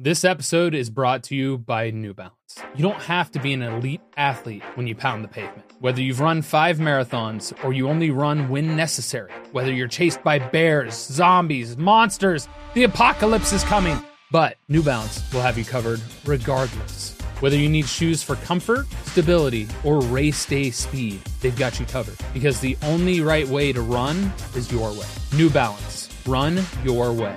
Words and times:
This 0.00 0.24
episode 0.24 0.76
is 0.76 0.90
brought 0.90 1.24
to 1.24 1.34
you 1.34 1.58
by 1.58 1.90
New 1.90 2.14
Balance. 2.14 2.32
You 2.76 2.84
don't 2.84 3.02
have 3.02 3.32
to 3.32 3.40
be 3.40 3.52
an 3.52 3.62
elite 3.62 4.00
athlete 4.16 4.62
when 4.76 4.86
you 4.86 4.94
pound 4.94 5.24
the 5.24 5.28
pavement. 5.28 5.72
Whether 5.80 6.00
you've 6.00 6.20
run 6.20 6.40
five 6.40 6.78
marathons 6.78 7.52
or 7.64 7.72
you 7.72 7.88
only 7.88 8.12
run 8.12 8.48
when 8.48 8.76
necessary, 8.76 9.32
whether 9.50 9.72
you're 9.72 9.88
chased 9.88 10.22
by 10.22 10.38
bears, 10.38 10.94
zombies, 10.94 11.76
monsters, 11.76 12.48
the 12.74 12.84
apocalypse 12.84 13.52
is 13.52 13.64
coming. 13.64 14.00
But 14.30 14.56
New 14.68 14.84
Balance 14.84 15.20
will 15.32 15.40
have 15.40 15.58
you 15.58 15.64
covered 15.64 16.00
regardless. 16.24 17.18
Whether 17.40 17.56
you 17.56 17.68
need 17.68 17.88
shoes 17.88 18.22
for 18.22 18.36
comfort, 18.36 18.86
stability, 19.06 19.66
or 19.82 20.00
race 20.00 20.46
day 20.46 20.70
speed, 20.70 21.20
they've 21.40 21.56
got 21.56 21.80
you 21.80 21.86
covered. 21.86 22.18
Because 22.32 22.60
the 22.60 22.76
only 22.84 23.20
right 23.20 23.48
way 23.48 23.72
to 23.72 23.80
run 23.80 24.32
is 24.54 24.70
your 24.70 24.92
way. 24.92 25.08
New 25.34 25.50
Balance. 25.50 26.08
Run 26.24 26.62
your 26.84 27.12
way. 27.12 27.36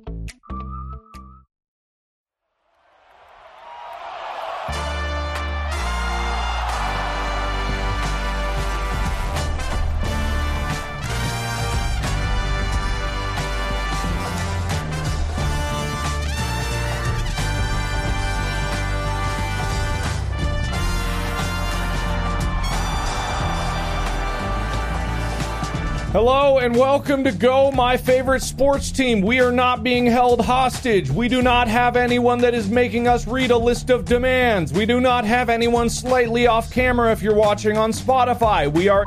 Hello 26.23 26.59
and 26.59 26.75
welcome 26.75 27.23
to 27.23 27.31
Go, 27.31 27.71
my 27.71 27.97
favorite 27.97 28.43
sports 28.43 28.91
team. 28.91 29.21
We 29.21 29.39
are 29.39 29.51
not 29.51 29.83
being 29.83 30.05
held 30.05 30.39
hostage. 30.39 31.09
We 31.09 31.27
do 31.27 31.41
not 31.41 31.67
have 31.67 31.95
anyone 31.95 32.37
that 32.41 32.53
is 32.53 32.69
making 32.69 33.07
us 33.07 33.25
read 33.25 33.49
a 33.49 33.57
list 33.57 33.89
of 33.89 34.05
demands. 34.05 34.71
We 34.71 34.85
do 34.85 35.01
not 35.01 35.25
have 35.25 35.49
anyone 35.49 35.89
slightly 35.89 36.45
off 36.45 36.71
camera 36.71 37.11
if 37.11 37.23
you're 37.23 37.33
watching 37.33 37.75
on 37.75 37.91
Spotify. 37.91 38.71
We 38.71 38.87
are. 38.87 39.03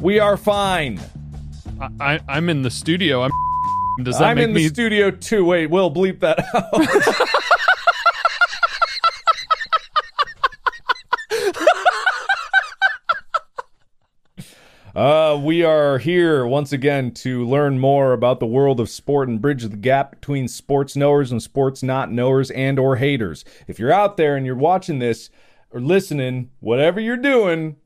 We 0.00 0.18
are 0.18 0.38
fine. 0.38 0.98
I, 2.00 2.20
I'm 2.26 2.48
in 2.48 2.62
the 2.62 2.70
studio. 2.70 3.24
I'm. 3.24 3.30
Does 4.02 4.18
that 4.18 4.28
I'm 4.28 4.36
make 4.36 4.44
in 4.48 4.54
the 4.54 4.68
studio 4.68 5.10
too. 5.10 5.44
Wait, 5.44 5.66
we'll 5.66 5.92
bleep 5.92 6.20
that 6.20 6.38
out. 6.54 7.25
Uh, 14.96 15.38
we 15.38 15.62
are 15.62 15.98
here 15.98 16.46
once 16.46 16.72
again 16.72 17.10
to 17.10 17.44
learn 17.46 17.78
more 17.78 18.14
about 18.14 18.40
the 18.40 18.46
world 18.46 18.80
of 18.80 18.88
sport 18.88 19.28
and 19.28 19.42
bridge 19.42 19.62
the 19.62 19.76
gap 19.76 20.10
between 20.12 20.48
sports 20.48 20.96
knowers 20.96 21.30
and 21.30 21.42
sports 21.42 21.82
not 21.82 22.10
knowers 22.10 22.50
and 22.52 22.78
or 22.78 22.96
haters. 22.96 23.44
If 23.68 23.78
you're 23.78 23.92
out 23.92 24.16
there 24.16 24.36
and 24.36 24.46
you're 24.46 24.54
watching 24.56 24.98
this 24.98 25.28
or 25.70 25.82
listening, 25.82 26.48
whatever 26.60 26.98
you're 26.98 27.18
doing, 27.18 27.76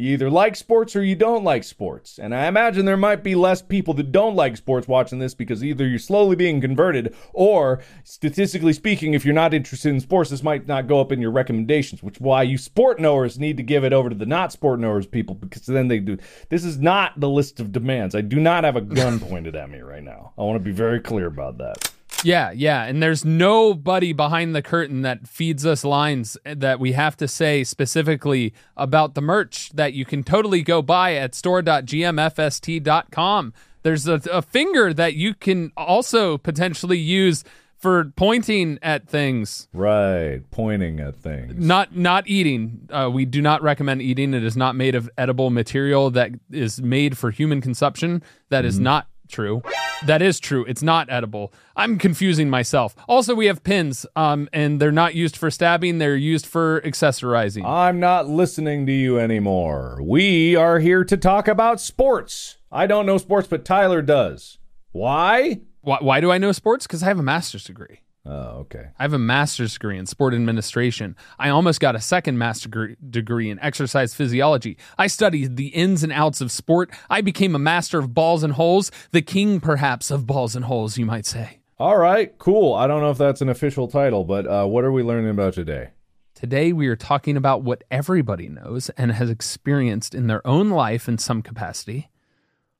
you 0.00 0.14
either 0.14 0.30
like 0.30 0.56
sports 0.56 0.96
or 0.96 1.04
you 1.04 1.14
don't 1.14 1.44
like 1.44 1.62
sports. 1.62 2.18
And 2.18 2.34
I 2.34 2.46
imagine 2.46 2.86
there 2.86 2.96
might 2.96 3.22
be 3.22 3.34
less 3.34 3.62
people 3.62 3.94
that 3.94 4.12
don't 4.12 4.34
like 4.34 4.56
sports 4.56 4.88
watching 4.88 5.18
this 5.18 5.34
because 5.34 5.62
either 5.62 5.86
you're 5.86 5.98
slowly 5.98 6.36
being 6.36 6.60
converted 6.60 7.14
or 7.32 7.80
statistically 8.04 8.72
speaking, 8.72 9.14
if 9.14 9.24
you're 9.24 9.34
not 9.34 9.54
interested 9.54 9.90
in 9.90 10.00
sports, 10.00 10.30
this 10.30 10.42
might 10.42 10.66
not 10.66 10.86
go 10.86 11.00
up 11.00 11.12
in 11.12 11.20
your 11.20 11.30
recommendations, 11.30 12.02
which 12.02 12.20
why 12.20 12.42
you 12.42 12.56
sport 12.56 12.98
knowers 12.98 13.38
need 13.38 13.56
to 13.58 13.62
give 13.62 13.84
it 13.84 13.92
over 13.92 14.08
to 14.08 14.14
the 14.14 14.26
not 14.26 14.52
sport 14.52 14.80
knowers 14.80 15.06
people 15.06 15.34
because 15.34 15.66
then 15.66 15.88
they 15.88 15.98
do. 15.98 16.16
This 16.48 16.64
is 16.64 16.78
not 16.78 17.18
the 17.20 17.28
list 17.28 17.60
of 17.60 17.72
demands. 17.72 18.14
I 18.14 18.22
do 18.22 18.40
not 18.40 18.64
have 18.64 18.76
a 18.76 18.80
gun 18.80 19.20
pointed 19.20 19.54
at 19.54 19.70
me 19.70 19.80
right 19.80 20.02
now. 20.02 20.32
I 20.38 20.42
want 20.42 20.56
to 20.56 20.64
be 20.64 20.72
very 20.72 21.00
clear 21.00 21.26
about 21.26 21.58
that. 21.58 21.92
Yeah, 22.24 22.50
yeah. 22.52 22.84
And 22.84 23.02
there's 23.02 23.24
nobody 23.24 24.12
behind 24.12 24.54
the 24.54 24.60
curtain 24.62 25.02
that 25.02 25.26
feeds 25.26 25.64
us 25.64 25.84
lines 25.84 26.36
that 26.44 26.78
we 26.78 26.92
have 26.92 27.16
to 27.18 27.26
say 27.26 27.64
specifically 27.64 28.52
about 28.76 29.14
the 29.14 29.22
merch 29.22 29.70
that 29.70 29.94
you 29.94 30.04
can 30.04 30.22
totally 30.22 30.62
go 30.62 30.82
buy 30.82 31.14
at 31.14 31.34
store.gmfst.com. 31.34 33.54
There's 33.82 34.06
a, 34.06 34.20
a 34.30 34.42
finger 34.42 34.92
that 34.92 35.14
you 35.14 35.32
can 35.34 35.72
also 35.76 36.36
potentially 36.36 36.98
use 36.98 37.42
for 37.80 38.12
pointing 38.14 38.78
at 38.82 39.08
things. 39.08 39.68
Right, 39.72 40.42
pointing 40.50 41.00
at 41.00 41.16
things. 41.16 41.54
Not 41.56 41.96
not 41.96 42.28
eating. 42.28 42.86
Uh, 42.90 43.08
we 43.10 43.24
do 43.24 43.40
not 43.40 43.62
recommend 43.62 44.02
eating. 44.02 44.34
It 44.34 44.44
is 44.44 44.56
not 44.56 44.76
made 44.76 44.94
of 44.94 45.08
edible 45.16 45.48
material 45.48 46.10
that 46.10 46.32
is 46.50 46.82
made 46.82 47.16
for 47.16 47.30
human 47.30 47.62
consumption. 47.62 48.22
That 48.50 48.66
is 48.66 48.78
not 48.78 49.08
true. 49.30 49.62
That 50.06 50.20
is 50.20 50.38
true. 50.40 50.64
It's 50.66 50.82
not 50.82 51.10
edible. 51.10 51.52
I'm 51.76 51.98
confusing 51.98 52.50
myself. 52.50 52.94
Also, 53.08 53.34
we 53.34 53.46
have 53.46 53.62
pins, 53.62 54.04
um, 54.16 54.48
and 54.52 54.80
they're 54.80 54.92
not 54.92 55.14
used 55.14 55.36
for 55.36 55.50
stabbing. 55.50 55.98
They're 55.98 56.16
used 56.16 56.46
for 56.46 56.80
accessorizing. 56.82 57.64
I'm 57.64 58.00
not 58.00 58.28
listening 58.28 58.86
to 58.86 58.92
you 58.92 59.18
anymore. 59.18 60.00
We 60.02 60.56
are 60.56 60.78
here 60.78 61.04
to 61.04 61.16
talk 61.16 61.48
about 61.48 61.80
sports. 61.80 62.56
I 62.72 62.86
don't 62.86 63.06
know 63.06 63.18
sports, 63.18 63.48
but 63.48 63.64
Tyler 63.64 64.02
does. 64.02 64.58
Why? 64.92 65.60
why, 65.82 65.98
why 66.00 66.20
do 66.20 66.30
I 66.30 66.38
know 66.38 66.52
sports? 66.52 66.86
Because 66.86 67.02
I 67.02 67.06
have 67.06 67.18
a 67.18 67.22
master's 67.22 67.64
degree. 67.64 68.00
Oh, 68.26 68.58
okay. 68.60 68.88
I 68.98 69.02
have 69.02 69.14
a 69.14 69.18
master's 69.18 69.72
degree 69.72 69.98
in 69.98 70.04
sport 70.04 70.34
administration. 70.34 71.16
I 71.38 71.48
almost 71.48 71.80
got 71.80 71.96
a 71.96 72.00
second 72.00 72.36
master's 72.36 72.96
degree 73.08 73.48
in 73.48 73.58
exercise 73.60 74.14
physiology. 74.14 74.76
I 74.98 75.06
studied 75.06 75.56
the 75.56 75.68
ins 75.68 76.02
and 76.02 76.12
outs 76.12 76.42
of 76.42 76.52
sport. 76.52 76.90
I 77.08 77.22
became 77.22 77.54
a 77.54 77.58
master 77.58 77.98
of 77.98 78.12
balls 78.12 78.42
and 78.42 78.52
holes, 78.52 78.90
the 79.10 79.22
king 79.22 79.58
perhaps 79.58 80.10
of 80.10 80.26
balls 80.26 80.54
and 80.54 80.66
holes, 80.66 80.98
you 80.98 81.06
might 81.06 81.24
say. 81.24 81.60
All 81.78 81.96
right, 81.96 82.36
cool. 82.36 82.74
I 82.74 82.86
don't 82.86 83.00
know 83.00 83.10
if 83.10 83.16
that's 83.16 83.40
an 83.40 83.48
official 83.48 83.88
title, 83.88 84.24
but 84.24 84.46
uh, 84.46 84.66
what 84.66 84.84
are 84.84 84.92
we 84.92 85.02
learning 85.02 85.30
about 85.30 85.54
today? 85.54 85.90
Today, 86.34 86.74
we 86.74 86.88
are 86.88 86.96
talking 86.96 87.38
about 87.38 87.62
what 87.62 87.84
everybody 87.90 88.48
knows 88.48 88.90
and 88.90 89.12
has 89.12 89.30
experienced 89.30 90.14
in 90.14 90.26
their 90.26 90.46
own 90.46 90.68
life 90.68 91.08
in 91.08 91.16
some 91.16 91.40
capacity 91.40 92.10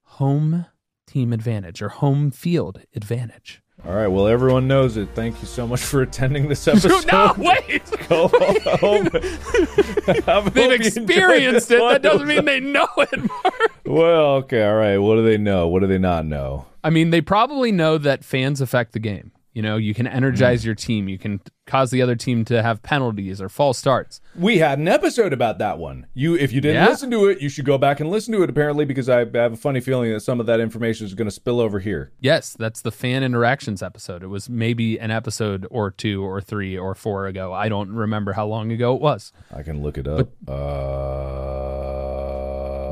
home 0.02 0.66
team 1.06 1.32
advantage 1.32 1.80
or 1.80 1.88
home 1.88 2.30
field 2.30 2.82
advantage. 2.94 3.62
All 3.86 3.94
right, 3.94 4.08
well, 4.08 4.28
everyone 4.28 4.68
knows 4.68 4.96
it. 4.96 5.08
Thank 5.14 5.40
you 5.40 5.46
so 5.48 5.66
much 5.66 5.80
for 5.80 6.02
attending 6.02 6.48
this 6.48 6.68
episode. 6.68 7.06
no, 7.10 7.34
wait! 7.38 7.82
Go 8.08 8.28
home. 8.28 9.08
They've 10.52 10.72
experienced 10.72 11.70
it. 11.70 11.78
That 11.78 12.02
doesn't 12.02 12.28
mean 12.28 12.44
they 12.44 12.60
know 12.60 12.88
it, 12.98 13.16
Mark. 13.16 13.72
Well, 13.86 14.26
okay, 14.36 14.62
all 14.64 14.74
right. 14.74 14.98
What 14.98 15.16
do 15.16 15.24
they 15.24 15.38
know? 15.38 15.66
What 15.68 15.80
do 15.80 15.86
they 15.86 15.98
not 15.98 16.26
know? 16.26 16.66
I 16.84 16.90
mean, 16.90 17.10
they 17.10 17.20
probably 17.20 17.72
know 17.72 17.98
that 17.98 18.24
fans 18.24 18.60
affect 18.60 18.92
the 18.92 18.98
game. 19.00 19.32
You 19.52 19.62
know, 19.62 19.76
you 19.76 19.94
can 19.94 20.06
energize 20.06 20.64
your 20.64 20.76
team. 20.76 21.08
You 21.08 21.18
can 21.18 21.40
cause 21.66 21.90
the 21.90 22.00
other 22.02 22.14
team 22.14 22.44
to 22.44 22.62
have 22.62 22.82
penalties 22.84 23.42
or 23.42 23.48
false 23.48 23.78
starts. 23.78 24.20
We 24.36 24.58
had 24.58 24.78
an 24.78 24.86
episode 24.86 25.32
about 25.32 25.58
that 25.58 25.76
one. 25.78 26.06
You, 26.14 26.36
if 26.36 26.52
you 26.52 26.60
didn't 26.60 26.84
Yeah? 26.84 26.88
listen 26.88 27.10
to 27.10 27.26
it, 27.26 27.40
you 27.40 27.48
should 27.48 27.64
go 27.64 27.76
back 27.76 27.98
and 27.98 28.08
listen 28.10 28.32
to 28.34 28.44
it. 28.44 28.50
Apparently, 28.50 28.84
because 28.84 29.08
I 29.08 29.18
have 29.34 29.52
a 29.52 29.56
funny 29.56 29.80
feeling 29.80 30.12
that 30.12 30.20
some 30.20 30.38
of 30.38 30.46
that 30.46 30.60
information 30.60 31.04
is 31.04 31.14
going 31.14 31.26
to 31.26 31.32
spill 31.32 31.58
over 31.58 31.80
here. 31.80 32.12
Yes, 32.20 32.54
that's 32.56 32.80
the 32.80 32.92
fan 32.92 33.24
interactions 33.24 33.82
episode. 33.82 34.22
It 34.22 34.28
was 34.28 34.48
maybe 34.48 34.98
an 35.00 35.10
episode 35.10 35.66
or 35.68 35.90
two 35.90 36.22
or 36.24 36.40
three 36.40 36.78
or 36.78 36.94
four 36.94 37.26
ago. 37.26 37.52
I 37.52 37.68
don't 37.68 37.90
remember 37.90 38.34
how 38.34 38.46
long 38.46 38.70
ago 38.70 38.94
it 38.94 39.00
was. 39.02 39.32
I 39.52 39.64
can 39.64 39.82
look 39.82 39.98
it 39.98 40.06
up. 40.06 40.28
uh, 40.48 40.54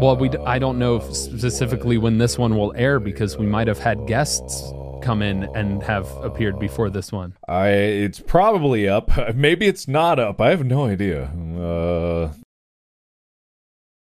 Well, 0.01 0.17
we 0.17 0.29
d- 0.29 0.39
I 0.45 0.59
don't 0.59 0.79
know 0.79 0.97
if 0.97 1.15
specifically 1.15 1.99
when 1.99 2.19
this 2.19 2.39
one 2.39 2.57
will 2.57 2.73
air 2.77 2.99
because 3.01 3.37
we 3.37 3.47
might 3.47 3.67
have 3.69 3.79
had 3.79 4.07
guests 4.07 4.73
come 4.99 5.23
in 5.23 5.45
and 5.55 5.83
have 5.83 6.07
appeared 6.23 6.59
before 6.59 6.91
this 6.91 7.11
one. 7.13 7.35
I 7.49 7.69
it's 7.71 8.21
probably 8.21 8.89
up. 8.89 9.11
Maybe 9.35 9.67
it's 9.67 9.89
not 9.89 10.19
up. 10.19 10.41
I 10.41 10.51
have 10.51 10.65
no 10.65 10.85
idea. 10.87 11.25
Uh, 11.25 12.33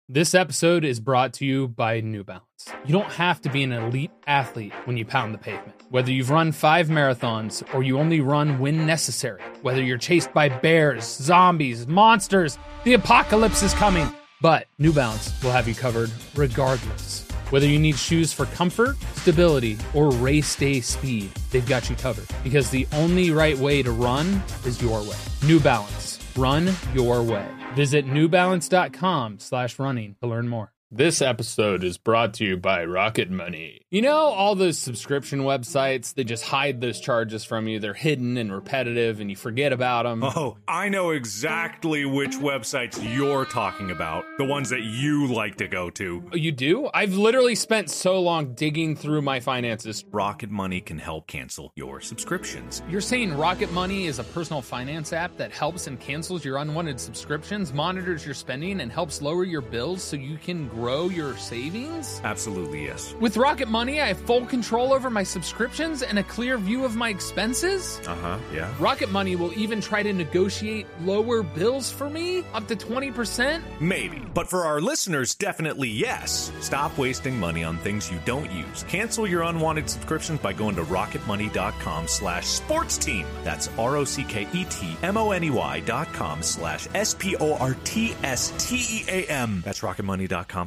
This 0.10 0.34
episode 0.34 0.86
is 0.86 1.02
brought 1.02 1.34
to 1.34 1.46
you 1.46 1.68
by 1.68 2.00
New 2.00 2.24
Balance. 2.24 2.44
You 2.86 2.94
don't 2.94 3.12
have 3.12 3.42
to 3.42 3.50
be 3.50 3.62
an 3.64 3.74
elite 3.74 4.12
athlete 4.26 4.72
when 4.86 4.96
you 4.96 5.06
pound 5.06 5.34
the 5.34 5.38
pavement. 5.38 5.74
Whether 5.90 6.12
you've 6.14 6.30
run 6.30 6.54
five 6.54 6.88
marathons 6.88 7.62
or 7.74 7.84
you 7.84 8.00
only 8.00 8.22
run 8.22 8.58
when 8.60 8.86
necessary, 8.86 9.42
whether 9.64 9.84
you're 9.84 9.98
chased 9.98 10.34
by 10.34 10.48
bears, 10.48 11.04
zombies, 11.04 11.88
monsters, 11.88 12.58
the 12.86 12.94
apocalypse 12.94 13.64
is 13.64 13.74
coming. 13.74 14.08
But 14.42 14.68
New 14.80 14.94
Balance 14.94 15.34
will 15.44 15.52
have 15.52 15.68
you 15.68 15.76
covered 15.76 16.12
regardless. 16.36 17.27
Whether 17.50 17.68
you 17.68 17.80
need 17.80 17.98
shoes 17.98 18.34
for 18.34 18.46
comfort, 18.48 18.98
stability, 19.16 19.78
or 19.94 20.12
race 20.12 20.56
day 20.56 20.82
speed, 20.82 21.30
they've 21.52 21.66
got 21.66 21.90
you 21.90 21.96
covered. 21.96 22.28
Because 22.44 22.70
the 22.70 22.88
only 22.94 23.32
right 23.32 23.58
way 23.58 23.82
to 23.84 23.92
run 23.92 24.44
is 24.66 24.82
your 24.82 25.02
way. 25.04 25.18
New 25.44 25.60
Balance. 25.60 26.20
Run 26.36 26.70
your 26.94 27.24
way. 27.24 27.48
Visit 27.74 28.06
newbalance.com 28.06 29.40
slash 29.40 29.80
running 29.80 30.16
to 30.22 30.28
learn 30.28 30.48
more. 30.48 30.77
This 30.90 31.22
episode 31.22 31.84
is 31.84 31.98
brought 31.98 32.36
to 32.36 32.46
you 32.46 32.56
by 32.56 32.86
Rocket 32.86 33.30
Money. 33.30 33.82
You 33.92 34.02
know, 34.02 34.16
all 34.16 34.56
those 34.56 34.80
subscription 34.80 35.42
websites, 35.42 36.14
they 36.14 36.24
just 36.24 36.46
hide 36.46 36.80
those 36.80 37.02
charges 37.02 37.44
from 37.44 37.68
you. 37.68 37.78
They're 37.78 37.94
hidden 37.94 38.38
and 38.38 38.54
repetitive, 38.54 39.20
and 39.20 39.30
you 39.30 39.36
forget 39.36 39.74
about 39.74 40.04
them. 40.04 40.24
Oh, 40.24 40.56
I 40.66 40.88
know 40.88 41.10
exactly 41.10 42.06
which 42.06 42.38
websites 42.38 42.98
you're 43.14 43.44
talking 43.44 43.92
about. 43.92 44.24
The 44.38 44.46
ones 44.46 44.70
that 44.70 44.84
you 44.84 45.28
like 45.28 45.58
to 45.58 45.68
go 45.68 45.90
to. 45.90 46.24
Oh, 46.32 46.38
you 46.38 46.54
do? 46.54 46.90
I've 46.94 47.16
literally 47.16 47.56
spent 47.56 47.90
so 47.90 48.22
long 48.22 48.54
digging 48.54 48.96
through 48.96 49.24
my 49.24 49.42
finances. 49.42 50.06
Rocket 50.10 50.52
Money 50.52 50.80
can 50.80 51.00
help 51.00 51.28
cancel 51.28 51.74
your 51.76 52.00
subscriptions. 52.00 52.82
You're 52.90 53.02
saying 53.02 53.34
Rocket 53.34 53.74
Money 53.74 54.06
is 54.06 54.20
a 54.20 54.24
personal 54.24 54.62
finance 54.62 55.12
app 55.12 55.36
that 55.36 55.52
helps 55.52 55.88
and 55.88 56.00
cancels 56.00 56.46
your 56.46 56.60
unwanted 56.60 56.98
subscriptions, 56.98 57.74
monitors 57.74 58.24
your 58.24 58.36
spending, 58.36 58.80
and 58.80 58.90
helps 58.90 59.22
lower 59.22 59.44
your 59.44 59.60
bills 59.60 60.02
so 60.02 60.16
you 60.16 60.38
can 60.38 60.70
grow 60.78 61.10
your 61.10 61.36
savings? 61.38 62.22
Absolutely, 62.24 62.86
yes. 62.86 63.16
With 63.20 63.36
Rocket 63.36 63.68
Money, 63.68 64.00
I 64.00 64.10
have 64.10 64.20
full 64.20 64.46
control 64.46 64.94
over 64.94 65.10
my 65.10 65.24
subscriptions 65.24 66.04
and 66.04 66.20
a 66.20 66.24
clear 66.24 66.58
view 66.60 66.86
of 66.86 66.96
my 66.96 67.10
expenses. 67.10 68.00
Uh 68.08 68.14
huh, 68.16 68.38
yeah. 68.54 68.72
Rocket 68.80 69.12
Money 69.12 69.36
will 69.36 69.52
even 69.58 69.82
try 69.82 70.04
to 70.04 70.14
negotiate 70.14 70.86
lower 71.02 71.42
bills 71.42 71.92
for 71.92 72.10
me, 72.12 72.44
up 72.54 72.68
to 72.68 72.76
20%. 72.76 73.62
Maybe. 73.80 74.22
But 74.36 74.48
for 74.48 74.66
our 74.66 74.80
listeners, 74.80 75.34
definitely 75.34 75.90
yes. 75.90 76.52
Stop 76.60 76.96
wasting 76.98 77.40
money 77.40 77.64
on 77.64 77.78
things 77.80 78.12
you 78.12 78.20
don't 78.26 78.52
use. 78.52 78.84
Cancel 78.88 79.26
your 79.28 79.42
unwanted 79.44 79.90
subscriptions 79.90 80.40
by 80.42 80.54
going 80.54 80.76
to 80.76 80.84
rocketmoney.com 80.84 82.08
slash 82.08 82.46
sports 82.46 82.98
team. 83.00 83.26
That's 83.44 83.68
R-O-C-K-E-T-M-O-N-E-Y 83.80 85.80
dot 85.82 86.14
com 86.14 86.44
slash 86.44 86.88
S-P-O-R-T-S-T-E-A-M. 86.94 89.62
That's 89.66 89.80
rocketmoney.com 89.80 90.67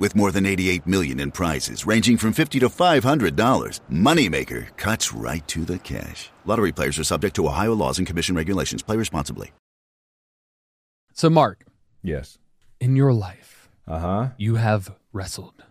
With 0.00 0.16
more 0.16 0.32
than 0.32 0.46
88 0.46 0.86
million 0.86 1.20
in 1.20 1.30
prizes 1.30 1.86
ranging 1.86 2.16
from 2.16 2.32
50 2.32 2.58
to 2.60 2.68
$500, 2.70 3.80
Moneymaker 3.92 4.74
cuts 4.78 5.12
right 5.12 5.46
to 5.48 5.64
the 5.66 5.78
cash. 5.78 6.30
Lottery 6.46 6.72
players 6.72 6.98
are 6.98 7.04
subject 7.04 7.36
to 7.36 7.46
Ohio 7.46 7.74
laws 7.74 7.98
and 7.98 8.06
commission 8.06 8.34
regulations. 8.34 8.82
Play 8.82 8.96
responsibly. 8.96 9.52
So, 11.12 11.28
Mark, 11.28 11.66
Yes. 12.02 12.38
in 12.80 12.96
your 12.96 13.12
life, 13.12 13.68
Uh 13.86 13.98
huh. 13.98 14.28
you 14.38 14.54
have 14.54 14.94
wrestled, 15.12 15.64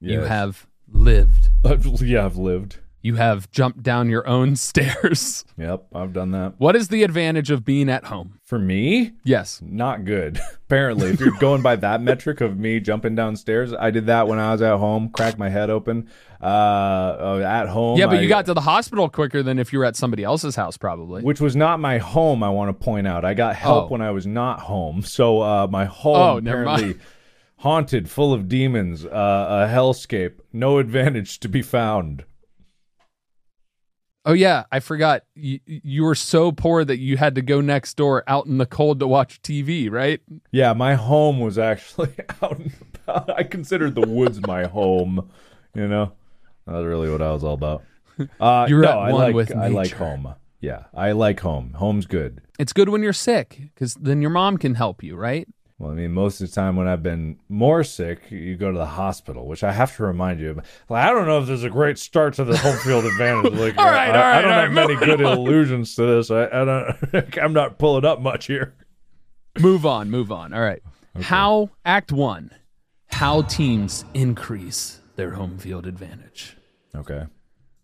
Yes. 0.00 0.12
you 0.12 0.20
have 0.20 0.68
lived, 0.88 1.50
yeah, 2.02 2.24
I've 2.24 2.36
lived. 2.36 2.78
You 3.06 3.14
have 3.14 3.50
jumped 3.52 3.82
down 3.82 4.10
your 4.10 4.26
own 4.26 4.56
stairs. 4.68 5.44
Yep, 5.56 5.86
I've 5.94 6.12
done 6.12 6.32
that. 6.32 6.54
What 6.58 6.74
is 6.76 6.88
the 6.88 7.02
advantage 7.04 7.50
of 7.50 7.64
being 7.64 7.88
at 7.88 8.04
home? 8.06 8.40
For 8.44 8.58
me, 8.58 9.12
Yes. 9.24 9.60
not 9.64 10.04
good. 10.04 10.38
Apparently, 10.66 11.10
if 11.10 11.20
you're 11.20 11.30
going 11.38 11.62
by 11.62 11.76
that 11.76 12.02
metric 12.02 12.40
of 12.40 12.58
me 12.58 12.80
jumping 12.80 13.14
downstairs, 13.14 13.72
I 13.72 13.90
did 13.90 14.06
that 14.06 14.26
when 14.28 14.38
I 14.38 14.52
was 14.52 14.60
at 14.62 14.76
home, 14.78 15.08
cracked 15.10 15.38
my 15.38 15.48
head 15.48 15.70
open. 15.70 16.08
Uh, 16.42 16.44
uh, 16.44 17.44
at 17.46 17.66
home. 17.68 17.98
Yeah, 17.98 18.06
but 18.06 18.18
I- 18.18 18.20
you 18.20 18.28
got 18.28 18.44
to 18.46 18.54
the 18.54 18.60
hospital 18.60 19.08
quicker 19.08 19.42
than 19.42 19.58
if 19.58 19.72
you 19.72 19.78
were 19.78 19.84
at 19.86 19.96
somebody 19.96 20.22
else's 20.22 20.54
house, 20.54 20.76
probably. 20.76 21.22
which 21.22 21.40
was 21.40 21.56
not 21.56 21.80
my 21.80 21.96
home. 21.98 22.42
I 22.42 22.50
want 22.50 22.68
to 22.68 22.84
point 22.84 23.06
out. 23.06 23.24
I 23.24 23.32
got 23.34 23.56
help 23.56 23.84
Oh. 23.86 23.88
when 23.88 24.02
I 24.02 24.10
was 24.10 24.26
not 24.26 24.60
home. 24.60 25.00
So 25.02 25.40
uh, 25.40 25.66
my 25.70 25.86
home 25.86 26.16
Oh, 26.16 26.36
apparently 26.36 26.96
haunted, 27.58 28.10
full 28.10 28.32
of 28.34 28.48
demons, 28.48 29.04
uh, 29.06 29.08
a 29.68 29.72
hellscape. 29.74 30.34
No 30.52 30.76
advantage 30.78 31.40
to 31.40 31.48
be 31.48 31.62
found. 31.62 32.24
Oh 34.26 34.32
yeah, 34.32 34.64
I 34.72 34.80
forgot. 34.80 35.22
You, 35.36 35.60
you 35.66 36.02
were 36.02 36.16
so 36.16 36.50
poor 36.50 36.84
that 36.84 36.98
you 36.98 37.16
had 37.16 37.36
to 37.36 37.42
go 37.42 37.60
next 37.60 37.96
door 37.96 38.24
out 38.26 38.46
in 38.46 38.58
the 38.58 38.66
cold 38.66 38.98
to 39.00 39.06
watch 39.06 39.40
TV, 39.40 39.88
right? 39.90 40.20
Yeah, 40.50 40.72
my 40.72 40.94
home 40.96 41.38
was 41.38 41.58
actually 41.58 42.12
out 42.42 42.58
and 42.58 42.72
about. 43.06 43.30
I 43.38 43.44
considered 43.44 43.94
the 43.94 44.06
woods 44.06 44.44
my 44.44 44.64
home. 44.64 45.30
You 45.74 45.86
know, 45.86 46.12
that's 46.66 46.84
really 46.84 47.08
what 47.08 47.22
I 47.22 47.30
was 47.32 47.44
all 47.44 47.54
about. 47.54 47.84
Uh, 48.40 48.66
You 48.68 48.76
were 48.76 48.82
no, 48.82 48.98
I 48.98 49.12
like 49.12 49.52
I 49.52 49.68
like 49.68 49.92
home. 49.92 50.34
Yeah, 50.60 50.84
I 50.92 51.12
like 51.12 51.40
home. 51.40 51.74
Home's 51.74 52.06
good. 52.06 52.40
It's 52.58 52.72
good 52.72 52.88
when 52.88 53.02
you're 53.02 53.12
sick 53.12 53.60
because 53.74 53.94
then 53.94 54.20
your 54.22 54.30
mom 54.30 54.56
can 54.56 54.74
help 54.74 55.02
you, 55.04 55.14
right? 55.14 55.46
Well, 55.78 55.90
I 55.90 55.94
mean, 55.94 56.12
most 56.12 56.40
of 56.40 56.48
the 56.48 56.54
time 56.54 56.74
when 56.76 56.88
I've 56.88 57.02
been 57.02 57.38
more 57.50 57.84
sick, 57.84 58.30
you 58.30 58.56
go 58.56 58.72
to 58.72 58.78
the 58.78 58.86
hospital, 58.86 59.46
which 59.46 59.62
I 59.62 59.72
have 59.72 59.94
to 59.96 60.04
remind 60.04 60.40
you 60.40 60.50
of. 60.50 60.56
Like, 60.88 61.04
I 61.06 61.10
don't 61.12 61.26
know 61.26 61.38
if 61.40 61.46
there's 61.46 61.64
a 61.64 61.70
great 61.70 61.98
start 61.98 62.32
to 62.34 62.44
the 62.44 62.56
home 62.56 62.78
field 62.78 63.04
advantage. 63.04 63.52
Like, 63.56 63.76
All 63.76 63.84
right, 63.84 64.08
I, 64.08 64.08
all 64.08 64.14
right, 64.14 64.38
I 64.38 64.42
don't 64.42 64.50
have 64.52 64.74
right, 64.74 64.88
many 64.88 64.96
good 64.96 65.22
on. 65.22 65.36
illusions 65.38 65.94
to 65.96 66.06
this. 66.06 66.30
I, 66.30 66.44
I 66.46 66.64
don't. 66.64 67.38
I'm 67.42 67.52
not 67.52 67.78
pulling 67.78 68.04
up 68.06 68.20
much 68.20 68.46
here. 68.46 68.74
Move 69.58 69.84
on, 69.84 70.10
move 70.10 70.32
on. 70.32 70.54
All 70.54 70.60
right. 70.60 70.82
How 71.20 71.70
Act 71.84 72.10
One? 72.12 72.50
How 73.08 73.42
teams 73.42 74.04
increase 74.14 75.00
their 75.16 75.32
home 75.32 75.58
field 75.58 75.86
advantage? 75.86 76.56
Okay. 76.94 77.24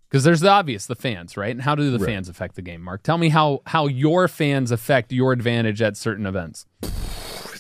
Because 0.09 0.25
there's 0.25 0.41
the 0.41 0.51
obvious, 0.51 0.87
the 0.87 0.95
fans, 0.95 1.37
right? 1.39 1.51
And 1.51 1.63
how 1.63 1.75
do 1.75 1.91
the 1.91 2.05
fans 2.05 2.29
affect 2.29 2.55
the 2.57 2.63
game? 2.63 2.83
Mark, 2.83 3.03
tell 3.03 3.17
me 3.19 3.31
how 3.31 3.63
how 3.67 3.87
your 3.87 4.29
fans 4.29 4.71
affect 4.71 5.13
your 5.13 5.33
advantage 5.33 5.81
at 5.81 5.97
certain 5.97 6.27
events. 6.27 6.67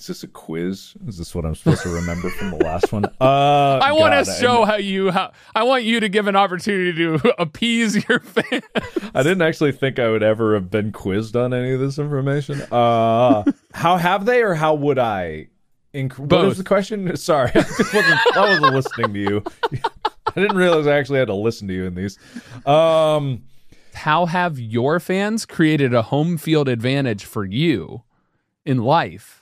Is 0.02 0.08
this 0.08 0.25
a 0.25 0.26
quiz? 0.26 0.94
Is 1.06 1.16
this 1.16 1.32
what 1.32 1.44
I'm 1.44 1.54
supposed 1.54 1.84
to 1.84 1.88
remember 1.88 2.28
from 2.31 2.50
the 2.50 2.56
last 2.56 2.90
one? 2.90 3.04
Uh, 3.04 3.78
I 3.81 3.93
want 3.93 4.26
to 4.26 4.32
show 4.32 4.64
how 4.64 4.75
you 4.75 5.12
how 5.12 5.31
I 5.54 5.62
want 5.62 5.84
you 5.84 6.00
to 6.00 6.08
give 6.08 6.26
an 6.26 6.34
opportunity 6.34 6.93
to 6.93 7.32
appease 7.40 8.08
your 8.08 8.19
fans. 8.19 8.64
I 9.14 9.22
didn't 9.22 9.43
actually 9.43 9.70
think 9.70 10.00
I 10.00 10.10
would 10.10 10.25
ever 10.25 10.54
have 10.54 10.72
been 10.72 10.90
quizzed 10.90 11.37
on 11.37 11.54
any 11.54 11.70
of 11.70 11.78
this 11.78 12.00
information. 12.00 12.62
Uh, 12.72 13.44
how 13.75 13.96
have 13.96 14.25
they, 14.25 14.43
or 14.43 14.54
how 14.54 14.75
would 14.75 14.99
I? 14.99 15.46
Inc- 15.94 16.19
what 16.19 16.28
Both. 16.28 16.50
is 16.50 16.58
the 16.58 16.64
question? 16.64 17.16
Sorry, 17.16 17.52
I 17.54 17.58
wasn't, 17.58 18.37
I 18.37 18.40
wasn't 18.40 18.75
listening 18.75 19.14
to 19.14 19.20
you. 19.20 19.44
I 20.34 20.40
didn't 20.40 20.56
realize 20.56 20.88
I 20.88 20.99
actually 20.99 21.20
had 21.20 21.28
to 21.28 21.34
listen 21.34 21.69
to 21.69 21.75
you 21.75 21.84
in 21.84 21.94
these. 21.94 22.19
Um, 22.66 23.44
How 23.94 24.26
have 24.26 24.58
your 24.58 24.99
fans 24.99 25.47
created 25.47 25.94
a 25.94 26.02
home 26.02 26.38
field 26.38 26.68
advantage 26.68 27.25
for 27.25 27.44
you 27.44 28.02
in 28.64 28.78
life? 28.78 29.41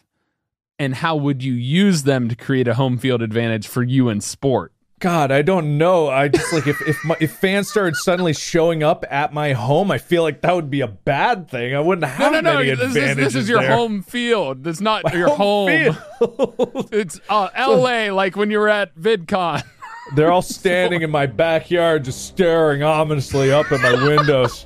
And 0.80 0.94
how 0.94 1.14
would 1.14 1.44
you 1.44 1.52
use 1.52 2.04
them 2.04 2.30
to 2.30 2.34
create 2.34 2.66
a 2.66 2.72
home 2.72 2.96
field 2.96 3.20
advantage 3.20 3.68
for 3.68 3.82
you 3.82 4.08
in 4.08 4.22
sport? 4.22 4.72
God, 4.98 5.30
I 5.30 5.42
don't 5.42 5.76
know. 5.76 6.08
I 6.08 6.28
just 6.28 6.52
like 6.54 6.66
if 6.66 6.80
if 6.88 7.04
my, 7.04 7.16
if 7.20 7.32
fans 7.32 7.68
started 7.68 7.96
suddenly 7.96 8.32
showing 8.32 8.82
up 8.82 9.04
at 9.10 9.34
my 9.34 9.52
home, 9.52 9.90
I 9.90 9.98
feel 9.98 10.22
like 10.22 10.40
that 10.40 10.54
would 10.54 10.70
be 10.70 10.80
a 10.80 10.88
bad 10.88 11.50
thing. 11.50 11.74
I 11.74 11.80
wouldn't 11.80 12.06
have 12.06 12.32
no, 12.32 12.40
no. 12.40 12.54
many 12.56 12.74
This 12.74 12.96
is, 12.96 13.16
this 13.16 13.34
is 13.34 13.46
your 13.46 13.60
there. 13.60 13.76
home 13.76 14.02
field. 14.02 14.64
That's 14.64 14.80
not 14.80 15.12
your 15.12 15.28
home. 15.28 15.68
field. 15.68 15.98
It's 16.92 17.20
uh, 17.28 17.48
L.A. 17.54 18.10
like 18.10 18.36
when 18.36 18.50
you 18.50 18.58
were 18.58 18.68
at 18.68 18.94
VidCon. 18.96 19.62
They're 20.14 20.32
all 20.32 20.42
standing 20.42 21.02
in 21.02 21.10
my 21.10 21.26
backyard, 21.26 22.04
just 22.04 22.26
staring 22.26 22.82
ominously 22.82 23.52
up 23.52 23.70
at 23.70 23.80
my 23.80 23.92
windows. 24.06 24.64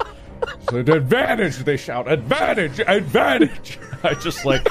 So, 0.71 0.78
advantage! 0.78 1.56
They 1.59 1.76
shout, 1.76 2.11
advantage, 2.11 2.80
advantage! 2.80 3.78
I 4.02 4.14
just 4.14 4.44
like, 4.44 4.66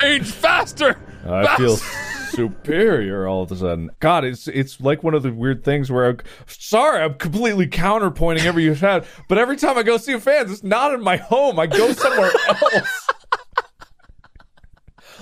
Change 0.00 0.30
faster. 0.30 0.98
I 1.26 1.56
feel 1.56 1.76
superior 2.30 3.26
all 3.26 3.42
of 3.42 3.52
a 3.52 3.56
sudden. 3.56 3.90
God, 4.00 4.24
it's 4.24 4.48
it's 4.48 4.80
like 4.80 5.02
one 5.02 5.14
of 5.14 5.22
the 5.22 5.32
weird 5.32 5.64
things 5.64 5.90
where 5.90 6.08
I'm 6.08 6.18
sorry, 6.46 7.02
I'm 7.02 7.14
completely 7.14 7.66
counterpointing 7.66 8.44
every 8.44 8.64
you 8.64 8.74
had, 8.74 9.04
but 9.28 9.38
every 9.38 9.56
time 9.56 9.76
I 9.76 9.82
go 9.82 9.96
see 9.96 10.12
a 10.12 10.20
fan, 10.20 10.50
it's 10.50 10.62
not 10.62 10.94
in 10.94 11.02
my 11.02 11.16
home. 11.16 11.58
I 11.58 11.66
go 11.66 11.92
somewhere 11.92 12.30
else. 12.48 13.06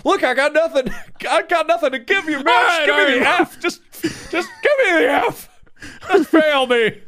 Look, 0.05 0.23
I 0.23 0.35
got 0.35 0.53
nothing. 0.53 0.93
I 1.29 1.43
got 1.43 1.67
nothing 1.67 1.91
to 1.93 1.99
give 1.99 2.27
you, 2.27 2.37
man. 2.37 2.45
Right, 2.47 2.83
give 2.87 2.97
me 2.97 3.27
all 3.27 3.39
the. 3.39 3.41
F. 3.43 3.61
Just, 3.61 3.81
just 4.31 4.49
give 4.63 4.73
me 4.79 4.93
the 5.01 5.11
F. 5.11 5.49
Just 6.13 6.31
fail 6.31 6.67
me. 6.67 7.03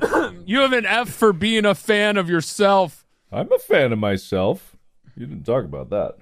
You 0.44 0.58
have 0.60 0.72
an 0.72 0.84
F 0.84 1.08
for 1.10 1.32
being 1.32 1.64
a 1.64 1.76
fan 1.76 2.16
of 2.16 2.28
yourself. 2.28 3.06
I'm 3.30 3.52
a 3.52 3.58
fan 3.58 3.92
of 3.92 4.00
myself. 4.00 4.76
You 5.14 5.26
didn't 5.26 5.44
talk 5.44 5.64
about 5.64 5.90
that. 5.90 6.16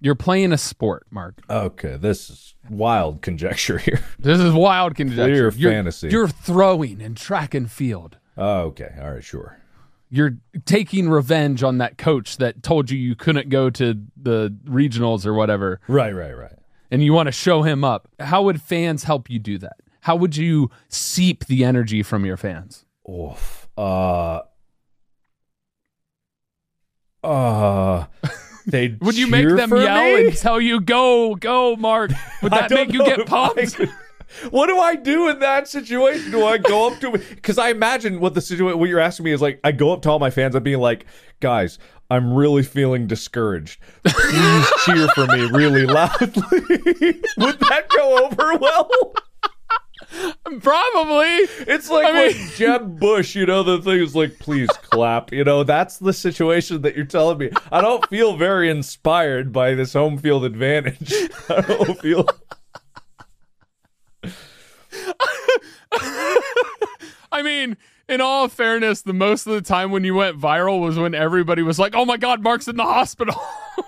You're 0.00 0.14
playing 0.14 0.52
a 0.52 0.58
sport, 0.58 1.06
Mark. 1.10 1.40
Okay, 1.50 1.96
this 1.96 2.30
is 2.30 2.54
wild 2.70 3.20
conjecture 3.22 3.78
here. 3.78 4.00
This 4.18 4.40
is 4.40 4.52
wild 4.52 4.94
conjecture. 4.94 5.24
Clear 5.24 5.50
You're- 5.50 5.74
fantasy. 5.74 6.08
You're 6.08 6.28
throwing 6.28 7.00
in 7.00 7.14
track 7.14 7.54
and 7.54 7.70
field. 7.70 8.16
Oh, 8.36 8.60
okay, 8.68 8.94
all 9.00 9.12
right, 9.12 9.24
sure. 9.24 9.58
You're 10.08 10.38
taking 10.64 11.08
revenge 11.08 11.62
on 11.62 11.78
that 11.78 11.96
coach 11.98 12.38
that 12.38 12.62
told 12.62 12.90
you 12.90 12.98
you 12.98 13.14
couldn't 13.14 13.48
go 13.48 13.70
to 13.70 13.94
the 14.20 14.56
regionals 14.64 15.24
or 15.26 15.34
whatever, 15.34 15.80
Right, 15.86 16.12
right, 16.14 16.32
right. 16.36 16.56
and 16.90 17.02
you 17.04 17.12
want 17.12 17.26
to 17.28 17.32
show 17.32 17.62
him 17.62 17.84
up. 17.84 18.08
How 18.18 18.42
would 18.42 18.60
fans 18.60 19.04
help 19.04 19.28
you 19.30 19.38
do 19.38 19.58
that? 19.58 19.76
How 20.00 20.16
would 20.16 20.34
you 20.36 20.70
seep 20.88 21.44
the 21.46 21.64
energy 21.64 22.02
from 22.02 22.24
your 22.24 22.36
fans? 22.38 22.86
Oof. 23.08 23.68
Uh. 23.76 24.40
Uh. 27.22 28.06
They 28.70 28.96
Would 29.00 29.16
you 29.16 29.26
make 29.26 29.48
them 29.48 29.70
yell 29.74 30.16
and 30.16 30.36
tell 30.36 30.60
you 30.60 30.80
go 30.80 31.34
go 31.34 31.76
Mark? 31.76 32.12
Would 32.42 32.52
that 32.52 32.70
make 32.70 32.92
you 32.92 33.04
get 33.04 33.26
pumped? 33.26 33.80
What 34.50 34.68
do 34.68 34.78
I 34.78 34.94
do 34.94 35.28
in 35.28 35.40
that 35.40 35.66
situation? 35.66 36.30
Do 36.30 36.44
I 36.46 36.58
go 36.58 36.88
up 36.88 37.00
to 37.00 37.10
because 37.10 37.58
I 37.58 37.70
imagine 37.70 38.20
what 38.20 38.34
the 38.34 38.40
situation 38.40 38.78
what 38.78 38.88
you're 38.88 39.00
asking 39.00 39.24
me 39.24 39.32
is 39.32 39.42
like 39.42 39.60
I 39.64 39.72
go 39.72 39.92
up 39.92 40.02
to 40.02 40.10
all 40.10 40.18
my 40.18 40.30
fans 40.30 40.54
and 40.54 40.64
being 40.64 40.78
like, 40.78 41.06
guys, 41.40 41.78
I'm 42.10 42.32
really 42.32 42.62
feeling 42.62 43.06
discouraged. 43.06 43.80
Please 44.04 44.68
cheer 44.84 45.08
for 45.08 45.26
me 45.26 45.48
really 45.50 45.86
loudly. 45.86 46.30
Would 47.38 47.60
that 47.60 47.86
go 47.96 48.26
over 48.26 48.56
well? 48.56 49.14
Probably. 50.60 51.26
It's 51.66 51.88
like 51.88 52.06
I 52.06 52.12
when 52.12 52.32
mean- 52.36 52.48
Jeb 52.56 52.98
Bush, 52.98 53.34
you 53.36 53.46
know, 53.46 53.62
the 53.62 53.80
thing 53.80 54.00
is 54.02 54.16
like, 54.16 54.38
please 54.38 54.68
clap. 54.82 55.32
You 55.32 55.44
know, 55.44 55.62
that's 55.64 55.98
the 55.98 56.12
situation 56.12 56.82
that 56.82 56.96
you're 56.96 57.04
telling 57.04 57.38
me. 57.38 57.50
I 57.70 57.80
don't 57.80 58.04
feel 58.08 58.36
very 58.36 58.68
inspired 58.70 59.52
by 59.52 59.74
this 59.74 59.92
home 59.92 60.18
field 60.18 60.44
advantage. 60.44 61.12
I 61.48 61.60
don't 61.60 62.00
feel. 62.00 62.26
I 67.32 67.42
mean, 67.42 67.76
in 68.10 68.20
all 68.20 68.48
fairness, 68.48 69.02
the 69.02 69.12
most 69.12 69.46
of 69.46 69.52
the 69.54 69.62
time 69.62 69.90
when 69.90 70.04
you 70.04 70.14
went 70.14 70.38
viral 70.38 70.80
was 70.80 70.98
when 70.98 71.14
everybody 71.14 71.62
was 71.62 71.78
like, 71.78 71.94
"Oh 71.94 72.04
my 72.04 72.16
God, 72.16 72.42
Mark's 72.42 72.68
in 72.68 72.76
the 72.76 72.84
hospital." 72.84 73.40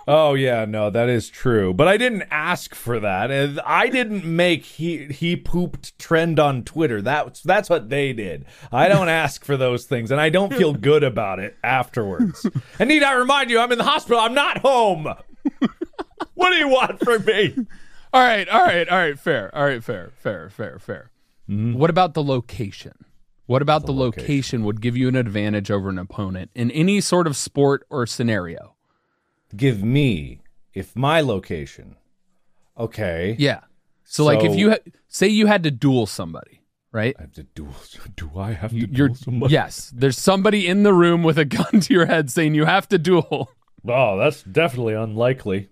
Oh 0.08 0.32
yeah, 0.34 0.64
no, 0.64 0.88
that 0.88 1.10
is 1.10 1.28
true. 1.28 1.74
But 1.74 1.86
I 1.86 1.96
didn't 1.98 2.24
ask 2.30 2.74
for 2.74 2.98
that. 3.00 3.30
I 3.64 3.88
didn't 3.88 4.24
make 4.24 4.64
he 4.64 5.06
he 5.06 5.36
pooped 5.36 5.98
trend 5.98 6.40
on 6.40 6.64
Twitter. 6.64 7.02
That's 7.02 7.42
that's 7.42 7.68
what 7.68 7.90
they 7.90 8.14
did. 8.14 8.46
I 8.72 8.88
don't 8.88 9.08
ask 9.10 9.44
for 9.44 9.56
those 9.56 9.84
things, 9.84 10.10
and 10.10 10.18
I 10.20 10.30
don't 10.30 10.54
feel 10.54 10.72
good 10.72 11.04
about 11.04 11.40
it 11.40 11.56
afterwards. 11.62 12.46
and 12.78 12.88
need 12.88 13.02
I 13.02 13.12
remind 13.12 13.50
you, 13.50 13.60
I'm 13.60 13.70
in 13.70 13.78
the 13.78 13.84
hospital. 13.84 14.18
I'm 14.18 14.34
not 14.34 14.58
home. 14.58 15.04
what 16.34 16.50
do 16.50 16.56
you 16.56 16.68
want 16.68 16.98
from 17.00 17.24
me? 17.26 17.54
all 18.14 18.22
right, 18.22 18.48
all 18.48 18.62
right, 18.62 18.88
all 18.88 18.98
right. 18.98 19.18
Fair. 19.18 19.54
All 19.54 19.64
right, 19.64 19.84
fair, 19.84 20.10
fair, 20.16 20.48
fair, 20.48 20.78
fair. 20.78 21.10
Mm-hmm. 21.50 21.74
What 21.74 21.90
about 21.90 22.14
the 22.14 22.24
location? 22.24 22.94
What 23.46 23.62
about 23.62 23.86
the, 23.86 23.92
location 23.92 24.64
would 24.64 24.80
give 24.80 24.96
you 24.96 25.08
an 25.08 25.16
advantage 25.16 25.70
over 25.70 25.88
an 25.88 25.98
opponent 25.98 26.50
in 26.54 26.70
any 26.70 27.00
sort 27.00 27.26
of 27.26 27.36
sport 27.36 27.84
or 27.90 28.06
scenario? 28.06 28.76
Give 29.54 29.82
me 29.82 30.42
if 30.72 30.94
my 30.96 31.20
location. 31.20 31.96
Okay. 32.78 33.36
Yeah. 33.38 33.60
So, 34.04 34.24
like, 34.24 34.44
if 34.44 34.54
you 34.56 34.70
ha- 34.70 34.78
say 35.08 35.28
you 35.28 35.46
had 35.46 35.62
to 35.64 35.70
duel 35.70 36.06
somebody, 36.06 36.62
right? 36.92 37.14
I 37.18 37.22
have 37.22 37.32
to 37.32 37.42
duel. 37.42 37.74
Do 38.16 38.30
I 38.36 38.52
have 38.52 38.70
to 38.70 38.76
You're 38.76 39.08
duel 39.08 39.14
somebody? 39.16 39.52
yes. 39.52 39.92
There's 39.94 40.18
somebody 40.18 40.66
in 40.66 40.82
the 40.82 40.94
room 40.94 41.22
with 41.22 41.38
a 41.38 41.44
gun 41.46 41.80
to 41.80 41.92
your 41.94 42.06
head 42.06 42.30
saying 42.30 42.54
you 42.54 42.64
have 42.64 42.88
to 42.88 42.98
duel. 42.98 43.50
Oh, 43.86 44.16
that's 44.16 44.42
definitely 44.44 44.94
unlikely. 44.94 45.68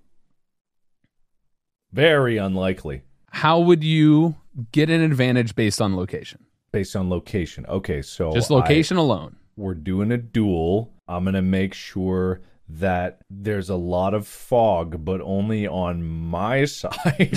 Very 1.92 2.36
unlikely. 2.36 3.02
How 3.30 3.60
would 3.60 3.84
you 3.84 4.36
get 4.72 4.90
an 4.90 5.00
advantage 5.00 5.54
based 5.54 5.80
on 5.80 5.96
location? 5.96 6.44
Based 6.72 6.94
on 6.94 7.10
location. 7.10 7.66
Okay, 7.66 8.00
so 8.02 8.32
Just 8.32 8.50
I- 8.50 8.54
location 8.54 8.96
alone. 8.96 9.36
we're 9.56 9.74
doing 9.74 10.12
a 10.12 10.16
duel. 10.16 10.92
I'm 11.08 11.24
gonna 11.24 11.42
make 11.42 11.74
sure 11.74 12.42
that 12.68 13.20
there's 13.28 13.68
a 13.70 13.74
lot 13.76 14.14
of 14.14 14.26
fog, 14.28 15.04
but 15.04 15.20
only 15.20 15.66
on 15.66 16.02
my 16.04 16.64
side. 16.66 17.36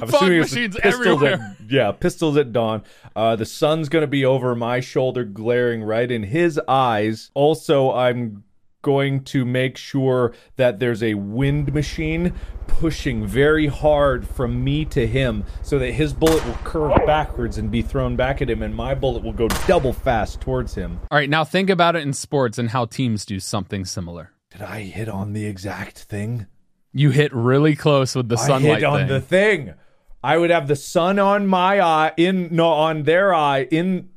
I'm 0.00 0.08
Fog 0.08 0.22
assuming 0.22 0.40
it's 0.42 0.52
machines 0.52 0.76
pistols 0.76 0.94
everywhere. 1.06 1.56
At, 1.60 1.70
yeah, 1.70 1.92
pistols 1.92 2.36
at 2.36 2.52
dawn. 2.52 2.82
Uh, 3.14 3.36
the 3.36 3.44
sun's 3.46 3.88
gonna 3.88 4.06
be 4.06 4.24
over 4.24 4.54
my 4.56 4.80
shoulder, 4.80 5.24
glaring 5.24 5.82
right 5.84 6.10
in 6.10 6.22
his 6.24 6.58
eyes. 6.66 7.30
Also, 7.34 7.92
I'm 7.92 8.42
going 8.82 9.24
to 9.24 9.44
make 9.44 9.76
sure 9.76 10.32
that 10.56 10.78
there's 10.78 11.02
a 11.02 11.14
wind 11.14 11.72
machine 11.72 12.34
pushing 12.66 13.26
very 13.26 13.66
hard 13.66 14.26
from 14.26 14.62
me 14.62 14.84
to 14.86 15.06
him 15.06 15.44
so 15.62 15.78
that 15.78 15.92
his 15.92 16.12
bullet 16.12 16.44
will 16.44 16.58
curve 16.64 16.94
backwards 17.06 17.58
and 17.58 17.70
be 17.70 17.82
thrown 17.82 18.16
back 18.16 18.42
at 18.42 18.50
him 18.50 18.62
and 18.62 18.74
my 18.74 18.94
bullet 18.94 19.22
will 19.22 19.32
go 19.32 19.48
double 19.66 19.92
fast 19.92 20.40
towards 20.40 20.74
him. 20.74 20.98
All 21.10 21.18
right, 21.18 21.30
now 21.30 21.44
think 21.44 21.70
about 21.70 21.96
it 21.96 22.02
in 22.02 22.12
sports 22.12 22.58
and 22.58 22.70
how 22.70 22.84
teams 22.84 23.24
do 23.24 23.40
something 23.40 23.84
similar. 23.84 24.32
Did 24.50 24.62
I 24.62 24.80
hit 24.80 25.08
on 25.08 25.32
the 25.32 25.46
exact 25.46 25.98
thing? 26.00 26.46
You 26.92 27.10
hit 27.10 27.32
really 27.32 27.74
close 27.74 28.14
with 28.14 28.28
the 28.28 28.36
I 28.36 28.46
sunlight 28.46 28.78
hit 28.80 28.84
on 28.84 28.98
thing. 29.00 29.08
the 29.08 29.20
thing. 29.20 29.74
I 30.22 30.36
would 30.38 30.50
have 30.50 30.68
the 30.68 30.76
sun 30.76 31.18
on 31.18 31.46
my 31.46 31.80
eye 31.80 32.12
in 32.16 32.48
no 32.52 32.68
on 32.68 33.04
their 33.04 33.34
eye 33.34 33.62
in 33.70 34.10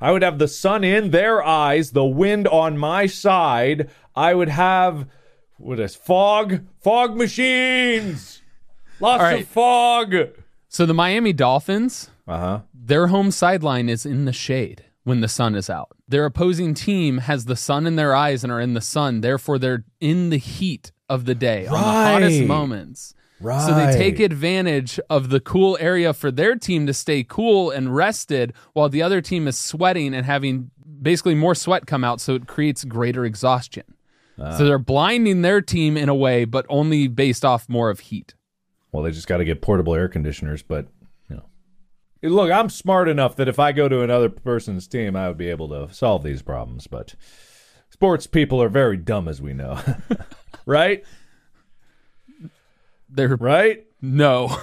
I 0.00 0.12
would 0.12 0.22
have 0.22 0.38
the 0.38 0.48
sun 0.48 0.84
in 0.84 1.10
their 1.10 1.42
eyes, 1.44 1.92
the 1.92 2.04
wind 2.04 2.46
on 2.48 2.76
my 2.78 3.06
side. 3.06 3.90
I 4.14 4.34
would 4.34 4.48
have 4.48 5.06
what 5.58 5.80
is 5.80 5.94
fog? 5.96 6.60
Fog 6.82 7.16
machines. 7.16 8.42
Lots 9.00 9.22
right. 9.22 9.42
of 9.42 9.48
fog. 9.48 10.14
so 10.68 10.86
the 10.86 10.94
Miami 10.94 11.32
Dolphins, 11.32 12.10
Uh-huh. 12.26 12.60
their 12.74 13.06
home 13.08 13.30
sideline 13.30 13.88
is 13.88 14.04
in 14.06 14.24
the 14.26 14.32
shade 14.32 14.84
when 15.04 15.20
the 15.20 15.28
sun 15.28 15.54
is 15.54 15.70
out. 15.70 15.88
Their 16.08 16.24
opposing 16.24 16.74
team 16.74 17.18
has 17.18 17.44
the 17.46 17.56
sun 17.56 17.86
in 17.86 17.96
their 17.96 18.14
eyes 18.14 18.42
and 18.44 18.52
are 18.52 18.60
in 18.60 18.74
the 18.74 18.80
sun, 18.80 19.20
therefore 19.20 19.58
they're 19.58 19.84
in 20.00 20.30
the 20.30 20.38
heat 20.38 20.92
of 21.08 21.24
the 21.24 21.34
day 21.34 21.66
on 21.66 21.72
the 21.72 21.78
hottest 21.78 22.40
Right. 23.40 23.66
So 23.66 23.74
they 23.74 23.92
take 23.92 24.18
advantage 24.18 24.98
of 25.10 25.28
the 25.28 25.40
cool 25.40 25.76
area 25.78 26.14
for 26.14 26.30
their 26.30 26.56
team 26.56 26.86
to 26.86 26.94
stay 26.94 27.22
cool 27.22 27.70
and 27.70 27.94
rested 27.94 28.54
while 28.72 28.88
the 28.88 29.02
other 29.02 29.20
team 29.20 29.46
is 29.46 29.58
sweating 29.58 30.14
and 30.14 30.24
having 30.24 30.70
basically 31.02 31.34
more 31.34 31.54
sweat 31.54 31.86
come 31.86 32.02
out 32.02 32.20
so 32.20 32.34
it 32.34 32.46
creates 32.46 32.84
greater 32.84 33.24
exhaustion. 33.24 33.84
Ah. 34.40 34.56
So 34.56 34.64
they're 34.64 34.78
blinding 34.78 35.42
their 35.42 35.60
team 35.60 35.96
in 35.96 36.08
a 36.08 36.14
way 36.14 36.44
but 36.44 36.64
only 36.68 37.08
based 37.08 37.44
off 37.44 37.68
more 37.68 37.90
of 37.90 38.00
heat. 38.00 38.34
Well, 38.92 39.02
they 39.02 39.10
just 39.10 39.28
got 39.28 39.38
to 39.38 39.44
get 39.44 39.60
portable 39.60 39.94
air 39.94 40.08
conditioners, 40.08 40.62
but 40.62 40.86
you 41.28 41.36
know. 41.36 41.44
Look, 42.22 42.50
I'm 42.50 42.70
smart 42.70 43.08
enough 43.08 43.36
that 43.36 43.48
if 43.48 43.58
I 43.58 43.72
go 43.72 43.90
to 43.90 44.00
another 44.00 44.30
person's 44.30 44.88
team, 44.88 45.14
I 45.14 45.28
would 45.28 45.36
be 45.36 45.50
able 45.50 45.68
to 45.68 45.92
solve 45.92 46.22
these 46.22 46.40
problems, 46.40 46.86
but 46.86 47.14
sports 47.90 48.26
people 48.26 48.62
are 48.62 48.70
very 48.70 48.96
dumb 48.96 49.28
as 49.28 49.42
we 49.42 49.52
know. 49.52 49.78
right? 50.66 51.04
They're 53.16 53.34
Right? 53.36 53.84
no. 54.00 54.56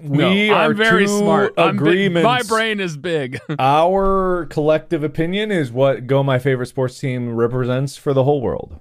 We 0.00 0.18
no, 0.18 0.54
are 0.54 0.66
I'm 0.70 0.76
very 0.76 1.08
smart. 1.08 1.56
Big- 1.56 2.12
my 2.12 2.42
brain 2.46 2.78
is 2.78 2.96
big. 2.96 3.40
Our 3.58 4.46
collective 4.48 5.02
opinion 5.02 5.50
is 5.50 5.72
what 5.72 6.06
Go 6.06 6.22
My 6.22 6.38
Favorite 6.38 6.66
Sports 6.66 7.00
Team 7.00 7.34
represents 7.34 7.96
for 7.96 8.14
the 8.14 8.22
whole 8.22 8.40
world. 8.40 8.78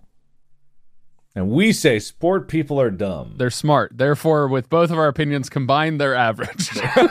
And 1.36 1.50
we 1.50 1.74
say 1.74 1.98
sport 1.98 2.48
people 2.48 2.80
are 2.80 2.92
dumb. 2.92 3.34
they're 3.38 3.50
smart. 3.50 3.98
Therefore, 3.98 4.48
with 4.48 4.70
both 4.70 4.92
of 4.92 4.98
our 5.00 5.08
opinions 5.08 5.50
combined, 5.50 6.00
they're 6.00 6.14
average. 6.16 6.70
they're 6.96 7.08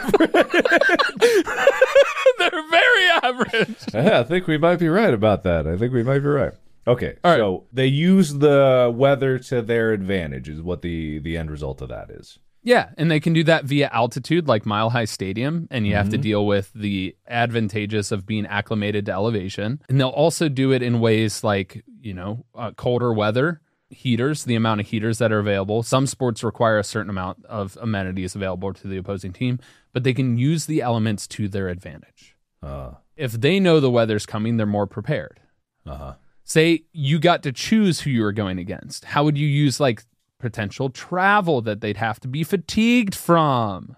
very 2.71 3.07
average. 3.23 3.77
Yeah, 3.93 4.21
I 4.21 4.25
think 4.25 4.47
we 4.47 4.59
might 4.59 4.79
be 4.79 4.89
right 4.89 5.15
about 5.15 5.43
that. 5.45 5.67
I 5.67 5.77
think 5.77 5.93
we 5.93 6.03
might 6.03 6.21
be 6.21 6.27
right. 6.29 6.53
Okay, 6.88 7.16
All 7.25 7.33
right. 7.33 7.38
so 7.38 7.64
they 7.73 7.87
use 7.87 8.35
the 8.35 8.93
weather 8.95 9.38
to 9.40 9.61
their 9.62 9.93
advantage, 9.93 10.49
is 10.49 10.62
what 10.62 10.83
the 10.83 11.19
the 11.19 11.37
end 11.37 11.50
result 11.50 11.83
of 11.83 11.88
that 11.88 12.11
is. 12.11 12.38
Yeah, 12.62 12.90
and 12.97 13.11
they 13.11 13.21
can 13.21 13.33
do 13.33 13.45
that 13.45 13.64
via 13.64 13.88
altitude, 13.93 14.49
like 14.49 14.66
Mile 14.66 14.90
High 14.90 15.05
Stadium, 15.05 15.69
and 15.71 15.87
you 15.87 15.95
have 15.95 16.07
Mm-hmm. 16.07 16.11
to 16.12 16.19
deal 16.19 16.47
with 16.47 16.73
the 16.75 17.14
advantageous 17.28 18.11
of 18.11 18.26
being 18.26 18.45
acclimated 18.47 19.07
to 19.07 19.12
elevation. 19.12 19.81
And 19.88 20.00
they'll 20.00 20.09
also 20.09 20.49
do 20.49 20.73
it 20.73 20.83
in 20.83 20.99
ways 21.00 21.45
like, 21.45 21.85
you 22.00 22.12
know, 22.12 22.45
uh, 22.57 22.73
colder 22.73 23.12
weather, 23.12 23.61
heaters, 23.90 24.45
the 24.45 24.57
amount 24.57 24.81
of 24.81 24.88
heaters 24.88 25.19
that 25.19 25.31
are 25.31 25.38
available. 25.38 25.85
Some 25.85 26.07
sports 26.09 26.43
require 26.43 26.78
a 26.78 26.85
certain 26.85 27.11
amount 27.11 27.45
of 27.45 27.78
amenities 27.81 28.35
available 28.35 28.73
to 28.75 28.88
the 28.88 28.97
opposing 28.97 29.33
team, 29.33 29.61
but 29.93 30.02
they 30.02 30.12
can 30.12 30.37
use 30.37 30.66
the 30.66 30.83
elements 30.83 31.28
to 31.28 31.47
their 31.49 31.69
advantage. 31.69 32.35
Uh, 32.62 32.95
If 33.16 33.33
they 33.33 33.61
know 33.61 33.78
the 33.78 33.90
weather's 33.93 34.26
coming, 34.26 34.57
they're 34.57 34.66
more 34.66 34.88
prepared. 34.88 35.38
uh-huh. 35.87 36.14
Say 36.47 36.85
you 36.93 37.19
got 37.19 37.43
to 37.43 37.53
choose 37.53 38.00
who 38.00 38.09
you 38.11 38.23
were 38.23 38.33
going 38.33 38.59
against 38.59 39.05
how 39.05 39.23
would 39.25 39.37
you 39.37 39.47
use 39.47 39.79
like 39.79 40.05
potential 40.38 40.88
travel 40.88 41.61
that 41.61 41.81
they'd 41.83 41.97
have 41.99 42.19
to 42.21 42.29
be 42.29 42.43
fatigued 42.43 43.15
from 43.15 43.95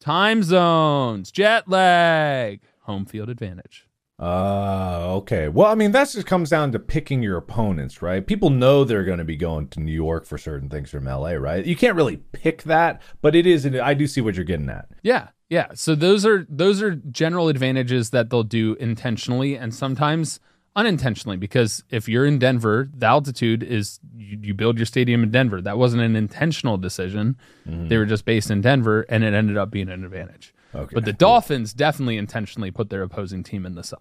time 0.00 0.42
zones 0.42 1.30
jet 1.30 1.68
lag 1.68 2.60
home 2.82 3.04
field 3.04 3.28
advantage 3.28 3.84
Uh, 4.18 5.14
okay. 5.18 5.48
Well, 5.48 5.70
I 5.70 5.74
mean, 5.74 5.92
that 5.92 6.08
just 6.08 6.26
comes 6.26 6.48
down 6.48 6.72
to 6.72 6.78
picking 6.78 7.22
your 7.22 7.36
opponents, 7.36 8.00
right? 8.00 8.26
People 8.26 8.48
know 8.48 8.82
they're 8.82 9.04
going 9.04 9.18
to 9.18 9.24
be 9.26 9.36
going 9.36 9.68
to 9.68 9.80
New 9.80 9.92
York 9.92 10.24
for 10.24 10.38
certain 10.38 10.70
things 10.70 10.88
from 10.88 11.04
LA, 11.04 11.32
right? 11.32 11.62
You 11.66 11.76
can't 11.76 11.94
really 11.96 12.16
pick 12.32 12.62
that, 12.62 13.02
but 13.20 13.34
it 13.36 13.46
is. 13.46 13.66
I 13.66 13.92
do 13.92 14.06
see 14.06 14.22
what 14.22 14.34
you're 14.34 14.44
getting 14.52 14.70
at. 14.70 14.86
yeah 15.02 15.28
yeah 15.50 15.66
so 15.74 15.94
those 15.94 16.24
are 16.24 16.46
those 16.48 16.80
are 16.82 16.94
general 16.94 17.48
advantages 17.48 18.08
that 18.10 18.30
they'll 18.30 18.42
do 18.42 18.74
intentionally 18.80 19.54
and 19.54 19.74
sometimes 19.74 20.40
unintentionally 20.76 21.36
because 21.38 21.82
if 21.90 22.08
you're 22.08 22.26
in 22.26 22.38
Denver, 22.38 22.88
the 22.94 23.06
altitude 23.06 23.62
is 23.62 23.98
you, 24.14 24.38
you 24.42 24.54
build 24.54 24.78
your 24.78 24.86
stadium 24.86 25.22
in 25.22 25.30
Denver. 25.30 25.60
That 25.60 25.78
wasn't 25.78 26.02
an 26.02 26.14
intentional 26.14 26.76
decision. 26.76 27.36
Mm-hmm. 27.66 27.88
They 27.88 27.96
were 27.96 28.06
just 28.06 28.24
based 28.24 28.50
in 28.50 28.60
Denver, 28.60 29.06
and 29.08 29.24
it 29.24 29.34
ended 29.34 29.56
up 29.56 29.70
being 29.70 29.88
an 29.88 30.04
advantage. 30.04 30.54
Okay. 30.74 30.94
But 30.94 31.06
the 31.06 31.12
Dolphins 31.12 31.72
definitely 31.72 32.18
intentionally 32.18 32.70
put 32.70 32.90
their 32.90 33.02
opposing 33.02 33.42
team 33.42 33.64
in 33.64 33.74
the 33.74 33.82
sun. 33.82 34.00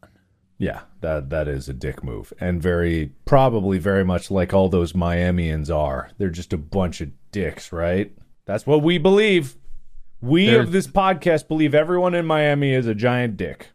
Yeah, 0.58 0.82
that 1.01 1.29
that 1.32 1.48
is 1.50 1.67
a 1.67 1.74
dick 1.74 2.01
move, 2.03 2.32
and 2.39 2.62
very 2.62 3.12
probably 3.25 3.77
very 3.77 4.05
much 4.05 4.32
like 4.32 4.53
all 4.53 4.70
those 4.70 4.94
Miamians 4.94 5.74
are. 5.74 6.12
They're 6.17 6.29
just 6.29 6.53
a 6.53 6.58
bunch 6.58 7.01
of 7.01 7.10
dicks, 7.32 7.74
right? 7.74 8.13
That's 8.46 8.65
what 8.65 8.82
we 8.82 8.98
believe. 8.98 9.58
We 10.22 10.48
They're- 10.48 10.62
of 10.62 10.72
this 10.72 10.88
podcast 10.88 11.48
believe 11.50 11.75
everyone 11.75 12.13
in 12.15 12.25
Miami 12.25 12.72
is 12.74 12.88
a 12.88 12.96
giant 12.96 13.36
dick. 13.36 13.72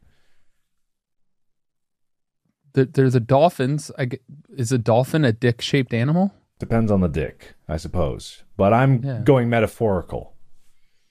The, 2.72 2.84
they're 2.86 3.10
the 3.10 3.20
Dolphins. 3.20 3.90
I 3.98 4.06
g 4.06 4.18
is 4.56 4.70
a 4.72 4.78
dolphin 4.78 5.24
a 5.24 5.32
dick 5.32 5.60
shaped 5.60 5.92
animal? 5.94 6.32
Depends 6.58 6.90
on 6.90 7.00
the 7.00 7.08
dick, 7.08 7.54
I 7.68 7.76
suppose. 7.78 8.42
But 8.56 8.72
I'm 8.72 9.02
Yeah. 9.02 9.20
going 9.24 9.48
metaphorical. 9.48 10.34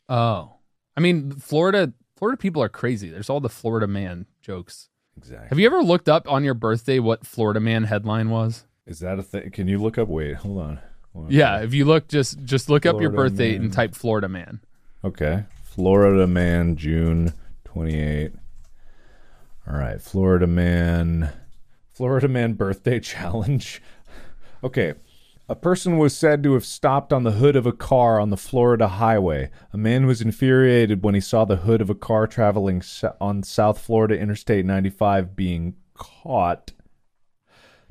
Oh, 0.07 0.53
I 0.95 1.01
mean, 1.01 1.31
Florida. 1.31 1.93
Florida 2.15 2.37
people 2.37 2.61
are 2.61 2.69
crazy. 2.69 3.09
There's 3.09 3.29
all 3.29 3.39
the 3.39 3.49
Florida 3.49 3.87
man 3.87 4.25
jokes. 4.41 4.89
Exactly. 5.17 5.47
Have 5.49 5.59
you 5.59 5.65
ever 5.65 5.81
looked 5.81 6.09
up 6.09 6.29
on 6.31 6.43
your 6.43 6.53
birthday 6.53 6.99
what 6.99 7.25
Florida 7.25 7.59
man 7.61 7.85
headline 7.85 8.29
was? 8.29 8.65
Is 8.85 8.99
that 8.99 9.19
a 9.19 9.23
thing? 9.23 9.51
Can 9.51 9.67
you 9.67 9.77
look 9.79 9.97
up? 9.97 10.07
Wait, 10.09 10.35
hold 10.35 10.59
on. 10.59 10.79
Hold 11.13 11.25
on. 11.27 11.31
Yeah, 11.31 11.61
if 11.61 11.73
you 11.73 11.85
look, 11.85 12.07
just 12.07 12.43
just 12.43 12.69
look 12.69 12.85
up 12.85 12.99
your 13.01 13.09
birthday 13.11 13.53
man. 13.53 13.65
and 13.65 13.73
type 13.73 13.95
Florida 13.95 14.27
man. 14.29 14.59
Okay. 15.03 15.45
Florida 15.63 16.27
man, 16.27 16.75
June 16.75 17.33
28. 17.65 18.33
All 19.67 19.77
right. 19.77 20.01
Florida 20.01 20.47
man. 20.47 21.29
Florida 21.99 22.29
man 22.29 22.53
birthday 22.53 22.97
challenge. 23.01 23.81
Okay. 24.63 24.93
A 25.49 25.55
person 25.55 25.97
was 25.97 26.15
said 26.15 26.41
to 26.43 26.53
have 26.53 26.63
stopped 26.63 27.11
on 27.11 27.23
the 27.23 27.31
hood 27.31 27.57
of 27.57 27.65
a 27.65 27.73
car 27.73 28.21
on 28.21 28.29
the 28.29 28.37
Florida 28.37 28.87
highway. 28.87 29.51
A 29.73 29.77
man 29.77 30.05
was 30.05 30.21
infuriated 30.21 31.03
when 31.03 31.13
he 31.13 31.19
saw 31.19 31.43
the 31.43 31.57
hood 31.57 31.81
of 31.81 31.89
a 31.89 31.95
car 31.95 32.25
traveling 32.25 32.81
on 33.19 33.43
South 33.43 33.79
Florida 33.79 34.17
Interstate 34.17 34.65
95 34.65 35.35
being 35.35 35.75
caught. 35.93 36.71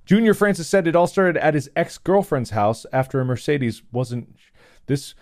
Junior 0.07 0.33
Francis 0.33 0.69
said 0.69 0.87
it 0.87 0.97
all 0.97 1.07
started 1.07 1.37
at 1.37 1.53
his 1.53 1.69
ex 1.77 1.99
girlfriend's 1.99 2.51
house 2.51 2.87
after 2.91 3.21
a 3.21 3.27
Mercedes 3.27 3.83
wasn't. 3.93 4.35
This 4.87 5.15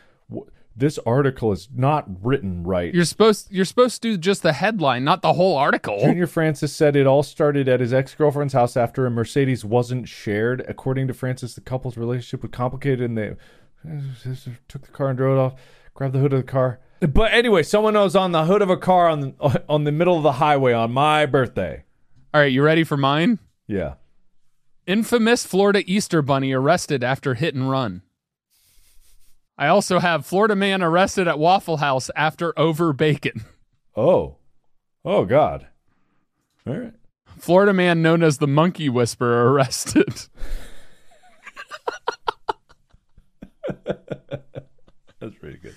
this 0.77 0.99
article 1.07 1.53
is 1.53 1.69
not 1.75 2.07
written 2.23 2.63
right. 2.63 2.95
You're 2.95 3.05
supposed 3.05 3.51
you're 3.51 3.65
supposed 3.65 4.03
to 4.03 4.13
do 4.13 4.19
just 4.19 4.43
the 4.43 4.53
headline, 4.53 5.05
not 5.05 5.23
the 5.23 5.33
whole 5.33 5.57
article. 5.57 5.99
Junior 6.01 6.27
Francis 6.27 6.75
said 6.75 6.97
it 6.97 7.07
all 7.07 7.23
started 7.23 7.69
at 7.69 7.81
his 7.81 7.95
ex 7.95 8.15
girlfriend's 8.15 8.53
house 8.53 8.77
after 8.77 9.07
a 9.07 9.11
Mercedes 9.11 9.65
wasn't 9.65 10.07
shared. 10.09 10.65
According 10.69 11.09
to 11.09 11.15
Francis, 11.15 11.55
the 11.55 11.61
couple's 11.63 11.97
relationship 11.97 12.43
was 12.43 12.51
complicated 12.51 13.09
and 13.09 13.17
they 13.17 13.37
took 14.69 14.83
the 14.83 14.93
car 14.93 15.09
and 15.09 15.17
drove 15.17 15.39
it 15.39 15.41
off, 15.41 15.55
grabbed 15.95 16.15
the 16.15 16.19
hood 16.19 16.33
of 16.33 16.41
the 16.41 16.51
car. 16.51 16.81
But 17.01 17.33
anyway, 17.33 17.63
someone 17.63 17.95
was 17.95 18.17
on 18.17 18.33
the 18.33 18.45
hood 18.45 18.63
of 18.63 18.71
a 18.71 18.77
car 18.77 19.09
on 19.09 19.21
the, 19.21 19.65
on 19.69 19.85
the 19.85 19.93
middle 19.93 20.17
of 20.17 20.23
the 20.23 20.33
highway 20.33 20.73
on 20.73 20.93
my 20.93 21.27
birthday. 21.27 21.85
All 22.33 22.41
right, 22.41 22.53
you 22.53 22.63
ready 22.63 22.85
for 22.85 22.97
mine? 22.97 23.39
Yeah. 23.67 23.95
Infamous 24.87 25.45
Florida 25.45 25.83
Easter 25.87 26.23
Bunny 26.23 26.53
arrested 26.53 27.03
after 27.03 27.35
hit 27.35 27.55
and 27.55 27.71
run. 27.71 28.03
I 29.59 29.69
also 29.69 29.99
have 29.99 30.27
Florida 30.27 30.55
man 30.55 30.83
arrested 30.83 31.27
at 31.29 31.39
Waffle 31.39 31.79
House 31.79 32.11
after 32.15 32.59
over 32.59 32.93
bacon. 32.93 33.45
Oh. 33.97 34.37
Oh, 35.05 35.25
God. 35.25 35.67
All 36.67 36.75
right. 36.75 36.93
Florida 37.39 37.73
man 37.73 38.03
known 38.03 38.23
as 38.23 38.39
the 38.39 38.47
Monkey 38.47 38.89
Whisperer 38.89 39.53
arrested. 39.53 40.09
That's 43.85 45.35
pretty 45.41 45.59
good. 45.59 45.75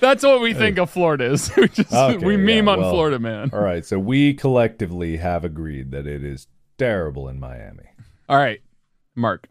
That's 0.00 0.24
what 0.24 0.40
we 0.40 0.54
think 0.54 0.78
of 0.78 0.90
Florida 0.90 1.26
is. 1.26 1.54
we 1.56 1.68
just 1.68 1.92
Okay, 1.92 2.24
we 2.24 2.36
meme 2.36 2.66
yeah, 2.66 2.72
on 2.72 2.80
well, 2.80 2.90
Florida 2.90 3.18
man. 3.18 3.50
All 3.52 3.60
right. 3.60 3.84
So 3.84 3.98
we 3.98 4.34
collectively 4.34 5.18
have 5.18 5.44
agreed 5.44 5.90
that 5.92 6.06
it 6.06 6.24
is 6.24 6.48
terrible 6.78 7.28
in 7.28 7.38
Miami. 7.38 7.84
All 8.28 8.36
right, 8.36 8.60
Mark, 9.14 9.48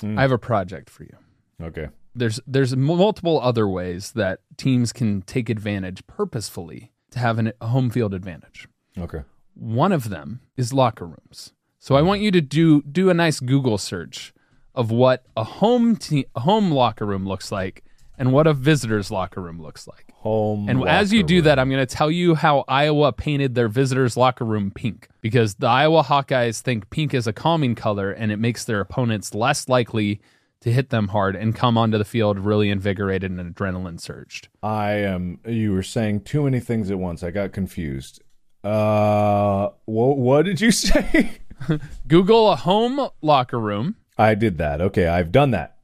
Hmm. 0.00 0.18
I 0.18 0.22
have 0.22 0.32
a 0.32 0.38
project 0.38 0.90
for 0.90 1.04
you. 1.04 1.16
Okay. 1.62 1.88
There's 2.14 2.40
there's 2.46 2.76
multiple 2.76 3.40
other 3.40 3.68
ways 3.68 4.12
that 4.12 4.40
teams 4.56 4.92
can 4.92 5.22
take 5.22 5.48
advantage 5.48 6.06
purposefully 6.06 6.92
to 7.10 7.18
have 7.18 7.38
an, 7.38 7.52
a 7.60 7.68
home 7.68 7.90
field 7.90 8.14
advantage. 8.14 8.68
Okay. 8.98 9.22
One 9.54 9.92
of 9.92 10.10
them 10.10 10.40
is 10.56 10.72
locker 10.72 11.06
rooms. 11.06 11.52
So 11.78 11.96
I 11.96 12.02
want 12.02 12.20
you 12.20 12.30
to 12.30 12.40
do 12.40 12.82
do 12.82 13.10
a 13.10 13.14
nice 13.14 13.40
Google 13.40 13.78
search 13.78 14.32
of 14.74 14.90
what 14.90 15.24
a 15.36 15.44
home 15.44 15.96
te- 15.96 16.26
a 16.34 16.40
home 16.40 16.70
locker 16.70 17.06
room 17.06 17.26
looks 17.26 17.52
like 17.52 17.84
and 18.16 18.32
what 18.32 18.46
a 18.46 18.52
visitor's 18.52 19.10
locker 19.10 19.40
room 19.40 19.60
looks 19.60 19.86
like. 19.86 20.12
Home. 20.14 20.68
And 20.68 20.88
as 20.88 21.12
you 21.12 21.22
do 21.22 21.36
room. 21.36 21.44
that, 21.44 21.58
I'm 21.58 21.68
going 21.68 21.84
to 21.84 21.94
tell 21.94 22.10
you 22.10 22.34
how 22.34 22.64
Iowa 22.68 23.12
painted 23.12 23.54
their 23.54 23.68
visitors' 23.68 24.16
locker 24.16 24.44
room 24.44 24.70
pink 24.70 25.08
because 25.20 25.56
the 25.56 25.66
Iowa 25.66 26.02
Hawkeyes 26.02 26.60
think 26.60 26.88
pink 26.90 27.12
is 27.12 27.26
a 27.26 27.32
calming 27.32 27.74
color 27.74 28.10
and 28.10 28.32
it 28.32 28.38
makes 28.38 28.64
their 28.64 28.80
opponents 28.80 29.34
less 29.34 29.68
likely 29.68 30.20
to 30.64 30.72
hit 30.72 30.90
them 30.90 31.08
hard 31.08 31.36
and 31.36 31.54
come 31.54 31.78
onto 31.78 31.96
the 31.98 32.04
field 32.04 32.38
really 32.38 32.70
invigorated 32.70 33.30
and 33.30 33.54
adrenaline 33.54 34.00
surged. 34.00 34.48
I 34.62 34.92
am. 34.92 35.38
You 35.46 35.72
were 35.72 35.82
saying 35.82 36.22
too 36.22 36.42
many 36.42 36.58
things 36.58 36.90
at 36.90 36.98
once. 36.98 37.22
I 37.22 37.30
got 37.30 37.52
confused. 37.52 38.20
Uh, 38.62 39.68
what, 39.84 40.16
what 40.16 40.44
did 40.46 40.60
you 40.60 40.70
say? 40.72 41.38
Google 42.08 42.50
a 42.50 42.56
home 42.56 43.08
locker 43.22 43.60
room 43.60 43.96
I 44.16 44.34
did 44.34 44.58
that. 44.58 44.80
Okay, 44.80 45.06
I've 45.06 45.32
done 45.32 45.50
that. 45.52 45.76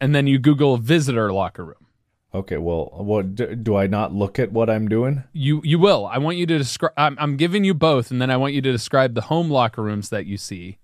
and 0.00 0.14
then 0.14 0.26
you 0.26 0.38
Google 0.38 0.74
a 0.74 0.78
visitor 0.78 1.32
locker 1.32 1.64
room. 1.64 1.86
Okay, 2.34 2.58
well, 2.58 2.90
what 2.96 3.34
do, 3.34 3.54
do 3.54 3.76
I 3.76 3.86
not 3.86 4.12
look 4.12 4.38
at 4.38 4.52
what 4.52 4.68
I'm 4.68 4.88
doing? 4.88 5.24
You 5.32 5.62
you 5.64 5.78
will. 5.78 6.06
I 6.06 6.18
want 6.18 6.36
you 6.36 6.44
to 6.46 6.58
describe. 6.58 6.92
I'm, 6.98 7.16
I'm 7.18 7.36
giving 7.38 7.64
you 7.64 7.72
both, 7.72 8.10
and 8.10 8.20
then 8.20 8.30
I 8.30 8.36
want 8.36 8.52
you 8.52 8.60
to 8.60 8.70
describe 8.72 9.14
the 9.14 9.22
home 9.22 9.48
locker 9.50 9.82
rooms 9.82 10.10
that 10.10 10.26
you 10.26 10.36
see, 10.36 10.78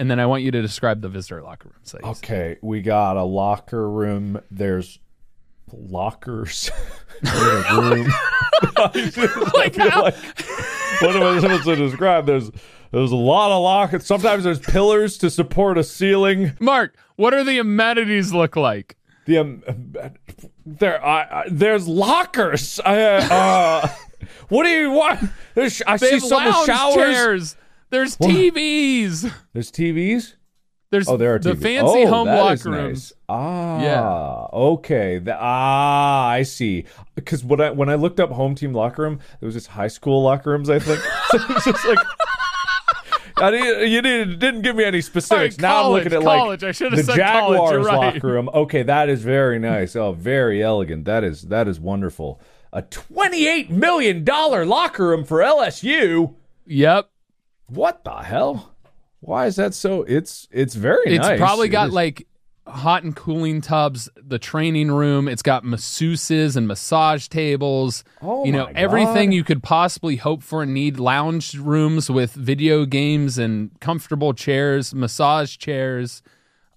and 0.00 0.10
then 0.10 0.18
I 0.18 0.26
want 0.26 0.42
you 0.42 0.50
to 0.50 0.62
describe 0.62 1.02
the 1.02 1.08
visitor 1.08 1.42
locker 1.42 1.68
room. 1.68 1.78
see. 1.82 1.98
Okay, 2.02 2.56
we 2.62 2.80
got 2.80 3.16
a 3.16 3.22
locker 3.22 3.88
room. 3.88 4.40
There's 4.50 4.98
lockers 5.72 6.70
in 7.22 7.28
a 7.28 7.80
room. 7.80 8.08
Like 9.54 9.76
how- 9.76 10.04
what 11.00 11.16
am 11.16 11.22
I 11.22 11.38
supposed 11.40 11.64
to 11.64 11.76
describe? 11.76 12.26
There's 12.26 12.50
there's 12.92 13.12
a 13.12 13.16
lot 13.16 13.52
of 13.52 13.62
lockers. 13.62 14.04
Sometimes 14.06 14.44
there's 14.44 14.58
pillars 14.58 15.16
to 15.18 15.30
support 15.30 15.78
a 15.78 15.84
ceiling. 15.84 16.56
Mark, 16.60 16.96
what 17.16 17.32
are 17.34 17.44
the 17.44 17.58
amenities 17.58 18.32
look 18.32 18.56
like? 18.56 18.96
The 19.26 19.38
um, 19.38 19.62
there 20.66 21.04
I, 21.04 21.20
I, 21.22 21.44
there's 21.50 21.86
lockers. 21.86 22.80
I, 22.84 23.00
uh, 23.02 23.88
what 24.48 24.64
do 24.64 24.70
you 24.70 24.90
want? 24.90 25.20
There's, 25.54 25.82
I 25.86 25.96
They 25.98 26.18
see 26.18 26.20
some 26.20 26.66
showers. 26.66 26.94
chairs. 26.94 27.56
There's 27.90 28.16
TVs. 28.16 29.32
There's 29.52 29.70
TVs. 29.70 30.34
There's 30.90 31.08
Oh, 31.08 31.16
there 31.16 31.36
are 31.36 31.38
the 31.38 31.54
fancy 31.54 32.02
oh, 32.02 32.06
home 32.08 32.26
locker 32.26 32.52
is 32.52 32.66
nice. 32.66 32.74
rooms. 32.76 33.12
Ah, 33.28 33.80
Yeah. 33.80 34.46
Okay. 34.52 35.18
The, 35.18 35.36
ah, 35.38 36.28
I 36.28 36.42
see. 36.42 36.84
Because 37.14 37.44
when 37.44 37.60
I 37.60 37.70
when 37.70 37.88
I 37.88 37.94
looked 37.94 38.18
up 38.18 38.30
home 38.30 38.56
team 38.56 38.72
locker 38.72 39.02
room, 39.02 39.20
there 39.38 39.46
was 39.46 39.54
just 39.54 39.68
high 39.68 39.88
school 39.88 40.22
locker 40.22 40.50
rooms. 40.50 40.68
I 40.68 40.80
think 40.80 41.00
so 41.30 41.38
it's 41.50 41.64
just 41.64 41.86
like. 41.86 41.98
I 43.36 43.50
didn't, 43.50 43.90
you 43.90 44.02
didn't, 44.02 44.38
didn't 44.38 44.62
give 44.62 44.76
me 44.76 44.84
any 44.84 45.00
specifics. 45.00 45.54
Right, 45.54 45.62
now 45.62 45.84
I'm 45.84 45.92
looking 45.92 46.12
at 46.12 46.22
college. 46.22 46.62
I 46.62 46.66
like 46.66 46.76
should 46.76 46.92
have 46.92 47.06
the 47.06 47.14
Jaguars 47.14 47.86
right. 47.86 48.14
locker 48.14 48.26
room. 48.32 48.50
Okay, 48.52 48.82
that 48.82 49.08
is 49.08 49.22
very 49.22 49.58
nice. 49.58 49.96
Oh, 49.96 50.12
very 50.12 50.62
elegant. 50.62 51.06
That 51.06 51.24
is 51.24 51.42
that 51.42 51.66
is 51.66 51.80
wonderful. 51.80 52.40
A 52.72 52.82
twenty-eight 52.82 53.70
million 53.70 54.24
dollar 54.24 54.66
locker 54.66 55.06
room 55.06 55.24
for 55.24 55.38
LSU. 55.38 56.34
Yep. 56.66 57.10
What 57.70 58.04
the 58.04 58.16
hell? 58.16 58.74
Why 59.20 59.46
is 59.46 59.56
that 59.56 59.74
so? 59.74 60.02
It's 60.02 60.48
it's 60.50 60.74
very 60.74 61.02
It's 61.06 61.26
nice. 61.26 61.38
probably 61.38 61.68
It 61.68 61.70
got 61.70 61.88
is- 61.88 61.94
like 61.94 62.26
hot 62.66 63.02
and 63.02 63.16
cooling 63.16 63.60
tubs, 63.60 64.08
the 64.16 64.38
training 64.38 64.92
room. 64.92 65.26
It's 65.28 65.42
got 65.42 65.64
masseuses 65.64 66.56
and 66.56 66.68
massage 66.68 67.26
tables. 67.28 68.04
Oh 68.22 68.44
you 68.44 68.52
know, 68.52 68.68
everything 68.74 69.30
God. 69.30 69.34
you 69.34 69.44
could 69.44 69.62
possibly 69.62 70.16
hope 70.16 70.42
for 70.42 70.62
and 70.62 70.72
need. 70.72 70.98
Lounge 71.00 71.54
rooms 71.56 72.08
with 72.10 72.32
video 72.32 72.84
games 72.84 73.38
and 73.38 73.70
comfortable 73.80 74.34
chairs, 74.34 74.94
massage 74.94 75.56
chairs. 75.56 76.22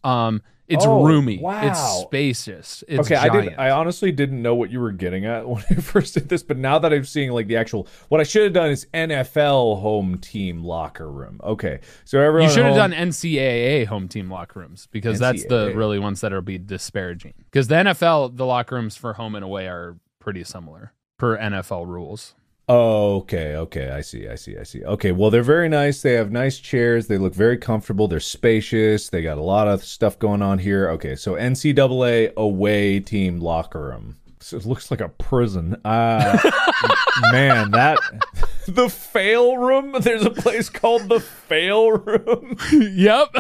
Um, 0.04 0.42
it's 0.74 0.86
Oh, 0.86 1.04
roomy. 1.06 1.38
wow. 1.40 1.62
It's 1.68 2.02
spacious. 2.02 2.84
It's 2.88 3.08
okay, 3.08 3.16
I 3.16 3.28
giant. 3.30 3.50
did. 3.50 3.60
I 3.60 3.70
honestly 3.72 4.12
didn't 4.12 4.42
know 4.42 4.56
what 4.56 4.70
you 4.72 4.80
were 4.80 4.92
getting 4.92 5.26
at 5.26 5.48
when 5.50 5.64
I 5.70 5.76
first 5.76 6.14
did 6.14 6.30
this, 6.30 6.44
but 6.44 6.58
now 6.58 6.80
that 6.80 6.92
I'm 6.94 7.06
seeing 7.06 7.32
like 7.32 7.48
the 7.48 7.58
actual, 7.58 7.88
what 8.10 8.20
I 8.22 8.24
should 8.24 8.44
have 8.44 8.54
done 8.54 8.70
is 8.72 8.86
NFL 8.94 9.80
home 9.82 10.18
team 10.18 10.64
locker 10.64 11.10
room. 11.12 11.40
Okay, 11.44 11.80
so 12.06 12.20
everyone 12.20 12.50
You 12.50 12.56
should 12.56 12.66
have 12.66 12.76
home- 12.76 12.92
done 12.92 13.08
NCAA 13.10 13.86
home 13.86 14.08
team 14.08 14.30
locker 14.32 14.60
rooms 14.60 14.88
because 14.92 15.20
that's 15.20 15.46
the 15.46 15.74
really 15.76 16.00
ones 16.00 16.22
that 16.22 16.34
are 16.34 16.42
be 16.42 16.58
disparaging. 16.58 17.34
Because 17.52 17.68
the 17.68 17.76
NFL, 17.76 18.36
the 18.38 18.46
locker 18.46 18.76
rooms 18.76 18.96
for 18.96 19.14
home 19.14 19.36
and 19.36 19.44
away 19.44 19.68
are 19.68 19.98
pretty 20.20 20.44
similar 20.44 20.94
per 21.18 21.38
NFL 21.38 21.86
rules. 21.88 22.36
Oh, 22.70 23.18
okay, 23.18 23.56
okay. 23.58 23.90
I 23.90 24.00
see, 24.00 24.30
I 24.30 24.36
see, 24.36 24.58
I 24.58 24.64
see. 24.64 24.84
Okay, 24.86 25.12
well, 25.12 25.30
they're 25.30 25.44
very 25.44 25.68
nice. 25.68 26.02
They 26.02 26.14
have 26.14 26.32
nice 26.32 26.60
chairs. 26.60 27.08
They 27.08 27.18
look 27.18 27.34
very 27.34 27.58
comfortable. 27.58 28.08
They're 28.08 28.22
spacious. 28.22 29.10
They 29.10 29.22
got 29.22 29.38
a 29.38 29.42
lot 29.42 29.68
of 29.68 29.84
stuff 29.84 30.18
going 30.18 30.42
on 30.42 30.60
here. 30.60 30.90
Okay, 30.92 31.16
so 31.16 31.34
NCAA 31.34 32.34
away 32.36 33.02
team 33.02 33.40
locker 33.40 33.84
room. 33.84 34.16
So 34.40 34.56
it 34.58 34.66
looks 34.66 34.92
like 34.92 35.02
a 35.02 35.10
prison. 35.10 35.76
Uh, 35.84 36.38
man, 37.32 37.72
that 37.72 38.00
the 38.68 38.90
fail 38.90 39.58
room. 39.58 39.98
There's 40.00 40.26
a 40.26 40.32
place 40.32 40.70
called 40.70 41.10
the 41.10 41.20
fail 41.20 41.92
room 41.92 42.58
yep. 42.72 43.36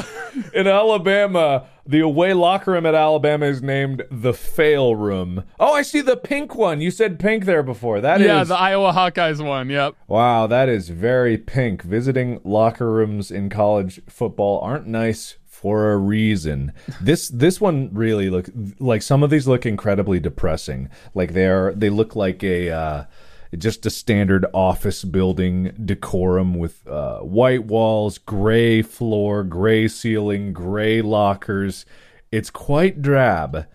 in 0.54 0.68
Alabama. 0.68 1.68
The 1.86 2.00
away 2.00 2.34
locker 2.34 2.72
room 2.72 2.86
at 2.86 2.96
Alabama 2.96 3.46
is 3.46 3.62
named 3.62 4.04
the 4.10 4.34
fail 4.34 4.96
room. 4.96 5.44
Oh, 5.60 5.74
I 5.74 5.82
see 5.82 6.00
the 6.00 6.16
pink 6.16 6.56
one. 6.56 6.80
You 6.80 6.92
said 6.92 7.20
pink 7.20 7.44
there 7.46 7.64
before. 7.64 8.00
That 8.00 8.22
is 8.22 8.28
Yeah, 8.28 8.44
the 8.46 8.56
Iowa 8.56 8.94
Hawkeyes 8.94 9.46
one. 9.46 9.70
Yep. 9.70 9.96
Wow, 10.08 10.48
that 10.48 10.70
is 10.70 10.90
very 10.90 11.38
pink. 11.38 11.82
Visiting 11.82 12.40
locker 12.46 12.90
rooms 12.90 13.32
in 13.32 13.50
college 13.50 14.02
football 14.08 14.62
aren't 14.62 14.88
nice 14.88 15.38
for 15.46 15.92
a 15.92 15.98
reason. 15.98 16.74
This 17.02 17.30
this 17.30 17.62
one 17.62 17.90
really 17.94 18.30
look 18.30 18.50
like 18.80 19.02
some 19.02 19.24
of 19.24 19.30
these 19.30 19.48
look 19.48 19.66
incredibly 19.66 20.20
depressing. 20.20 20.90
Like 21.14 21.34
they 21.34 21.48
are 21.48 21.74
they 21.74 21.90
look 21.90 22.16
like 22.16 22.44
a 22.44 22.70
uh 22.70 23.04
just 23.58 23.86
a 23.86 23.90
standard 23.90 24.46
office 24.54 25.04
building 25.04 25.74
decorum 25.84 26.56
with 26.56 26.88
uh, 26.88 27.20
white 27.20 27.66
walls, 27.66 28.18
gray 28.18 28.82
floor, 28.82 29.44
gray 29.44 29.88
ceiling, 29.88 30.54
gray 30.54 31.02
lockers. 31.02 31.86
It's 32.32 32.50
quite 32.50 33.02
drab. 33.02 33.68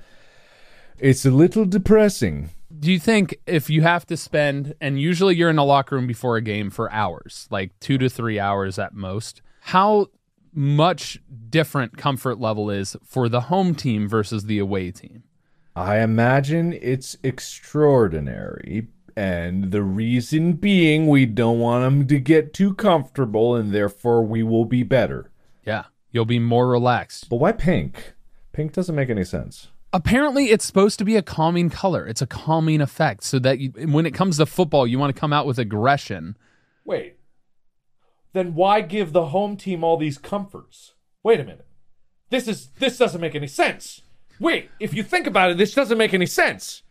It's 0.99 1.25
a 1.25 1.31
little 1.31 1.65
depressing. 1.65 2.51
Do 2.79 2.93
you 2.93 2.99
think 2.99 3.37
if 3.47 3.71
you 3.71 3.83
have 3.83 4.07
to 4.07 4.17
spend, 4.17 4.75
and 4.81 5.01
usually 5.01 5.37
you're 5.37 5.51
in 5.51 5.59
a 5.59 5.65
locker 5.65 5.97
room 5.97 6.07
before 6.07 6.37
a 6.37 6.43
game 6.43 6.71
for 6.71 6.93
hours, 6.93 7.47
like 7.51 7.79
two 7.81 7.99
to 7.99 8.09
three 8.09 8.39
hours 8.39 8.79
at 8.79 8.95
most, 8.95 9.43
how 9.61 10.09
much 10.53 11.21
different 11.51 11.97
comfort 11.97 12.39
level 12.39 12.71
is 12.71 12.97
for 13.05 13.29
the 13.29 13.43
home 13.43 13.75
team 13.75 14.09
versus 14.09 14.45
the 14.45 14.59
away 14.59 14.91
team? 14.91 15.23
I 15.75 16.01
imagine 16.01 16.73
it's 16.73 17.17
extraordinary. 17.23 18.89
And 19.19 19.73
the 19.73 19.83
reason 19.83 20.53
being, 20.53 21.09
we 21.09 21.27
don't 21.27 21.59
want 21.59 21.83
them 21.83 22.07
to 22.07 22.21
get 22.21 22.55
too 22.55 22.73
comfortable, 22.75 23.57
and 23.57 23.73
therefore 23.73 24.25
we 24.25 24.45
will 24.45 24.65
be 24.65 24.85
better. 24.85 25.33
Yeah, 25.67 25.87
you'll 26.13 26.25
be 26.25 26.39
more 26.39 26.69
relaxed. 26.69 27.29
But 27.29 27.41
why 27.41 27.51
pink? 27.51 28.13
Pink 28.53 28.75
doesn't 28.75 28.95
make 28.95 29.11
any 29.11 29.25
sense. 29.25 29.73
Apparently, 29.93 30.53
it's 30.53 30.65
supposed 30.65 31.01
to 31.01 31.05
be 31.05 31.17
a 31.17 31.23
calming 31.23 31.69
color. 31.69 32.07
It's 32.07 32.23
a 32.23 32.29
calming 32.29 32.81
effect, 32.81 33.25
so 33.25 33.41
that 33.41 33.59
you, 33.59 33.71
when 33.71 34.07
it 34.07 34.15
comes 34.15 34.37
to 34.37 34.47
football, 34.47 34.87
you 34.87 35.01
want 35.01 35.13
to 35.13 35.21
come 35.21 35.33
out 35.33 35.47
with 35.47 35.59
aggression. 35.59 36.37
Wait. 36.85 37.17
Then 38.35 38.55
why 38.55 38.83
give 38.83 39.13
the 39.13 39.27
home 39.27 39.57
team 39.57 39.83
all 39.83 39.97
these 39.97 40.17
comforts? 40.17 40.95
Wait 41.25 41.41
a 41.41 41.45
minute. 41.45 41.67
This 42.31 42.47
is 42.47 42.69
this 42.79 42.99
doesn't 42.99 43.21
make 43.21 43.35
any 43.35 43.49
sense. 43.49 44.03
Wait, 44.39 44.71
if 44.79 44.95
you 44.95 45.03
think 45.03 45.27
about 45.27 45.51
it, 45.51 45.57
this 45.57 45.75
doesn't 45.75 45.99
make 45.99 46.15
any 46.15 46.27
sense. 46.27 46.85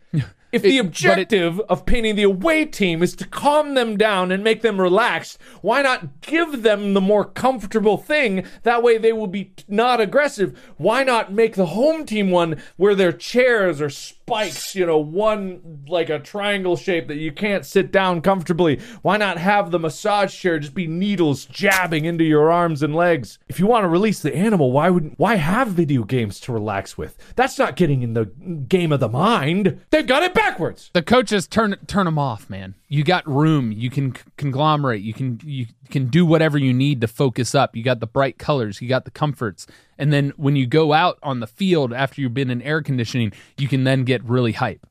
If 0.50 0.62
the 0.62 0.68
It- 0.68 0.74
it- 0.76 0.80
objective 0.80 1.60
of 1.68 1.84
painting 1.84 2.16
the 2.16 2.22
away 2.22 2.64
team 2.64 3.02
is 3.02 3.14
to 3.16 3.26
calm 3.26 3.74
them 3.74 3.96
down 3.98 4.32
and 4.32 4.42
make 4.42 4.62
them 4.62 4.80
relaxed, 4.80 5.38
why 5.60 5.82
not 5.82 6.22
give 6.22 6.62
them 6.62 6.94
the 6.94 7.00
more 7.00 7.24
comfortable 7.24 7.98
thing? 7.98 8.44
That 8.62 8.82
way 8.82 8.96
they 8.96 9.12
will 9.12 9.26
be 9.26 9.52
not 9.68 10.00
aggressive. 10.00 10.58
Why 10.78 11.04
not 11.04 11.32
make 11.32 11.54
the 11.54 11.66
home 11.66 12.06
team 12.06 12.30
one 12.30 12.56
where 12.76 12.94
their 12.94 13.12
chairs 13.12 13.80
are 13.82 13.90
spikes, 14.28 14.74
you 14.74 14.86
know, 14.86 14.98
one 14.98 15.84
like 15.88 16.10
a 16.10 16.18
triangle 16.18 16.76
shape 16.76 17.08
that 17.08 17.16
you 17.16 17.32
can't 17.32 17.64
sit 17.64 17.90
down 17.90 18.20
comfortably? 18.20 18.80
Why 19.02 19.16
not 19.16 19.38
have 19.38 19.70
the 19.70 19.78
massage 19.78 20.34
chair 20.34 20.58
just 20.58 20.74
be 20.74 20.86
needles 20.86 21.44
jabbing 21.46 22.04
into 22.04 22.24
your 22.24 22.50
arms 22.50 22.82
and 22.82 22.94
legs? 22.94 23.38
If 23.48 23.58
you 23.58 23.66
want 23.66 23.84
to 23.84 23.88
release 23.88 24.20
the 24.20 24.34
animal, 24.34 24.72
why 24.72 24.90
would 24.90 25.14
why 25.16 25.36
have 25.36 25.68
video 25.68 26.04
games 26.04 26.40
to 26.40 26.52
relax 26.52 26.98
with? 26.98 27.16
That's 27.36 27.58
not 27.58 27.76
getting 27.76 28.02
in 28.02 28.14
the 28.14 28.26
game 28.26 28.92
of 28.92 29.00
the 29.00 29.08
mind. 29.08 29.80
They've 29.90 30.06
got 30.06 30.22
it 30.22 30.34
backwards. 30.34 30.90
The 30.92 31.02
coaches 31.02 31.46
turn 31.46 31.76
turn 31.86 32.04
them 32.04 32.18
off, 32.18 32.50
man. 32.50 32.74
You 32.88 33.04
got 33.04 33.28
room. 33.28 33.70
You 33.70 33.90
can 33.90 34.12
conglomerate. 34.36 35.02
You 35.02 35.12
can 35.12 35.40
you 35.44 35.66
can 35.90 36.06
do 36.06 36.24
whatever 36.24 36.56
you 36.56 36.72
need 36.72 37.02
to 37.02 37.06
focus 37.06 37.54
up. 37.54 37.76
You 37.76 37.82
got 37.82 38.00
the 38.00 38.06
bright 38.06 38.38
colors. 38.38 38.80
You 38.80 38.88
got 38.88 39.04
the 39.04 39.10
comforts. 39.10 39.66
And 39.98 40.12
then 40.12 40.32
when 40.36 40.56
you 40.56 40.66
go 40.66 40.92
out 40.92 41.18
on 41.22 41.40
the 41.40 41.46
field 41.46 41.92
after 41.92 42.20
you've 42.20 42.34
been 42.34 42.50
in 42.50 42.62
air 42.62 42.82
conditioning, 42.82 43.32
you 43.58 43.68
can 43.68 43.84
then 43.84 44.04
get 44.04 44.24
really 44.24 44.52
hype. 44.52 44.86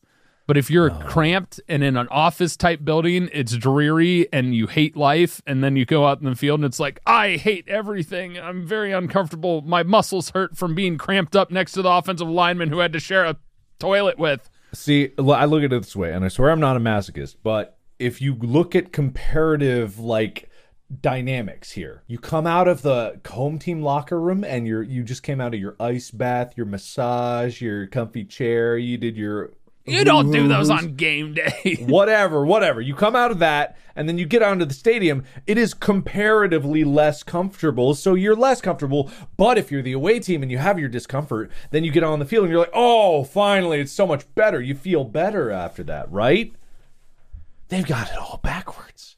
But 0.47 0.55
if 0.57 0.71
you're 0.71 0.91
oh. 0.91 0.99
cramped 1.05 1.59
and 1.67 1.83
in 1.83 1.97
an 1.97 2.07
office 2.09 2.55
type 2.55 2.83
building, 2.83 3.29
it's 3.33 3.55
dreary 3.57 4.31
and 4.31 4.55
you 4.55 4.67
hate 4.67 4.95
life, 4.95 5.41
and 5.45 5.61
then 5.61 5.75
you 5.75 5.85
go 5.85 6.07
out 6.07 6.19
in 6.19 6.25
the 6.25 6.35
field 6.35 6.61
and 6.61 6.65
it's 6.65 6.79
like, 6.79 7.01
I 7.05 7.35
hate 7.35 7.67
everything. 7.67 8.39
I'm 8.39 8.65
very 8.65 8.93
uncomfortable. 8.93 9.61
My 9.61 9.83
muscles 9.83 10.29
hurt 10.29 10.55
from 10.55 10.73
being 10.73 10.97
cramped 10.97 11.35
up 11.35 11.51
next 11.51 11.73
to 11.73 11.81
the 11.81 11.91
offensive 11.91 12.29
lineman 12.29 12.69
who 12.69 12.79
had 12.79 12.93
to 12.93 12.99
share 12.99 13.25
a 13.25 13.35
toilet 13.77 14.17
with. 14.17 14.49
See, 14.73 15.11
I 15.17 15.45
look 15.45 15.63
at 15.63 15.73
it 15.73 15.81
this 15.81 15.95
way, 15.95 16.13
and 16.13 16.23
I 16.23 16.29
swear 16.29 16.51
I'm 16.51 16.59
not 16.59 16.77
a 16.77 16.79
masochist, 16.79 17.35
but 17.43 17.76
if 17.99 18.21
you 18.21 18.35
look 18.35 18.75
at 18.75 18.91
comparative 18.91 19.99
like 19.99 20.49
dynamics 21.01 21.71
here, 21.71 22.03
you 22.07 22.17
come 22.17 22.47
out 22.47 22.67
of 22.67 22.81
the 22.81 23.19
home 23.27 23.59
team 23.59 23.81
locker 23.81 24.19
room 24.19 24.43
and 24.43 24.67
you're 24.67 24.83
you 24.83 25.03
just 25.03 25.23
came 25.23 25.41
out 25.41 25.53
of 25.53 25.59
your 25.59 25.75
ice 25.79 26.11
bath, 26.11 26.53
your 26.55 26.65
massage, 26.65 27.61
your 27.61 27.87
comfy 27.87 28.23
chair, 28.23 28.77
you 28.77 28.97
did 28.97 29.17
your 29.17 29.51
You 29.85 30.03
don't 30.03 30.31
do 30.31 30.47
those 30.47 30.69
on 30.69 30.95
game 30.95 31.33
day. 31.33 31.77
whatever, 31.87 32.45
whatever. 32.45 32.81
You 32.81 32.93
come 32.93 33.15
out 33.15 33.31
of 33.31 33.39
that 33.39 33.77
and 33.95 34.07
then 34.07 34.17
you 34.17 34.25
get 34.25 34.43
onto 34.43 34.65
the 34.65 34.73
stadium. 34.73 35.23
It 35.47 35.57
is 35.57 35.73
comparatively 35.73 36.83
less 36.83 37.23
comfortable, 37.23 37.95
so 37.95 38.13
you're 38.13 38.35
less 38.35 38.61
comfortable. 38.61 39.09
But 39.37 39.57
if 39.57 39.71
you're 39.71 39.81
the 39.81 39.93
away 39.93 40.19
team 40.19 40.43
and 40.43 40.51
you 40.51 40.59
have 40.59 40.77
your 40.77 40.89
discomfort, 40.89 41.51
then 41.71 41.83
you 41.83 41.91
get 41.91 42.03
on 42.03 42.19
the 42.19 42.25
field 42.25 42.43
and 42.43 42.51
you're 42.51 42.61
like, 42.61 42.71
oh, 42.73 43.23
finally, 43.23 43.79
it's 43.79 43.91
so 43.91 44.05
much 44.05 44.23
better. 44.35 44.61
You 44.61 44.75
feel 44.75 45.03
better 45.03 45.51
after 45.51 45.83
that, 45.83 46.11
right? 46.11 46.53
They've 47.69 47.85
got 47.85 48.11
it 48.11 48.17
all 48.17 48.39
backwards. 48.43 49.17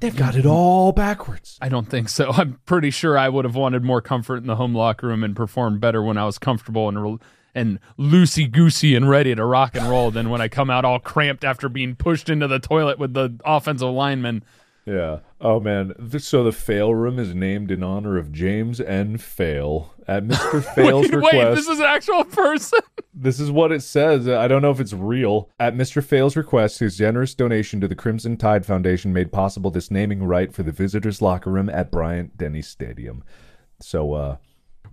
They've 0.00 0.14
got 0.16 0.36
it 0.36 0.46
all 0.46 0.92
backwards. 0.92 1.58
I 1.60 1.68
don't 1.68 1.88
think 1.88 2.08
so. 2.08 2.30
I'm 2.32 2.60
pretty 2.66 2.90
sure 2.90 3.18
I 3.18 3.28
would 3.28 3.44
have 3.44 3.56
wanted 3.56 3.82
more 3.82 4.00
comfort 4.00 4.36
in 4.36 4.46
the 4.46 4.56
home 4.56 4.74
locker 4.74 5.08
room 5.08 5.24
and 5.24 5.34
performed 5.34 5.80
better 5.80 6.02
when 6.02 6.16
I 6.18 6.24
was 6.24 6.38
comfortable 6.38 6.88
and 6.88 7.02
re- 7.02 7.18
and 7.54 7.80
loosey 7.98 8.50
goosey 8.50 8.94
and 8.94 9.08
ready 9.08 9.34
to 9.34 9.44
rock 9.44 9.74
and 9.74 9.88
roll 9.88 10.10
than 10.10 10.30
when 10.30 10.40
I 10.40 10.48
come 10.48 10.70
out 10.70 10.84
all 10.84 11.00
cramped 11.00 11.44
after 11.44 11.68
being 11.68 11.96
pushed 11.96 12.28
into 12.28 12.46
the 12.46 12.60
toilet 12.60 12.98
with 12.98 13.14
the 13.14 13.36
offensive 13.44 13.88
lineman. 13.88 14.44
Yeah. 14.86 15.20
Oh 15.40 15.60
man. 15.60 15.94
So 16.18 16.42
the 16.42 16.52
fail 16.52 16.94
room 16.94 17.18
is 17.18 17.34
named 17.34 17.70
in 17.70 17.82
honor 17.82 18.18
of 18.18 18.32
James 18.32 18.80
N. 18.80 19.18
Fail 19.18 19.94
at 20.08 20.24
Mr. 20.24 20.64
Fail's 20.74 21.04
Wait, 21.04 21.14
request. 21.14 21.34
wait, 21.36 21.54
this 21.54 21.68
is 21.68 21.78
an 21.78 21.86
actual 21.86 22.24
person. 22.24 22.80
This 23.20 23.40
is 23.40 23.50
what 23.50 23.72
it 23.72 23.82
says. 23.82 24.28
I 24.28 24.46
don't 24.46 24.62
know 24.62 24.70
if 24.70 24.78
it's 24.78 24.92
real. 24.92 25.50
At 25.58 25.74
Mr. 25.74 26.04
Fail's 26.04 26.36
request, 26.36 26.78
his 26.78 26.96
generous 26.96 27.34
donation 27.34 27.80
to 27.80 27.88
the 27.88 27.96
Crimson 27.96 28.36
Tide 28.36 28.64
Foundation 28.64 29.12
made 29.12 29.32
possible 29.32 29.72
this 29.72 29.90
naming 29.90 30.22
right 30.22 30.54
for 30.54 30.62
the 30.62 30.70
visitors' 30.70 31.20
locker 31.20 31.50
room 31.50 31.68
at 31.68 31.90
Bryant 31.90 32.36
Denny 32.36 32.62
Stadium. 32.62 33.24
So, 33.80 34.12
uh, 34.12 34.36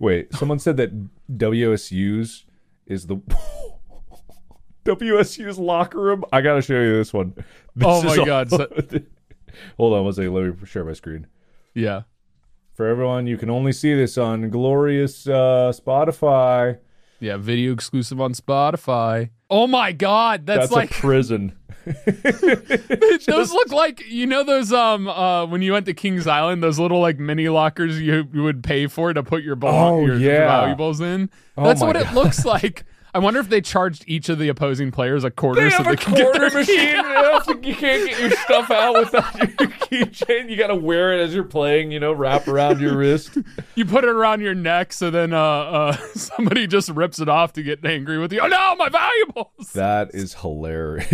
wait, 0.00 0.34
someone 0.34 0.58
said 0.58 0.76
that 0.78 0.90
WSU's 1.36 2.46
is 2.84 3.06
the 3.06 3.18
WSU's 4.84 5.58
locker 5.58 6.00
room. 6.00 6.24
I 6.32 6.40
gotta 6.40 6.62
show 6.62 6.80
you 6.80 6.96
this 6.96 7.12
one. 7.12 7.32
This 7.76 7.84
Oh 7.84 8.02
my 8.02 8.16
God, 8.24 8.50
so- 8.50 8.68
Hold 9.76 9.94
on 9.94 10.04
one 10.04 10.12
second. 10.12 10.34
Let 10.34 10.60
me 10.60 10.66
share 10.66 10.84
my 10.84 10.92
screen. 10.92 11.26
Yeah. 11.74 12.02
For 12.74 12.86
everyone, 12.86 13.26
you 13.26 13.36
can 13.38 13.48
only 13.50 13.72
see 13.72 13.94
this 13.94 14.18
on 14.18 14.50
glorious 14.50 15.26
uh, 15.26 15.72
Spotify. 15.74 16.78
Yeah, 17.20 17.38
video 17.38 17.72
exclusive 17.72 18.20
on 18.20 18.34
Spotify. 18.34 19.30
Oh 19.48 19.66
my 19.66 19.92
god, 19.92 20.44
that's, 20.44 20.68
That's 20.68 20.72
like 20.72 20.90
a 20.90 20.94
prison. 20.94 21.56
those 23.26 23.52
look 23.52 23.70
like 23.70 24.02
you 24.08 24.26
know 24.26 24.42
those 24.42 24.72
um 24.72 25.06
uh 25.08 25.46
when 25.46 25.62
you 25.62 25.72
went 25.72 25.86
to 25.86 25.94
Kings 25.94 26.26
Island, 26.26 26.62
those 26.62 26.78
little 26.78 27.00
like 27.00 27.18
mini 27.18 27.48
lockers 27.48 28.00
you, 28.00 28.28
you 28.32 28.42
would 28.42 28.62
pay 28.64 28.86
for 28.88 29.12
to 29.14 29.22
put 29.22 29.42
your 29.42 29.56
ball 29.56 29.94
Oh, 30.00 30.06
your 30.06 30.16
yeah. 30.16 30.46
valuables 30.46 31.00
in. 31.00 31.30
Oh 31.56 31.64
That's 31.64 31.80
my 31.80 31.86
what 31.86 31.96
it 31.96 32.12
looks 32.12 32.44
like. 32.44 32.84
I 33.16 33.18
wonder 33.18 33.40
if 33.40 33.48
they 33.48 33.62
charged 33.62 34.04
each 34.06 34.28
of 34.28 34.38
the 34.38 34.48
opposing 34.48 34.90
players 34.90 35.24
a 35.24 35.30
quarter 35.30 35.62
They 35.62 35.70
so 35.70 35.78
have 35.78 35.86
they 35.86 35.92
a 35.92 35.96
can 35.96 36.12
get 36.12 36.24
quarter 36.24 36.50
their 36.50 36.58
machine. 36.60 36.76
Yeah, 36.76 37.40
you 37.62 37.74
can't 37.74 38.10
get 38.10 38.20
your 38.20 38.30
stuff 38.32 38.70
out 38.70 38.92
without 38.94 39.38
your 39.38 39.46
keychain. 39.70 40.50
You 40.50 40.56
got 40.58 40.66
to 40.66 40.74
wear 40.74 41.14
it 41.14 41.22
as 41.24 41.34
you're 41.34 41.42
playing. 41.42 41.92
You 41.92 41.98
know, 41.98 42.12
wrap 42.12 42.46
around 42.46 42.78
your 42.78 42.94
wrist. 42.94 43.38
You 43.74 43.86
put 43.86 44.04
it 44.04 44.10
around 44.10 44.42
your 44.42 44.54
neck 44.54 44.92
so 44.92 45.10
then 45.10 45.32
uh 45.32 45.40
uh 45.40 45.92
somebody 46.14 46.66
just 46.66 46.90
rips 46.90 47.18
it 47.18 47.30
off 47.30 47.54
to 47.54 47.62
get 47.62 47.82
angry 47.86 48.18
with 48.18 48.34
you. 48.34 48.40
Oh 48.40 48.48
no, 48.48 48.76
my 48.76 48.90
valuables. 48.90 49.72
That 49.72 50.14
is 50.14 50.34
hilarious. 50.34 51.08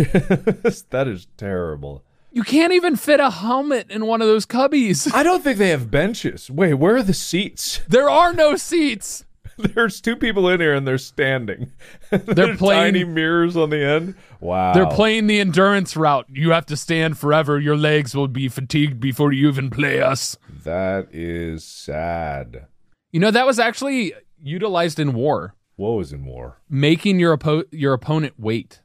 that 0.89 1.07
is 1.07 1.27
terrible. 1.37 2.03
You 2.33 2.43
can't 2.43 2.73
even 2.73 2.97
fit 2.97 3.21
a 3.21 3.29
helmet 3.29 3.89
in 3.89 4.07
one 4.07 4.21
of 4.21 4.27
those 4.27 4.45
cubbies. 4.45 5.09
I 5.13 5.23
don't 5.23 5.41
think 5.41 5.57
they 5.57 5.69
have 5.69 5.89
benches. 5.89 6.51
Wait, 6.51 6.73
where 6.73 6.97
are 6.97 7.03
the 7.03 7.13
seats? 7.13 7.79
There 7.87 8.09
are 8.09 8.33
no 8.33 8.57
seats. 8.57 9.23
There's 9.75 10.01
two 10.01 10.15
people 10.15 10.47
in 10.49 10.59
here 10.59 10.73
and 10.73 10.87
they're 10.87 10.97
standing. 10.97 11.71
They're 12.11 12.55
playing- 12.57 12.93
tiny 12.93 13.03
mirrors 13.03 13.55
on 13.57 13.69
the 13.69 13.83
end. 13.83 14.15
Wow. 14.39 14.73
They're 14.73 14.87
playing 14.87 15.27
the 15.27 15.39
endurance 15.39 15.95
route. 15.95 16.25
You 16.29 16.51
have 16.51 16.65
to 16.67 16.77
stand 16.77 17.17
forever. 17.17 17.59
Your 17.59 17.77
legs 17.77 18.15
will 18.15 18.27
be 18.27 18.49
fatigued 18.49 18.99
before 18.99 19.31
you 19.31 19.47
even 19.47 19.69
play 19.69 20.01
us. 20.01 20.37
That 20.63 21.07
is 21.11 21.63
sad. 21.63 22.67
You 23.11 23.19
know, 23.19 23.31
that 23.31 23.45
was 23.45 23.59
actually 23.59 24.13
utilized 24.41 24.99
in 24.99 25.13
war, 25.13 25.55
What 25.75 25.91
was 25.91 26.11
in 26.11 26.25
war? 26.25 26.59
making 26.69 27.19
your 27.19 27.37
oppo- 27.37 27.65
your 27.71 27.93
opponent 27.93 28.33
wait. 28.37 28.81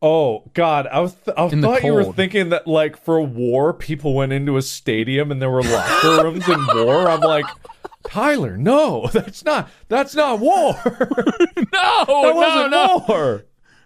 Oh 0.00 0.50
God, 0.54 0.88
I 0.88 0.98
was 1.00 1.14
th- 1.14 1.36
I 1.36 1.44
In 1.46 1.62
thought 1.62 1.84
you 1.84 1.92
were 1.92 2.04
thinking 2.12 2.48
that 2.48 2.66
like 2.66 2.96
for 2.96 3.20
war, 3.20 3.72
people 3.72 4.14
went 4.14 4.32
into 4.32 4.56
a 4.56 4.62
stadium 4.62 5.30
and 5.30 5.40
there 5.40 5.50
were 5.50 5.62
locker 5.62 6.24
rooms 6.24 6.48
in 6.48 6.66
war. 6.74 7.08
I'm 7.08 7.20
like, 7.20 7.44
Tyler, 8.08 8.56
no, 8.56 9.06
that's 9.12 9.44
not 9.44 9.70
that's 9.88 10.14
not 10.14 10.40
war. 10.40 10.74
No, 11.72 12.04
no, 12.06 12.32
wasn't 12.34 12.70
no. 12.70 13.04
war. 13.08 13.44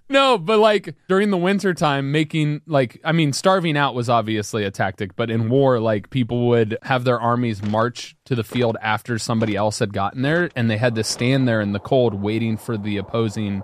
No, 0.09 0.39
but 0.39 0.59
like 0.59 0.95
during 1.09 1.31
the 1.31 1.37
winter 1.37 1.75
time, 1.75 2.13
making 2.13 2.61
like 2.67 3.01
I 3.05 3.13
mean, 3.13 3.33
starving 3.33 3.77
out 3.77 3.95
was 3.95 4.09
obviously 4.09 4.65
a 4.65 4.71
tactic, 4.71 5.17
but 5.17 5.31
in 5.31 5.49
war, 5.49 5.81
like 5.81 6.11
people 6.11 6.49
would 6.49 6.79
have 6.83 7.05
their 7.05 7.19
armies 7.21 7.63
march 7.63 8.17
to 8.27 8.35
the 8.35 8.45
field 8.45 8.77
after 8.81 9.19
somebody 9.19 9.57
else 9.57 9.79
had 9.81 9.93
gotten 9.93 10.23
there, 10.23 10.51
and 10.55 10.71
they 10.71 10.77
had 10.77 10.95
to 10.95 11.05
stand 11.05 11.49
there 11.49 11.61
in 11.61 11.73
the 11.73 11.81
cold 11.81 12.15
waiting 12.15 12.57
for 12.57 12.77
the 12.77 12.97
opposing 12.97 13.63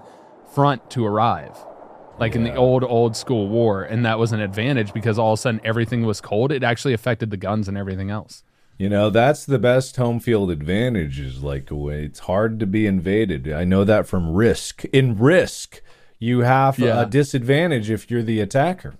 front 0.52 0.90
to 0.90 1.04
arrive. 1.06 1.56
Like 2.18 2.34
in 2.34 2.44
the 2.44 2.54
old 2.54 2.84
old 2.84 3.16
school 3.16 3.48
war, 3.48 3.82
and 3.82 4.04
that 4.04 4.18
was 4.18 4.32
an 4.32 4.40
advantage 4.40 4.92
because 4.92 5.18
all 5.18 5.32
of 5.32 5.38
a 5.38 5.42
sudden 5.42 5.60
everything 5.64 6.04
was 6.04 6.20
cold. 6.20 6.52
It 6.52 6.62
actually 6.62 6.92
affected 6.94 7.30
the 7.30 7.36
guns 7.36 7.68
and 7.68 7.78
everything 7.78 8.10
else. 8.10 8.42
You 8.82 8.88
know, 8.88 9.10
that's 9.10 9.44
the 9.46 9.60
best 9.60 9.94
home 9.96 10.18
field 10.18 10.50
advantage 10.50 11.20
is 11.20 11.40
like 11.40 11.68
it's 11.70 12.18
hard 12.18 12.58
to 12.58 12.66
be 12.66 12.84
invaded. 12.88 13.52
I 13.52 13.62
know 13.62 13.84
that 13.84 14.08
from 14.08 14.32
Risk. 14.32 14.84
In 14.86 15.16
Risk, 15.16 15.80
you 16.18 16.40
have 16.40 16.80
Yeah. 16.80 17.02
a 17.02 17.06
disadvantage 17.06 17.90
if 17.90 18.10
you're 18.10 18.24
the 18.24 18.40
attacker. 18.40 18.94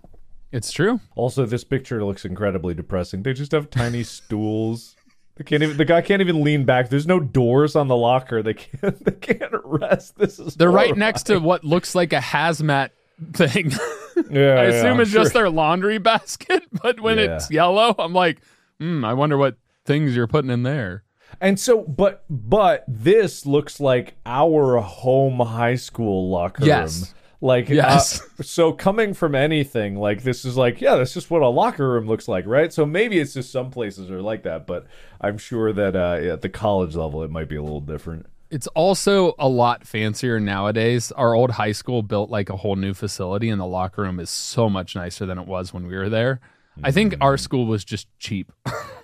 It's 0.52 0.70
true. 0.70 1.00
Also, 1.16 1.46
this 1.46 1.64
picture 1.64 2.04
looks 2.04 2.24
incredibly 2.24 2.74
depressing. 2.74 3.24
They 3.24 3.32
just 3.32 3.50
have 3.50 3.70
tiny 3.70 4.02
stools. 4.18 4.94
They 5.34 5.42
can't 5.42 5.64
even. 5.64 5.76
The 5.76 5.84
guy 5.84 6.00
can't 6.00 6.20
even 6.22 6.44
lean 6.44 6.64
back. 6.64 6.88
There's 6.88 7.08
no 7.08 7.18
doors 7.18 7.74
on 7.74 7.88
the 7.88 7.96
locker. 7.96 8.40
They 8.40 8.54
can't. 8.54 9.04
They 9.04 9.10
can't 9.34 9.52
rest. 9.64 10.16
This 10.16 10.38
is. 10.38 10.54
They're 10.54 10.70
right 10.70 10.96
next 10.96 11.24
to 11.24 11.38
what 11.40 11.64
looks 11.64 11.96
like 11.96 12.12
a 12.12 12.20
hazmat 12.20 12.90
thing. 13.32 13.72
Yeah, 14.30 14.54
I 14.60 14.64
assume 14.64 14.92
I'm 14.92 15.00
it's 15.00 15.10
just 15.10 15.32
their 15.32 15.48
laundry 15.50 15.96
basket, 15.98 16.62
but 16.82 17.00
when 17.00 17.16
Yeah. 17.18 17.34
it's 17.36 17.50
yellow, 17.50 17.94
I'm 17.98 18.12
like, 18.12 18.38
hmm, 18.78 19.04
I 19.06 19.14
wonder 19.14 19.38
what 19.38 19.56
things 19.84 20.14
you're 20.16 20.26
putting 20.26 20.50
in 20.50 20.62
there. 20.62 21.04
And 21.40 21.58
so, 21.58 21.82
but 21.82 22.24
but 22.28 22.84
this 22.86 23.46
looks 23.46 23.80
like 23.80 24.14
our 24.26 24.78
home 24.80 25.40
high 25.40 25.76
school 25.76 26.28
locker 26.30 26.64
Yes. 26.64 27.00
room. 27.00 27.08
Like 27.40 27.68
Yes. 27.70 28.20
uh, 28.38 28.42
so 28.42 28.72
coming 28.72 29.14
from 29.14 29.34
anything 29.34 29.96
like 29.96 30.22
this 30.22 30.44
is 30.44 30.56
like 30.56 30.80
yeah 30.80 30.94
that's 30.94 31.12
just 31.14 31.28
what 31.30 31.42
a 31.42 31.48
locker 31.48 31.88
room 31.90 32.06
looks 32.06 32.28
like 32.28 32.46
right 32.46 32.72
so 32.72 32.86
maybe 32.86 33.18
it's 33.18 33.34
just 33.34 33.50
some 33.50 33.68
places 33.72 34.12
are 34.12 34.22
like 34.22 34.44
that 34.44 34.64
but 34.64 34.86
I'm 35.20 35.38
sure 35.38 35.72
that 35.72 35.96
uh, 35.96 36.32
at 36.34 36.42
the 36.42 36.48
college 36.48 36.94
level 36.94 37.24
it 37.24 37.32
might 37.32 37.48
be 37.48 37.56
a 37.56 37.62
little 37.62 37.80
different 37.80 38.26
It's 38.50 38.68
also 38.68 39.34
a 39.40 39.48
lot 39.48 39.84
fancier 39.86 40.38
nowadays. 40.38 41.10
Our 41.12 41.34
old 41.34 41.50
high 41.52 41.72
school 41.72 42.02
built 42.02 42.30
like 42.30 42.48
a 42.50 42.56
whole 42.58 42.76
new 42.76 42.92
facility, 42.94 43.48
and 43.48 43.58
the 43.60 43.66
locker 43.66 44.02
room 44.02 44.20
is 44.20 44.28
so 44.30 44.68
much 44.68 44.94
nicer 44.94 45.24
than 45.26 45.38
it 45.38 45.46
was 45.48 45.72
when 45.74 45.86
we 45.88 45.96
were 45.96 46.10
there. 46.10 46.38
I 46.84 46.90
think 46.92 47.14
our 47.20 47.36
school 47.38 47.66
was 47.66 47.82
just 47.84 48.06
cheap. 48.18 48.52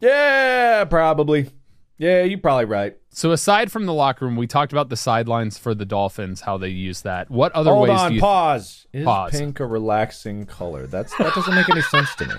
yeah 0.00 0.84
probably 0.84 1.50
yeah 1.98 2.22
you're 2.22 2.38
probably 2.38 2.64
right 2.64 2.96
So 3.10 3.32
aside 3.32 3.70
from 3.72 3.86
the 3.86 3.92
locker 3.94 4.24
room, 4.24 4.36
we 4.36 4.46
talked 4.46 4.72
about 4.72 4.88
the 4.88 4.96
sidelines 4.96 5.58
for 5.58 5.74
the 5.74 5.84
Dolphins, 5.84 6.40
how 6.40 6.58
they 6.58 6.68
use 6.68 7.02
that. 7.02 7.30
What 7.30 7.52
other 7.52 7.72
hold 7.72 7.88
ways 7.88 7.98
on 7.98 8.10
do 8.10 8.14
you 8.16 8.20
pause 8.20 8.86
is 8.92 9.04
Pause. 9.04 9.30
pink 9.32 9.60
a 9.60 9.66
relaxing 9.66 10.46
color 10.46 10.86
that's 10.86 11.14
that 11.18 11.34
doesn't 11.34 11.54
make 11.54 11.68
any 11.68 11.82
sense 11.82 12.14
to 12.16 12.26
me 12.26 12.34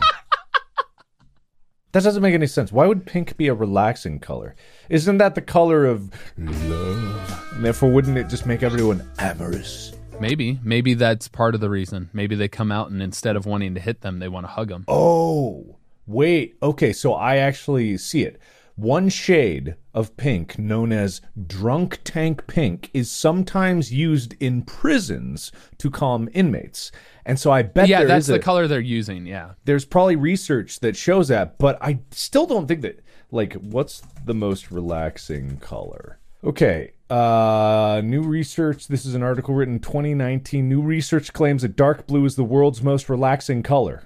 That 1.94 2.04
doesn't 2.04 2.22
make 2.22 2.34
any 2.34 2.48
sense. 2.48 2.72
Why 2.72 2.88
would 2.88 3.06
pink 3.06 3.36
be 3.36 3.50
a 3.50 3.54
relaxing 3.54 4.20
color? 4.20 4.56
Isn't 4.90 5.18
that 5.18 5.36
the 5.36 5.42
color 5.42 5.86
of 5.86 6.10
love? 6.38 7.52
And 7.54 7.66
therefore, 7.66 7.92
wouldn't 7.92 8.18
it 8.18 8.30
just 8.30 8.46
make 8.46 8.64
everyone 8.64 9.06
amorous? 9.20 9.92
Maybe, 10.18 10.58
maybe 10.64 10.94
that's 10.94 11.28
part 11.28 11.54
of 11.54 11.60
the 11.60 11.70
reason. 11.70 12.10
Maybe 12.14 12.36
they 12.36 12.48
come 12.48 12.72
out 12.72 12.92
and 12.92 13.02
instead 13.02 13.36
of 13.36 13.46
wanting 13.46 13.76
to 13.76 13.82
hit 13.82 14.00
them, 14.02 14.20
they 14.20 14.30
want 14.30 14.46
to 14.46 14.52
hug 14.52 14.70
them. 14.70 14.86
Oh, 14.88 15.80
wait. 16.12 16.58
Okay, 16.62 16.94
so 16.94 17.14
I 17.14 17.38
actually 17.38 17.98
see 17.98 18.24
it. 18.24 18.40
One 18.76 19.10
shade 19.10 19.76
of 19.94 20.16
pink, 20.18 20.58
known 20.58 20.92
as 20.92 21.22
drunk 21.48 22.00
tank 22.04 22.48
pink, 22.48 22.90
is 22.94 23.12
sometimes 23.12 23.94
used 23.94 24.34
in 24.40 24.64
prisons 24.64 25.52
to 25.78 25.92
calm 25.92 26.30
inmates. 26.34 26.92
And 27.26 27.38
so 27.40 27.52
I 27.52 27.62
bet 27.64 27.88
yeah, 27.90 28.06
that's 28.06 28.28
the 28.28 28.36
a- 28.36 28.40
color 28.40 28.68
they're 28.68 28.80
using. 28.80 29.26
Yeah. 29.28 29.52
there's 29.66 29.86
probably 29.86 30.16
research 30.16 30.80
that 30.80 30.96
shows 30.96 31.28
that, 31.28 31.60
but 31.60 31.78
I 31.82 32.00
still 32.12 32.48
don't 32.48 32.66
think 32.68 32.82
that 32.82 33.02
like 33.30 33.54
what's 33.56 34.02
the 34.26 34.34
most 34.34 34.72
relaxing 34.72 35.58
color? 35.58 36.18
Okay, 36.44 36.94
uh 37.10 38.02
new 38.04 38.24
research, 38.24 38.88
this 38.88 39.06
is 39.06 39.14
an 39.14 39.22
article 39.22 39.54
written 39.54 39.76
in 39.76 39.82
2019. 39.82 40.68
New 40.68 40.82
research 40.82 41.34
claims 41.34 41.62
that 41.62 41.76
dark 41.76 42.08
blue 42.08 42.26
is 42.26 42.36
the 42.36 42.44
world's 42.44 42.82
most 42.82 43.10
relaxing 43.10 43.62
color. 43.62 44.04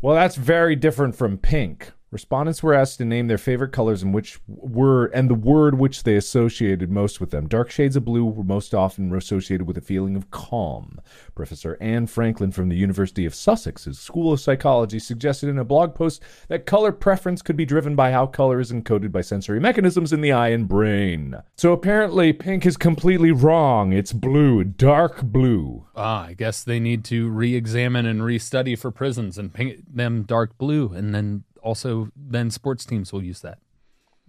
Well, 0.00 0.14
that's 0.14 0.36
very 0.36 0.76
different 0.76 1.16
from 1.16 1.38
pink. 1.38 1.92
Respondents 2.10 2.62
were 2.62 2.72
asked 2.72 2.98
to 2.98 3.04
name 3.04 3.26
their 3.26 3.36
favorite 3.36 3.72
colors 3.72 4.02
and 4.02 4.14
which 4.14 4.38
were 4.46 5.06
and 5.06 5.28
the 5.28 5.34
word 5.34 5.78
which 5.78 6.04
they 6.04 6.16
associated 6.16 6.90
most 6.90 7.20
with 7.20 7.30
them. 7.30 7.46
Dark 7.46 7.70
shades 7.70 7.96
of 7.96 8.04
blue 8.06 8.24
were 8.24 8.44
most 8.44 8.74
often 8.74 9.14
associated 9.14 9.66
with 9.66 9.76
a 9.76 9.82
feeling 9.82 10.16
of 10.16 10.30
calm. 10.30 11.00
Professor 11.34 11.76
Anna 11.82 12.06
Franklin 12.06 12.50
from 12.50 12.70
the 12.70 12.76
University 12.76 13.26
of 13.26 13.34
Sussex's 13.34 13.98
School 13.98 14.32
of 14.32 14.40
Psychology 14.40 14.98
suggested 14.98 15.50
in 15.50 15.58
a 15.58 15.64
blog 15.64 15.94
post 15.94 16.22
that 16.48 16.64
color 16.64 16.92
preference 16.92 17.42
could 17.42 17.56
be 17.56 17.66
driven 17.66 17.94
by 17.94 18.10
how 18.10 18.26
color 18.26 18.58
is 18.58 18.72
encoded 18.72 19.12
by 19.12 19.20
sensory 19.20 19.60
mechanisms 19.60 20.12
in 20.12 20.22
the 20.22 20.32
eye 20.32 20.48
and 20.48 20.66
brain. 20.66 21.36
So 21.56 21.72
apparently 21.72 22.32
pink 22.32 22.64
is 22.64 22.78
completely 22.78 23.32
wrong. 23.32 23.92
It's 23.92 24.14
blue, 24.14 24.64
dark 24.64 25.22
blue. 25.22 25.86
Ah, 25.94 26.26
I 26.26 26.32
guess 26.32 26.64
they 26.64 26.80
need 26.80 27.04
to 27.06 27.28
re-examine 27.28 28.06
and 28.06 28.24
re-study 28.24 28.76
for 28.76 28.90
prisons 28.90 29.36
and 29.36 29.52
paint 29.52 29.94
them 29.94 30.22
dark 30.22 30.56
blue, 30.56 30.92
and 30.94 31.14
then 31.14 31.44
also 31.62 32.08
then 32.16 32.50
sports 32.50 32.84
teams 32.84 33.12
will 33.12 33.22
use 33.22 33.40
that. 33.40 33.58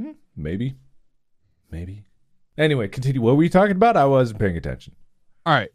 Hmm. 0.02 0.12
Maybe. 0.36 0.76
Maybe. 1.72 2.04
Anyway, 2.58 2.88
continue. 2.88 3.22
What 3.22 3.38
were 3.38 3.44
you 3.44 3.50
talking 3.50 3.76
about? 3.76 3.98
I 3.98 4.06
wasn't 4.06 4.39
paying 4.39 4.58
attention. 4.58 4.96
All 5.46 5.54
right. 5.54 5.70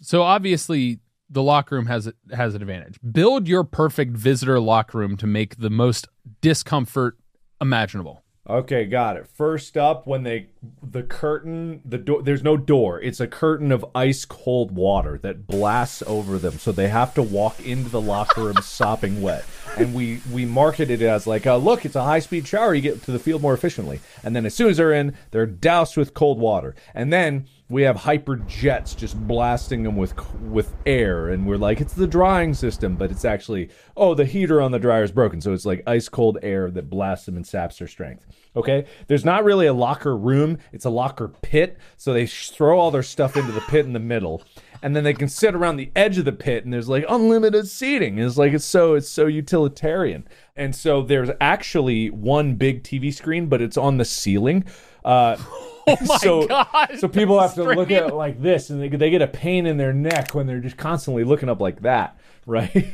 So 0.00 0.22
obviously 0.22 1.00
the 1.30 1.42
locker 1.42 1.74
room 1.74 1.86
has 1.86 2.10
has 2.32 2.54
an 2.54 2.62
advantage. 2.62 2.98
Build 3.12 3.48
your 3.48 3.64
perfect 3.64 4.16
visitor 4.16 4.60
locker 4.60 4.98
room 4.98 5.16
to 5.18 5.26
make 5.26 5.56
the 5.56 5.70
most 5.70 6.08
discomfort 6.40 7.16
imaginable. 7.60 8.22
Okay, 8.48 8.84
got 8.84 9.16
it. 9.16 9.26
First 9.26 9.76
up, 9.76 10.06
when 10.06 10.22
they 10.22 10.48
the 10.80 11.02
curtain, 11.02 11.80
the 11.84 11.98
door. 11.98 12.22
There's 12.22 12.44
no 12.44 12.56
door. 12.56 13.00
It's 13.00 13.18
a 13.18 13.26
curtain 13.26 13.72
of 13.72 13.84
ice 13.92 14.24
cold 14.24 14.70
water 14.70 15.18
that 15.18 15.48
blasts 15.48 16.02
over 16.06 16.38
them, 16.38 16.58
so 16.58 16.70
they 16.70 16.88
have 16.88 17.12
to 17.14 17.22
walk 17.22 17.58
into 17.58 17.90
the 17.90 18.00
locker 18.00 18.42
room 18.42 18.56
sopping 18.62 19.20
wet. 19.20 19.44
And 19.76 19.94
we 19.94 20.20
we 20.32 20.44
market 20.44 20.90
it 20.90 21.02
as 21.02 21.26
like, 21.26 21.44
uh, 21.44 21.56
look, 21.56 21.84
it's 21.84 21.96
a 21.96 22.04
high 22.04 22.20
speed 22.20 22.46
shower. 22.46 22.72
You 22.72 22.82
get 22.82 23.02
to 23.04 23.10
the 23.10 23.18
field 23.18 23.42
more 23.42 23.54
efficiently. 23.54 24.00
And 24.22 24.36
then 24.36 24.46
as 24.46 24.54
soon 24.54 24.70
as 24.70 24.76
they're 24.76 24.92
in, 24.92 25.16
they're 25.32 25.46
doused 25.46 25.96
with 25.96 26.14
cold 26.14 26.38
water. 26.38 26.76
And 26.94 27.12
then 27.12 27.46
we 27.68 27.82
have 27.82 27.96
hyper 27.96 28.36
jets 28.36 28.94
just 28.94 29.16
blasting 29.26 29.82
them 29.82 29.96
with 29.96 30.14
with 30.40 30.72
air, 30.86 31.30
and 31.30 31.46
we're 31.46 31.56
like, 31.56 31.80
it's 31.80 31.94
the 31.94 32.06
drying 32.06 32.54
system, 32.54 32.94
but 32.94 33.10
it's 33.10 33.24
actually 33.24 33.70
oh, 33.96 34.14
the 34.14 34.24
heater 34.24 34.60
on 34.60 34.70
the 34.70 34.78
dryer 34.78 35.02
is 35.02 35.10
broken, 35.10 35.40
so 35.40 35.52
it's 35.52 35.66
like 35.66 35.82
ice 35.86 36.08
cold 36.08 36.38
air 36.42 36.70
that 36.70 36.88
blasts 36.88 37.26
them 37.26 37.36
and 37.36 37.46
saps 37.46 37.78
their 37.78 37.88
strength. 37.88 38.24
Okay, 38.54 38.86
there's 39.08 39.24
not 39.24 39.42
really 39.42 39.66
a 39.66 39.72
locker 39.72 40.16
room; 40.16 40.58
it's 40.72 40.84
a 40.84 40.90
locker 40.90 41.28
pit. 41.28 41.76
So 41.96 42.12
they 42.12 42.26
throw 42.26 42.78
all 42.78 42.92
their 42.92 43.02
stuff 43.02 43.36
into 43.36 43.52
the 43.52 43.60
pit 43.62 43.84
in 43.84 43.94
the 43.94 43.98
middle, 43.98 44.42
and 44.80 44.94
then 44.94 45.02
they 45.02 45.14
can 45.14 45.28
sit 45.28 45.54
around 45.54 45.76
the 45.76 45.90
edge 45.96 46.18
of 46.18 46.24
the 46.24 46.32
pit, 46.32 46.64
and 46.64 46.72
there's 46.72 46.88
like 46.88 47.04
unlimited 47.08 47.66
seating. 47.66 48.18
It's 48.18 48.36
like 48.36 48.52
it's 48.52 48.64
so 48.64 48.94
it's 48.94 49.08
so 49.08 49.26
utilitarian, 49.26 50.28
and 50.54 50.74
so 50.74 51.02
there's 51.02 51.30
actually 51.40 52.10
one 52.10 52.54
big 52.54 52.84
TV 52.84 53.12
screen, 53.12 53.48
but 53.48 53.60
it's 53.60 53.76
on 53.76 53.96
the 53.96 54.04
ceiling. 54.04 54.64
Uh, 55.04 55.36
Oh 55.88 55.96
my 56.04 56.16
so, 56.16 56.46
God, 56.48 56.98
So 56.98 57.06
people 57.06 57.40
have 57.40 57.54
to 57.54 57.62
look 57.62 57.92
at 57.92 58.08
it 58.08 58.14
like 58.14 58.42
this, 58.42 58.70
and 58.70 58.82
they, 58.82 58.88
they 58.88 59.08
get 59.08 59.22
a 59.22 59.28
pain 59.28 59.66
in 59.66 59.76
their 59.76 59.92
neck 59.92 60.34
when 60.34 60.48
they're 60.48 60.58
just 60.58 60.76
constantly 60.76 61.22
looking 61.22 61.48
up 61.48 61.60
like 61.60 61.82
that, 61.82 62.18
right? 62.44 62.70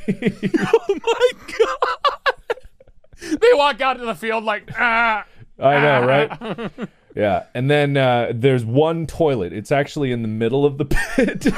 Oh 0.54 0.98
my 1.02 1.30
god. 1.58 3.40
they 3.40 3.54
walk 3.54 3.80
out 3.80 3.94
to 3.94 4.04
the 4.04 4.14
field 4.14 4.44
like 4.44 4.70
ah. 4.78 5.24
I 5.58 5.80
know, 5.80 6.06
right? 6.06 6.70
Yeah, 7.14 7.44
and 7.54 7.70
then 7.70 7.96
uh, 7.96 8.32
there's 8.34 8.64
one 8.64 9.06
toilet. 9.06 9.52
It's 9.52 9.70
actually 9.70 10.12
in 10.12 10.22
the 10.22 10.28
middle 10.28 10.64
of 10.64 10.78
the 10.78 10.86
pit. 10.86 11.46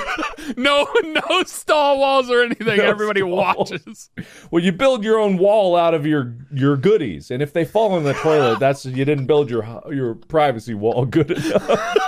No, 0.59 0.87
no 1.03 1.43
stall 1.45 1.99
walls 1.99 2.29
or 2.29 2.43
anything. 2.43 2.77
No 2.77 2.85
Everybody 2.85 3.23
watches. 3.23 4.11
well, 4.51 4.63
you 4.63 4.73
build 4.73 5.03
your 5.03 5.19
own 5.19 5.39
wall 5.39 5.75
out 5.75 5.95
of 5.95 6.05
your 6.05 6.37
your 6.53 6.77
goodies, 6.77 7.31
and 7.31 7.43
if 7.43 7.55
they 7.55 7.65
fall 7.65 7.97
in 7.97 8.05
the 8.05 8.13
toilet, 8.13 8.59
that's 8.59 8.85
you 8.85 9.07
didn't 9.07 9.25
build 9.25 9.49
your 9.49 9.65
your 9.91 10.15
privacy 10.15 10.75
wall 10.75 11.07
good 11.07 11.31
enough. 11.31 11.71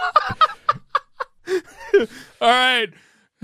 All 2.43 2.51
right. 2.51 2.89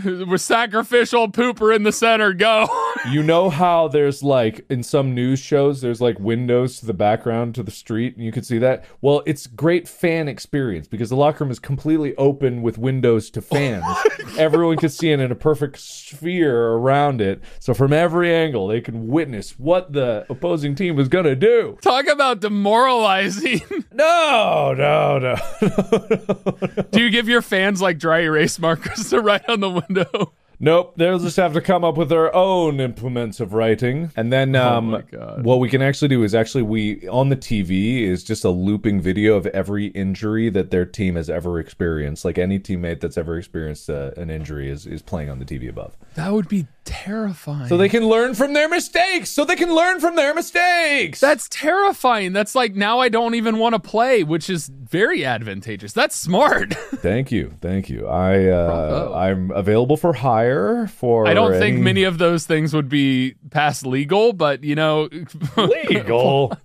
We're 0.04 0.36
sacrificial 0.36 1.30
pooper 1.30 1.74
in 1.74 1.84
the 1.84 1.92
center. 1.92 2.34
Go. 2.34 2.66
You 3.10 3.22
know 3.22 3.50
how 3.50 3.88
there's 3.88 4.22
like 4.22 4.64
in 4.70 4.82
some 4.82 5.14
news 5.14 5.40
shows 5.40 5.80
there's 5.80 6.00
like 6.00 6.18
windows 6.20 6.78
to 6.80 6.86
the 6.86 6.94
background 6.94 7.54
to 7.54 7.62
the 7.62 7.70
street 7.70 8.16
and 8.16 8.24
you 8.24 8.32
can 8.32 8.42
see 8.42 8.58
that? 8.58 8.84
Well 9.00 9.22
it's 9.26 9.46
great 9.46 9.88
fan 9.88 10.28
experience 10.28 10.88
because 10.88 11.10
the 11.10 11.16
locker 11.16 11.44
room 11.44 11.50
is 11.50 11.58
completely 11.58 12.14
open 12.16 12.62
with 12.62 12.78
windows 12.78 13.30
to 13.30 13.42
fans. 13.42 13.84
Everyone 14.38 14.76
can 14.76 14.88
see 14.88 15.10
it 15.10 15.20
in 15.20 15.30
a 15.30 15.36
perfect 15.36 15.78
sphere 15.78 16.68
around 16.72 17.20
it. 17.20 17.42
So 17.58 17.74
from 17.74 17.92
every 17.92 18.34
angle 18.34 18.68
they 18.68 18.80
can 18.80 19.08
witness 19.08 19.58
what 19.58 19.92
the 19.92 20.26
opposing 20.28 20.74
team 20.74 20.98
is 20.98 21.08
going 21.08 21.24
to 21.24 21.36
do. 21.36 21.78
Talk 21.82 22.06
about 22.06 22.40
demoralizing. 22.40 23.60
no 23.92 24.74
no 24.76 25.18
no. 25.18 26.82
Do 26.90 27.00
you 27.00 27.10
give 27.10 27.28
your 27.28 27.42
fans 27.42 27.82
like 27.82 27.98
dry 27.98 28.20
erase 28.20 28.58
markers 28.58 29.10
to 29.10 29.20
write 29.20 29.48
on 29.48 29.60
the 29.60 29.70
window? 29.70 30.32
Nope, 30.64 30.94
they'll 30.96 31.18
just 31.18 31.36
have 31.38 31.52
to 31.54 31.60
come 31.60 31.82
up 31.82 31.96
with 31.96 32.08
their 32.08 32.32
own 32.34 32.78
implements 32.78 33.40
of 33.40 33.52
writing. 33.52 34.12
And 34.16 34.32
then 34.32 34.54
um, 34.54 34.88
Oh 34.88 34.90
my 34.92 35.02
God. 35.02 35.44
what 35.44 35.58
we 35.58 35.68
can 35.68 35.82
actually 35.82 36.06
do 36.06 36.22
is 36.22 36.36
actually 36.36 36.62
we 36.62 37.08
on 37.08 37.30
the 37.30 37.36
TV 37.36 38.02
is 38.02 38.22
just 38.22 38.44
a 38.44 38.50
looping 38.50 39.00
video 39.00 39.34
of 39.34 39.46
every 39.46 39.86
injury 39.88 40.50
that 40.50 40.70
their 40.70 40.84
team 40.86 41.16
has 41.16 41.28
ever 41.28 41.58
experienced. 41.58 42.24
Like 42.24 42.38
any 42.38 42.60
teammate 42.60 43.00
that's 43.00 43.18
ever 43.18 43.36
experienced 43.36 43.90
uh, 43.90 44.12
an 44.16 44.30
injury 44.30 44.70
is 44.70 44.86
is 44.86 45.02
playing 45.02 45.30
on 45.30 45.40
the 45.40 45.44
TV 45.44 45.68
above. 45.68 45.96
That 46.14 46.32
would 46.32 46.46
be 46.48 46.68
terrifying. 46.84 47.68
So 47.68 47.76
they 47.76 47.88
can 47.88 48.06
learn 48.06 48.34
from 48.34 48.52
their 48.52 48.68
mistakes. 48.68 49.30
So 49.30 49.44
they 49.44 49.56
can 49.56 49.74
learn 49.74 50.00
from 50.00 50.16
their 50.16 50.34
mistakes. 50.34 51.20
That's 51.20 51.48
terrifying. 51.48 52.32
That's 52.32 52.54
like 52.54 52.74
now 52.74 53.00
I 53.00 53.08
don't 53.08 53.34
even 53.34 53.58
want 53.58 53.74
to 53.74 53.78
play, 53.78 54.22
which 54.22 54.50
is 54.50 54.68
very 54.68 55.24
advantageous. 55.24 55.92
That's 55.92 56.16
smart. 56.16 56.74
Thank 57.02 57.32
you, 57.32 57.54
thank 57.60 57.88
you. 57.88 58.06
I 58.06 58.46
uh. 58.46 59.12
I'm 59.14 59.50
available 59.50 59.96
for 59.96 60.12
hire 60.12 60.86
for. 60.86 61.26
I 61.26 61.34
don't 61.34 61.58
think 61.58 61.80
many 61.80 62.04
of 62.04 62.18
those 62.18 62.46
things 62.46 62.72
would 62.74 62.88
be 62.88 63.34
past 63.50 63.84
legal, 63.84 64.32
but 64.32 64.62
you 64.62 64.74
know, 64.74 65.08
legal, 65.56 66.56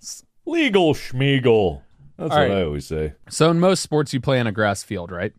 legal 0.46 0.94
schmiegel. 0.94 1.82
That's 2.18 2.32
All 2.32 2.40
what 2.40 2.50
right. 2.50 2.58
I 2.60 2.64
always 2.64 2.86
say. 2.86 3.14
So 3.30 3.50
in 3.52 3.60
most 3.60 3.82
sports, 3.82 4.14
you 4.14 4.22
play 4.22 4.40
on 4.40 4.48
a 4.48 4.52
grass 4.52 4.84
field, 4.84 5.12
right? 5.12 5.34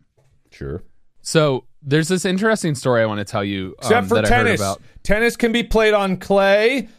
Sure. 0.51 0.83
So 1.21 1.65
there's 1.81 2.07
this 2.07 2.25
interesting 2.25 2.75
story 2.75 3.01
I 3.01 3.05
want 3.05 3.19
to 3.19 3.25
tell 3.25 3.43
you 3.43 3.75
Except 3.79 4.03
um, 4.03 4.07
for 4.07 4.15
that 4.15 4.25
I 4.25 4.29
heard 4.29 4.43
tennis. 4.45 4.61
about. 4.61 4.81
Tennis 5.03 5.35
can 5.35 5.51
be 5.51 5.63
played 5.63 5.93
on 5.93 6.17
clay, 6.17 6.89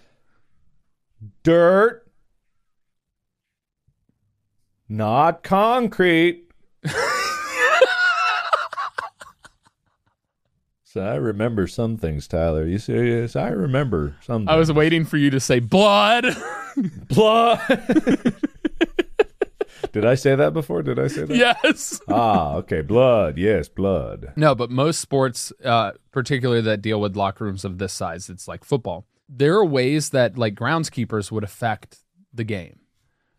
dirt, 1.43 2.07
not 4.89 5.43
concrete. 5.43 6.51
so 10.85 11.03
I 11.03 11.17
remember 11.17 11.67
some 11.67 11.97
things, 11.97 12.27
Tyler. 12.27 12.67
You 12.67 12.79
serious? 12.79 13.37
I 13.37 13.49
remember 13.49 14.17
some. 14.23 14.49
I 14.49 14.57
was 14.57 14.73
waiting 14.73 15.05
for 15.05 15.17
you 15.19 15.31
to 15.31 15.41
say 15.41 15.61
blood. 15.61 16.27
blood. 17.09 17.61
Did 19.93 20.05
I 20.05 20.15
say 20.15 20.35
that 20.35 20.53
before? 20.53 20.83
Did 20.83 20.99
I 20.99 21.09
say 21.09 21.25
that? 21.25 21.37
yes. 21.37 22.01
Ah, 22.09 22.55
okay. 22.57 22.81
Blood. 22.81 23.39
Yes, 23.39 23.69
blood. 23.69 24.33
No, 24.37 24.55
but 24.55 24.71
most 24.71 25.01
sports, 25.01 25.53
uh, 25.65 25.93
particularly 26.13 26.63
that 26.63 26.83
deal 26.83 27.01
with 27.01 27.17
locker 27.17 27.45
rooms 27.45 27.65
of 27.65 27.79
this 27.79 27.93
size, 27.93 28.29
it's 28.29 28.47
like 28.49 28.65
football. 28.65 29.07
There 29.29 29.55
are 29.55 29.65
ways 29.65 30.11
that 30.11 30.37
like 30.37 30.55
groundskeepers 30.55 31.31
would 31.31 31.45
affect 31.45 31.99
the 32.33 32.45
game. 32.45 32.81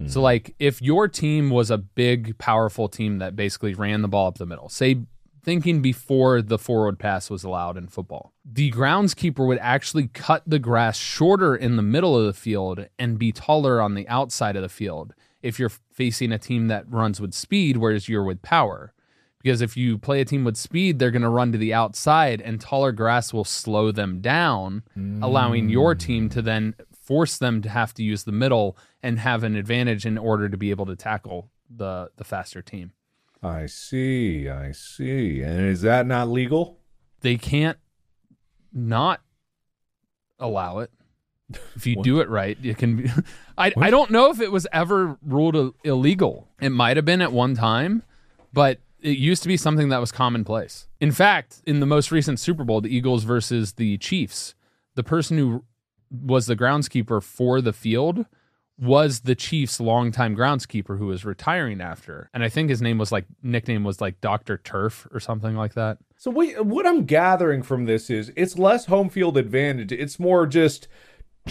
So, 0.07 0.19
like, 0.19 0.55
if 0.57 0.81
your 0.81 1.07
team 1.07 1.51
was 1.51 1.69
a 1.69 1.77
big, 1.77 2.35
powerful 2.39 2.87
team 2.87 3.19
that 3.19 3.35
basically 3.35 3.75
ran 3.75 4.01
the 4.01 4.07
ball 4.07 4.29
up 4.29 4.39
the 4.39 4.47
middle, 4.47 4.67
say, 4.67 5.01
thinking 5.43 5.81
before 5.81 6.41
the 6.41 6.57
forward 6.57 6.97
pass 6.99 7.29
was 7.29 7.43
allowed 7.43 7.77
in 7.77 7.87
football, 7.87 8.33
the 8.43 8.71
groundskeeper 8.71 9.45
would 9.45 9.59
actually 9.59 10.07
cut 10.07 10.43
the 10.47 10.57
grass 10.59 10.97
shorter 10.97 11.55
in 11.55 11.75
the 11.75 11.83
middle 11.83 12.17
of 12.17 12.25
the 12.25 12.33
field 12.33 12.87
and 12.97 13.19
be 13.19 13.31
taller 13.31 13.79
on 13.79 13.93
the 13.93 14.07
outside 14.07 14.55
of 14.55 14.63
the 14.63 14.69
field 14.69 15.13
if 15.41 15.59
you're 15.59 15.71
facing 15.91 16.31
a 16.31 16.37
team 16.37 16.67
that 16.67 16.89
runs 16.89 17.19
with 17.19 17.33
speed, 17.33 17.77
whereas 17.77 18.07
you're 18.07 18.23
with 18.23 18.41
power 18.41 18.93
because 19.41 19.61
if 19.61 19.75
you 19.75 19.97
play 19.97 20.21
a 20.21 20.25
team 20.25 20.43
with 20.43 20.55
speed, 20.55 20.99
they're 20.99 21.11
going 21.11 21.21
to 21.23 21.29
run 21.29 21.51
to 21.51 21.57
the 21.57 21.73
outside, 21.73 22.41
and 22.41 22.61
taller 22.61 22.91
grass 22.91 23.33
will 23.33 23.43
slow 23.43 23.91
them 23.91 24.21
down, 24.21 24.83
allowing 25.21 25.69
your 25.69 25.95
team 25.95 26.29
to 26.29 26.41
then 26.41 26.75
force 26.91 27.37
them 27.37 27.61
to 27.63 27.69
have 27.69 27.93
to 27.95 28.03
use 28.03 28.23
the 28.23 28.31
middle 28.31 28.77
and 29.01 29.19
have 29.19 29.43
an 29.43 29.55
advantage 29.55 30.05
in 30.05 30.17
order 30.17 30.47
to 30.47 30.57
be 30.57 30.69
able 30.69 30.85
to 30.85 30.95
tackle 30.95 31.49
the 31.75 32.11
the 32.17 32.23
faster 32.23 32.61
team. 32.61 32.91
I 33.41 33.65
see. 33.65 34.47
I 34.47 34.71
see. 34.71 35.41
And 35.41 35.61
is 35.61 35.81
that 35.81 36.05
not 36.05 36.29
legal? 36.29 36.77
They 37.21 37.37
can't 37.37 37.79
not 38.71 39.21
allow 40.39 40.79
it. 40.79 40.91
If 41.75 41.85
you 41.85 42.01
do 42.01 42.19
it 42.19 42.29
right, 42.29 42.57
it 42.63 42.77
can 42.77 42.97
be. 42.97 43.09
I, 43.57 43.73
I 43.77 43.89
don't 43.89 44.11
know 44.11 44.29
if 44.31 44.39
it 44.39 44.51
was 44.51 44.67
ever 44.71 45.17
ruled 45.21 45.75
illegal. 45.83 46.47
It 46.59 46.69
might 46.69 46.97
have 46.97 47.05
been 47.05 47.21
at 47.21 47.31
one 47.31 47.55
time, 47.55 48.03
but 48.53 48.79
it 49.01 49.17
used 49.17 49.41
to 49.43 49.47
be 49.47 49.57
something 49.57 49.89
that 49.89 49.99
was 49.99 50.11
commonplace. 50.11 50.87
In 50.99 51.11
fact, 51.11 51.61
in 51.65 51.79
the 51.79 51.85
most 51.85 52.11
recent 52.11 52.39
Super 52.39 52.63
Bowl, 52.63 52.81
the 52.81 52.95
Eagles 52.95 53.23
versus 53.23 53.73
the 53.73 53.97
Chiefs, 53.97 54.55
the 54.95 55.03
person 55.03 55.37
who 55.37 55.63
was 56.11 56.45
the 56.45 56.55
groundskeeper 56.55 57.23
for 57.23 57.61
the 57.61 57.73
field 57.73 58.25
was 58.81 59.21
the 59.21 59.35
Chiefs' 59.35 59.79
longtime 59.79 60.35
groundskeeper 60.35 60.97
who 60.97 61.05
was 61.05 61.23
retiring 61.23 61.81
after. 61.81 62.29
And 62.33 62.43
I 62.43 62.49
think 62.49 62.69
his 62.69 62.81
name 62.81 62.97
was 62.97 63.11
like 63.11 63.25
nickname 63.43 63.83
was 63.83 64.01
like 64.01 64.19
Dr. 64.21 64.57
Turf 64.57 65.07
or 65.11 65.19
something 65.19 65.55
like 65.55 65.75
that. 65.75 65.99
So 66.17 66.31
what, 66.31 66.65
what 66.65 66.87
I'm 66.87 67.05
gathering 67.05 67.61
from 67.61 67.85
this 67.85 68.09
is 68.09 68.31
it's 68.35 68.57
less 68.57 68.85
home 68.85 69.09
field 69.09 69.37
advantage. 69.37 69.91
It's 69.91 70.19
more 70.19 70.47
just 70.47 70.87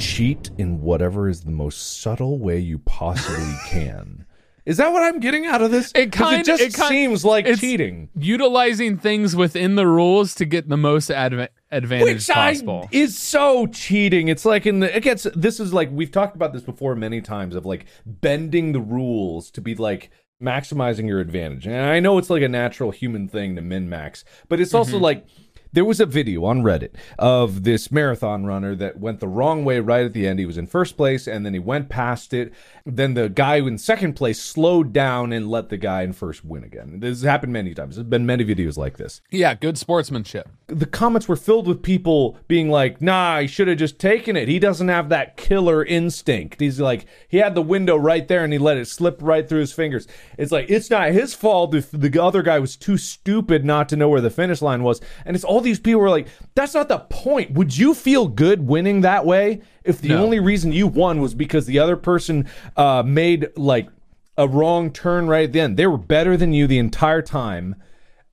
cheat 0.00 0.50
in 0.58 0.80
whatever 0.80 1.28
is 1.28 1.42
the 1.42 1.50
most 1.50 2.00
subtle 2.00 2.38
way 2.38 2.58
you 2.58 2.78
possibly 2.78 3.54
can. 3.66 4.24
Is 4.66 4.76
that 4.76 4.92
what 4.92 5.02
I'm 5.02 5.20
getting 5.20 5.46
out 5.46 5.62
of 5.62 5.70
this? 5.70 5.90
It 5.94 6.12
kind- 6.12 6.40
it 6.40 6.46
just 6.46 6.62
it 6.62 6.74
kind- 6.74 6.88
seems 6.88 7.24
like 7.24 7.46
cheating. 7.58 8.08
Utilizing 8.14 8.98
things 8.98 9.34
within 9.34 9.74
the 9.74 9.86
rules 9.86 10.34
to 10.36 10.44
get 10.44 10.68
the 10.68 10.76
most 10.76 11.10
adva- 11.10 11.48
advantage 11.70 12.14
Which 12.14 12.28
possible. 12.28 12.88
I, 12.92 12.96
is 12.96 13.18
so 13.18 13.66
cheating. 13.66 14.28
It's 14.28 14.44
like 14.44 14.66
in 14.66 14.80
the 14.80 14.94
it 14.94 15.02
gets 15.02 15.26
this 15.34 15.60
is 15.60 15.72
like 15.72 15.90
we've 15.90 16.12
talked 16.12 16.36
about 16.36 16.52
this 16.52 16.62
before 16.62 16.94
many 16.94 17.20
times 17.20 17.54
of 17.54 17.66
like 17.66 17.86
bending 18.04 18.72
the 18.72 18.80
rules 18.80 19.50
to 19.52 19.60
be 19.60 19.74
like 19.74 20.10
maximizing 20.42 21.06
your 21.06 21.20
advantage. 21.20 21.66
And 21.66 21.76
I 21.76 22.00
know 22.00 22.18
it's 22.18 22.30
like 22.30 22.42
a 22.42 22.48
natural 22.48 22.90
human 22.90 23.28
thing 23.28 23.56
to 23.56 23.62
min 23.62 23.88
max, 23.88 24.24
but 24.48 24.60
it's 24.60 24.74
also 24.74 24.94
mm-hmm. 24.94 25.04
like 25.04 25.26
there 25.72 25.84
was 25.84 26.00
a 26.00 26.06
video 26.06 26.44
on 26.44 26.62
Reddit 26.62 26.94
of 27.18 27.64
this 27.64 27.90
marathon 27.92 28.44
runner 28.44 28.74
that 28.76 28.98
went 28.98 29.20
the 29.20 29.28
wrong 29.28 29.64
way 29.64 29.80
right 29.80 30.04
at 30.04 30.12
the 30.12 30.26
end. 30.26 30.38
He 30.38 30.46
was 30.46 30.58
in 30.58 30.66
first 30.66 30.96
place 30.96 31.26
and 31.26 31.44
then 31.46 31.52
he 31.52 31.58
went 31.58 31.88
past 31.88 32.34
it. 32.34 32.52
Then 32.84 33.14
the 33.14 33.28
guy 33.28 33.56
in 33.56 33.78
second 33.78 34.14
place 34.14 34.40
slowed 34.40 34.92
down 34.92 35.32
and 35.32 35.48
let 35.48 35.68
the 35.68 35.76
guy 35.76 36.02
in 36.02 36.12
first 36.12 36.44
win 36.44 36.64
again. 36.64 37.00
This 37.00 37.20
has 37.20 37.22
happened 37.22 37.52
many 37.52 37.74
times. 37.74 37.96
There's 37.96 38.06
been 38.06 38.26
many 38.26 38.44
videos 38.44 38.76
like 38.76 38.96
this 38.96 39.20
yeah, 39.30 39.54
good 39.54 39.78
sportsmanship. 39.78 40.48
the 40.66 40.86
comments 40.86 41.28
were 41.28 41.36
filled 41.36 41.66
with 41.66 41.82
people 41.82 42.38
being 42.48 42.70
like, 42.70 43.00
nah, 43.00 43.40
he 43.40 43.46
should 43.46 43.68
have 43.68 43.78
just 43.78 43.98
taken 43.98 44.36
it. 44.36 44.48
He 44.48 44.58
doesn't 44.58 44.88
have 44.88 45.08
that 45.08 45.36
killer 45.36 45.84
instinct. 45.84 46.60
He's 46.60 46.80
like, 46.80 47.06
he 47.28 47.38
had 47.38 47.54
the 47.54 47.62
window 47.62 47.96
right 47.96 48.26
there 48.26 48.44
and 48.44 48.52
he 48.52 48.58
let 48.58 48.76
it 48.76 48.88
slip 48.88 49.18
right 49.20 49.48
through 49.48 49.60
his 49.60 49.72
fingers. 49.72 50.06
It's 50.36 50.52
like, 50.52 50.70
it's 50.70 50.90
not 50.90 51.10
his 51.12 51.34
fault 51.34 51.74
if 51.74 51.90
the 51.90 52.22
other 52.22 52.42
guy 52.42 52.58
was 52.58 52.76
too 52.76 52.96
stupid 52.96 53.64
not 53.64 53.88
to 53.90 53.96
know 53.96 54.08
where 54.08 54.20
the 54.20 54.30
finish 54.30 54.62
line 54.62 54.82
was. 54.82 55.00
And 55.24 55.34
it's 55.34 55.44
all 55.44 55.59
these 55.60 55.78
people 55.80 56.00
were 56.00 56.10
like, 56.10 56.28
that's 56.54 56.74
not 56.74 56.88
the 56.88 56.98
point. 56.98 57.52
Would 57.52 57.76
you 57.76 57.94
feel 57.94 58.26
good 58.28 58.66
winning 58.66 59.00
that 59.02 59.24
way 59.26 59.60
if 59.84 60.00
the 60.00 60.10
No. 60.10 60.22
only 60.24 60.40
reason 60.40 60.72
you 60.72 60.86
won 60.86 61.20
was 61.20 61.34
because 61.34 61.66
the 61.66 61.78
other 61.78 61.96
person 61.96 62.46
uh, 62.76 63.02
made 63.04 63.48
like 63.56 63.88
a 64.36 64.46
wrong 64.48 64.90
turn 64.92 65.26
right 65.28 65.44
at 65.44 65.52
the 65.52 65.60
end? 65.60 65.76
They 65.76 65.86
were 65.86 65.98
better 65.98 66.36
than 66.36 66.52
you 66.52 66.66
the 66.66 66.78
entire 66.78 67.22
time 67.22 67.76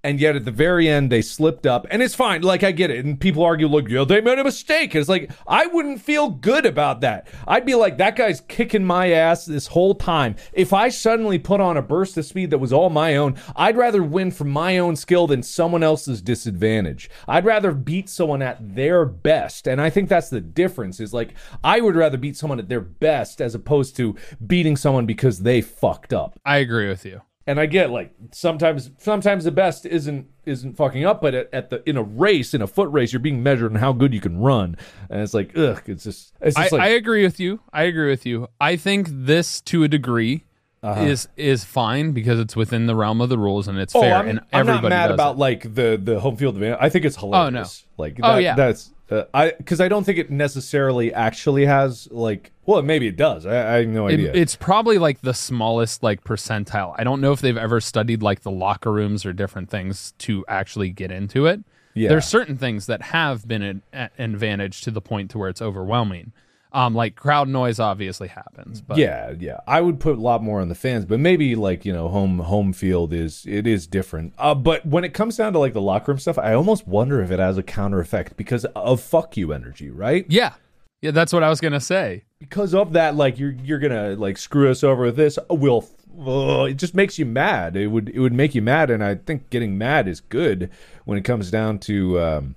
and 0.07 0.21
yet 0.21 0.37
at 0.37 0.45
the 0.45 0.51
very 0.51 0.87
end 0.87 1.11
they 1.11 1.21
slipped 1.21 1.65
up 1.65 1.85
and 1.91 2.01
it's 2.01 2.15
fine. 2.15 2.41
Like 2.41 2.63
i 2.63 2.71
get 2.71 2.89
it. 2.89 3.03
And 3.03 3.19
people 3.19 3.43
argue 3.43 3.67
look 3.67 3.89
yeah, 3.89 4.05
they 4.05 4.21
made 4.21 4.39
a 4.39 4.43
mistake. 4.43 4.95
It's 4.95 5.09
like 5.09 5.29
i 5.45 5.65
wouldn't 5.67 6.01
feel 6.01 6.29
good 6.29 6.65
about 6.65 7.01
that. 7.01 7.27
I'd 7.45 7.65
be 7.65 7.75
like 7.75 7.97
that 7.97 8.15
guy's 8.15 8.39
kicking 8.41 8.85
my 8.85 9.11
ass 9.11 9.45
this 9.45 9.67
whole 9.67 9.95
time. 9.95 10.35
If 10.53 10.71
i 10.71 10.87
suddenly 10.87 11.37
put 11.37 11.59
on 11.59 11.75
a 11.75 11.81
burst 11.81 12.17
of 12.17 12.25
speed 12.25 12.51
that 12.51 12.57
was 12.59 12.71
all 12.71 12.89
my 12.89 13.17
own 13.17 13.35
i'd 13.55 13.75
rather 13.75 14.01
win 14.01 14.31
from 14.31 14.49
my 14.49 14.77
own 14.77 14.95
skill 14.95 15.27
than 15.27 15.43
someone 15.43 15.83
else's 15.83 16.21
disadvantage. 16.21 17.09
I'd 17.27 17.45
rather 17.45 17.73
beat 17.73 18.07
someone 18.09 18.41
at 18.41 18.75
their 18.75 19.03
best. 19.03 19.67
And 19.67 19.81
i 19.81 19.89
think 19.89 20.07
that's 20.07 20.29
the 20.29 20.41
difference 20.41 21.01
is 21.01 21.13
like 21.13 21.33
i 21.65 21.81
would 21.81 21.97
rather 21.97 22.17
beat 22.17 22.37
someone 22.37 22.59
at 22.59 22.69
their 22.69 22.81
best 22.81 23.41
as 23.41 23.53
opposed 23.53 23.97
to 23.97 24.15
beating 24.45 24.77
someone 24.77 25.05
because 25.05 25.39
they 25.39 25.61
fucked 25.61 26.13
up. 26.13 26.39
I 26.45 26.57
agree 26.57 26.87
with 26.87 27.05
you. 27.05 27.21
And 27.47 27.59
I 27.59 27.65
get 27.65 27.89
like 27.91 28.13
sometimes 28.33 28.91
sometimes 28.97 29.45
the 29.45 29.51
best 29.51 29.85
isn't 29.85 30.27
isn't 30.45 30.75
fucking 30.75 31.05
up, 31.05 31.21
but 31.21 31.33
at, 31.33 31.49
at 31.53 31.69
the 31.69 31.81
in 31.89 31.95
a 31.95 32.03
race 32.03 32.53
in 32.53 32.61
a 32.61 32.67
foot 32.67 32.91
race 32.91 33.13
you're 33.13 33.21
being 33.21 33.41
measured 33.41 33.71
on 33.71 33.79
how 33.79 33.93
good 33.93 34.13
you 34.13 34.19
can 34.19 34.37
run, 34.39 34.75
and 35.09 35.21
it's 35.21 35.33
like 35.33 35.57
ugh, 35.57 35.81
it's 35.85 36.03
just 36.03 36.33
it's 36.41 36.57
I, 36.57 36.63
like 36.63 36.81
I 36.81 36.87
agree 36.87 37.23
with 37.23 37.39
you. 37.39 37.61
I 37.71 37.83
agree 37.83 38.09
with 38.09 38.25
you. 38.25 38.49
I 38.59 38.75
think 38.75 39.07
this, 39.09 39.61
to 39.61 39.83
a 39.83 39.87
degree, 39.87 40.43
Uh-huh. 40.83 41.01
is 41.01 41.27
is 41.37 41.63
fine 41.63 42.11
because 42.11 42.39
it's 42.39 42.55
within 42.55 42.85
the 42.85 42.95
realm 42.95 43.19
of 43.19 43.29
the 43.29 43.37
rules 43.39 43.67
and 43.67 43.79
it's 43.79 43.95
oh 43.95 44.01
fair. 44.01 44.15
I'm, 44.15 44.27
and 44.29 44.39
I'm 44.53 44.69
everybody 44.69 44.81
not 44.83 44.89
mad 44.89 45.11
about 45.11 45.35
it. 45.35 45.39
like 45.39 45.73
the 45.73 45.99
the 46.01 46.19
home 46.19 46.37
field 46.37 46.55
advantage. 46.55 46.77
I 46.79 46.89
think 46.89 47.03
it's 47.03 47.15
hilarious. 47.17 47.83
Oh 47.87 48.03
no, 48.03 48.03
Like 48.03 48.19
Oh, 48.21 48.37
yeah. 48.37 48.53
that's 48.55 48.91
uh, 49.09 49.23
I 49.33 49.51
because 49.57 49.81
I 49.81 49.87
don't 49.87 50.03
think 50.03 50.19
it 50.19 50.29
necessarily 50.29 51.11
actually 51.13 51.65
has 51.65 52.07
like 52.11 52.51
well 52.67 52.81
maybe 52.83 53.07
it 53.07 53.15
does. 53.17 53.45
I, 53.47 53.75
I 53.75 53.77
have 53.79 53.87
no 53.87 54.05
It- 54.07 54.13
idea. 54.13 54.31
it's 54.35 54.55
probably 54.55 54.99
like 54.99 55.21
the 55.21 55.33
smallest 55.33 56.03
like 56.03 56.23
percentile. 56.23 56.93
I 56.97 57.03
don't 57.03 57.21
know 57.21 57.31
if 57.31 57.41
they've 57.41 57.57
ever 57.57 57.81
studied 57.81 58.21
like 58.21 58.41
the 58.41 58.51
locker 58.51 58.91
rooms 58.93 59.25
or 59.25 59.33
different 59.33 59.69
things 59.71 60.13
to 60.19 60.45
actually 60.47 60.91
get 60.91 61.09
into 61.11 61.47
it. 61.47 61.61
Yeah. 61.95 62.09
There's 62.09 62.25
certain 62.25 62.57
things 62.57 62.85
that 62.85 63.01
have 63.01 63.47
been 63.47 63.63
an, 63.63 63.81
an 63.91 64.09
advantage 64.19 64.81
to 64.81 64.91
the 64.91 65.01
point 65.01 65.31
to 65.31 65.39
where 65.39 65.49
it's 65.49 65.61
overwhelming. 65.63 66.33
Um, 66.77 66.93
like 66.93 67.15
crowd 67.15 67.47
noise 67.49 67.79
obviously 67.79 68.27
happens, 68.27 68.81
but 68.81 68.97
yeah, 68.97 69.33
yeah. 69.39 69.61
I 69.65 69.81
would 69.81 69.99
put 69.99 70.15
a 70.15 70.21
lot 70.21 70.43
more 70.43 70.61
on 70.61 70.69
the 70.69 70.75
fans, 70.75 71.05
but 71.05 71.19
maybe 71.19 71.55
like 71.55 71.85
you 71.85 71.91
know, 71.91 72.07
home 72.07 72.37
home 72.37 72.71
field 72.71 73.13
is 73.13 73.45
it 73.47 73.65
is 73.65 73.87
different. 73.87 74.33
Uh, 74.37 74.53
but 74.53 74.85
when 74.85 75.03
it 75.03 75.11
comes 75.11 75.37
down 75.37 75.53
to 75.53 75.59
like 75.59 75.73
the 75.73 75.81
locker 75.81 76.11
room 76.11 76.19
stuff, 76.19 76.37
I 76.37 76.53
almost 76.53 76.87
wonder 76.87 77.19
if 77.19 77.31
it 77.31 77.39
has 77.39 77.57
a 77.57 77.63
counter 77.63 77.99
effect 77.99 78.37
because 78.37 78.63
of 78.75 79.01
fuck 79.01 79.35
you 79.35 79.53
energy, 79.53 79.89
right? 79.89 80.27
yeah, 80.29 80.53
yeah. 81.01 81.09
That's 81.09 81.33
what 81.33 81.41
I 81.41 81.49
was 81.49 81.59
gonna 81.59 81.79
say. 81.79 82.25
Because 82.37 82.75
of 82.75 82.93
that, 82.93 83.15
like 83.15 83.39
you're 83.39 83.55
you're 83.63 83.79
gonna 83.79 84.15
like 84.15 84.37
screw 84.37 84.69
us 84.69 84.83
over 84.83 85.05
with 85.05 85.15
this. 85.15 85.39
We'll. 85.49 85.89
uh, 86.19 86.65
it 86.65 86.75
just 86.75 86.93
makes 86.93 87.17
you 87.17 87.25
mad. 87.25 87.75
It 87.75 87.87
would 87.87 88.09
it 88.09 88.19
would 88.19 88.33
make 88.33 88.53
you 88.53 88.61
mad, 88.61 88.91
and 88.91 89.03
I 89.03 89.15
think 89.15 89.49
getting 89.49 89.79
mad 89.79 90.07
is 90.07 90.19
good 90.19 90.69
when 91.05 91.17
it 91.17 91.23
comes 91.23 91.49
down 91.49 91.79
to 91.79 92.19
um, 92.19 92.55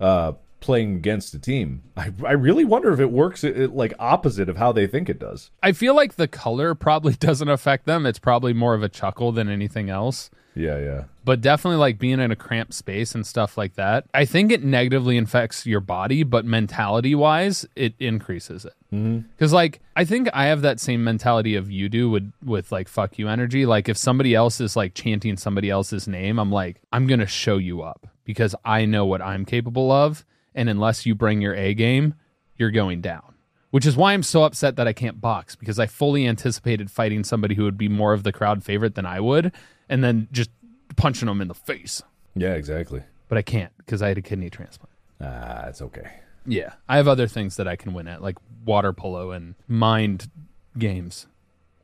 uh, 0.00 0.32
playing 0.64 0.96
against 0.96 1.34
a 1.34 1.38
team. 1.38 1.82
I 1.96 2.10
I 2.26 2.32
really 2.32 2.64
wonder 2.64 2.92
if 2.92 2.98
it 2.98 3.10
works 3.10 3.44
it, 3.44 3.58
it, 3.58 3.74
like 3.74 3.92
opposite 3.98 4.48
of 4.48 4.56
how 4.56 4.72
they 4.72 4.86
think 4.86 5.08
it 5.08 5.18
does. 5.18 5.50
I 5.62 5.72
feel 5.72 5.94
like 5.94 6.16
the 6.16 6.26
color 6.26 6.74
probably 6.74 7.12
doesn't 7.28 7.48
affect 7.48 7.86
them. 7.86 8.06
It's 8.06 8.18
probably 8.18 8.52
more 8.52 8.74
of 8.74 8.82
a 8.82 8.88
chuckle 8.88 9.30
than 9.30 9.48
anything 9.48 9.90
else. 9.90 10.30
Yeah, 10.56 10.78
yeah. 10.78 11.04
But 11.24 11.40
definitely 11.40 11.78
like 11.78 11.98
being 11.98 12.20
in 12.20 12.30
a 12.30 12.36
cramped 12.36 12.74
space 12.74 13.14
and 13.14 13.26
stuff 13.26 13.58
like 13.58 13.74
that. 13.74 14.06
I 14.14 14.24
think 14.24 14.52
it 14.52 14.62
negatively 14.62 15.18
affects 15.18 15.66
your 15.66 15.80
body, 15.80 16.22
but 16.22 16.44
mentality 16.44 17.14
wise, 17.14 17.66
it 17.74 17.94
increases 17.98 18.64
it. 18.64 18.74
Mm-hmm. 18.92 19.18
Because 19.36 19.52
like 19.52 19.80
I 19.96 20.04
think 20.04 20.28
I 20.32 20.46
have 20.46 20.62
that 20.62 20.80
same 20.80 21.02
mentality 21.04 21.56
of 21.56 21.70
you 21.70 21.88
do 21.88 22.08
with 22.08 22.32
with 22.42 22.72
like 22.72 22.88
fuck 22.88 23.18
you 23.18 23.28
energy. 23.28 23.66
Like 23.66 23.88
if 23.88 23.96
somebody 23.96 24.34
else 24.34 24.60
is 24.60 24.76
like 24.76 24.94
chanting 24.94 25.36
somebody 25.36 25.70
else's 25.70 26.08
name, 26.08 26.38
I'm 26.38 26.52
like 26.52 26.80
I'm 26.92 27.06
gonna 27.06 27.26
show 27.26 27.58
you 27.58 27.82
up 27.82 28.06
because 28.24 28.54
I 28.64 28.84
know 28.84 29.04
what 29.04 29.22
I'm 29.22 29.44
capable 29.44 29.90
of, 29.92 30.24
and 30.54 30.68
unless 30.68 31.06
you 31.06 31.14
bring 31.14 31.40
your 31.40 31.54
A 31.54 31.74
game, 31.74 32.14
you're 32.56 32.70
going 32.70 33.00
down. 33.00 33.34
Which 33.70 33.86
is 33.86 33.96
why 33.96 34.12
I'm 34.12 34.22
so 34.22 34.44
upset 34.44 34.76
that 34.76 34.86
I 34.86 34.92
can't 34.92 35.20
box 35.20 35.56
because 35.56 35.78
I 35.80 35.86
fully 35.86 36.26
anticipated 36.28 36.90
fighting 36.90 37.24
somebody 37.24 37.56
who 37.56 37.64
would 37.64 37.76
be 37.76 37.88
more 37.88 38.12
of 38.12 38.22
the 38.22 38.32
crowd 38.32 38.62
favorite 38.62 38.94
than 38.94 39.04
I 39.06 39.18
would, 39.18 39.52
and 39.88 40.04
then 40.04 40.28
just 40.30 40.50
punching 40.96 41.26
them 41.26 41.40
in 41.40 41.48
the 41.48 41.54
face. 41.54 42.00
Yeah, 42.36 42.54
exactly. 42.54 43.02
But 43.28 43.38
I 43.38 43.42
can't 43.42 43.72
because 43.78 44.00
I 44.00 44.08
had 44.08 44.18
a 44.18 44.22
kidney 44.22 44.48
transplant. 44.50 44.92
Ah, 45.20 45.66
it's 45.66 45.82
okay. 45.82 46.08
Yeah, 46.46 46.74
I 46.88 46.96
have 46.98 47.08
other 47.08 47.26
things 47.26 47.56
that 47.56 47.66
I 47.66 47.74
can 47.74 47.94
win 47.94 48.06
at, 48.06 48.22
like 48.22 48.36
water 48.64 48.92
polo 48.92 49.32
and 49.32 49.54
mind 49.66 50.30
games. 50.78 51.26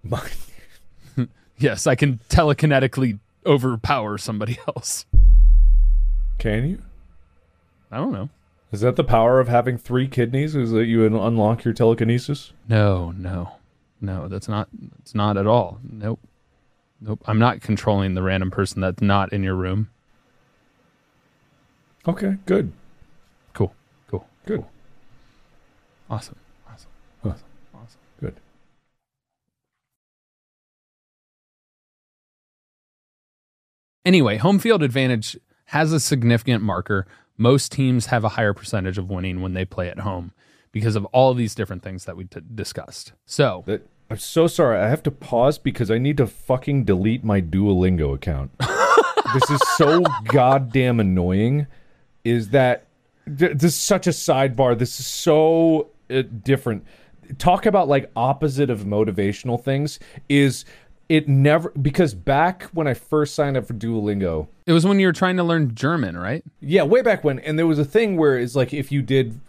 Mind. 0.02 0.30
Yes, 1.60 1.86
I 1.86 1.94
can 1.94 2.20
telekinetically 2.30 3.18
overpower 3.44 4.16
somebody 4.16 4.58
else. 4.68 5.04
Can 6.38 6.66
you? 6.70 6.82
I 7.92 7.98
don't 7.98 8.12
know. 8.12 8.30
Is 8.72 8.82
that 8.82 8.96
the 8.96 9.04
power 9.04 9.40
of 9.40 9.48
having 9.48 9.76
three 9.76 10.06
kidneys? 10.06 10.54
Is 10.54 10.70
that 10.70 10.84
you 10.84 11.04
unlock 11.04 11.64
your 11.64 11.74
telekinesis? 11.74 12.52
No, 12.68 13.10
no, 13.10 13.52
no. 14.00 14.28
That's 14.28 14.48
not. 14.48 14.68
It's 15.00 15.14
not 15.14 15.36
at 15.36 15.46
all. 15.46 15.80
Nope. 15.82 16.20
Nope. 17.00 17.20
I'm 17.26 17.38
not 17.38 17.60
controlling 17.60 18.14
the 18.14 18.22
random 18.22 18.50
person 18.50 18.80
that's 18.80 19.02
not 19.02 19.32
in 19.32 19.42
your 19.42 19.56
room. 19.56 19.90
Okay, 22.06 22.36
good. 22.46 22.72
Cool. 23.54 23.74
Cool. 24.08 24.26
Good. 24.46 24.64
Awesome. 26.08 26.36
Awesome. 26.68 26.90
Awesome. 27.24 27.44
Awesome. 27.74 28.00
Good. 28.20 28.36
Anyway, 34.04 34.36
home 34.36 34.58
field 34.58 34.82
advantage 34.82 35.36
has 35.66 35.92
a 35.92 36.00
significant 36.00 36.62
marker. 36.62 37.06
Most 37.40 37.72
teams 37.72 38.06
have 38.06 38.22
a 38.22 38.28
higher 38.28 38.52
percentage 38.52 38.98
of 38.98 39.08
winning 39.08 39.40
when 39.40 39.54
they 39.54 39.64
play 39.64 39.88
at 39.88 40.00
home 40.00 40.32
because 40.72 40.94
of 40.94 41.06
all 41.06 41.32
these 41.32 41.54
different 41.54 41.82
things 41.82 42.04
that 42.04 42.14
we 42.14 42.24
t- 42.24 42.42
discussed. 42.54 43.14
So, 43.24 43.64
I'm 44.10 44.18
so 44.18 44.46
sorry. 44.46 44.78
I 44.78 44.88
have 44.90 45.02
to 45.04 45.10
pause 45.10 45.56
because 45.56 45.90
I 45.90 45.96
need 45.96 46.18
to 46.18 46.26
fucking 46.26 46.84
delete 46.84 47.24
my 47.24 47.40
Duolingo 47.40 48.14
account. 48.14 48.50
this 48.58 49.50
is 49.50 49.60
so 49.78 50.02
goddamn 50.26 51.00
annoying. 51.00 51.66
Is 52.24 52.50
that 52.50 52.88
this 53.24 53.72
is 53.72 53.74
such 53.74 54.06
a 54.06 54.10
sidebar? 54.10 54.78
This 54.78 55.00
is 55.00 55.06
so 55.06 55.88
uh, 56.10 56.20
different. 56.42 56.84
Talk 57.38 57.64
about 57.64 57.88
like 57.88 58.10
opposite 58.16 58.68
of 58.68 58.80
motivational 58.80 59.58
things. 59.58 59.98
Is 60.28 60.66
it 61.10 61.28
never 61.28 61.70
because 61.70 62.14
back 62.14 62.62
when 62.72 62.86
I 62.86 62.94
first 62.94 63.34
signed 63.34 63.56
up 63.56 63.66
for 63.66 63.74
Duolingo, 63.74 64.46
it 64.64 64.72
was 64.72 64.86
when 64.86 65.00
you 65.00 65.08
were 65.08 65.12
trying 65.12 65.36
to 65.38 65.42
learn 65.42 65.74
German, 65.74 66.16
right? 66.16 66.44
yeah, 66.60 66.84
way 66.84 67.02
back 67.02 67.24
when, 67.24 67.40
and 67.40 67.58
there 67.58 67.66
was 67.66 67.80
a 67.80 67.84
thing 67.84 68.16
where 68.16 68.38
it's 68.38 68.54
like 68.54 68.72
if 68.72 68.92
you 68.92 69.02
did 69.02 69.40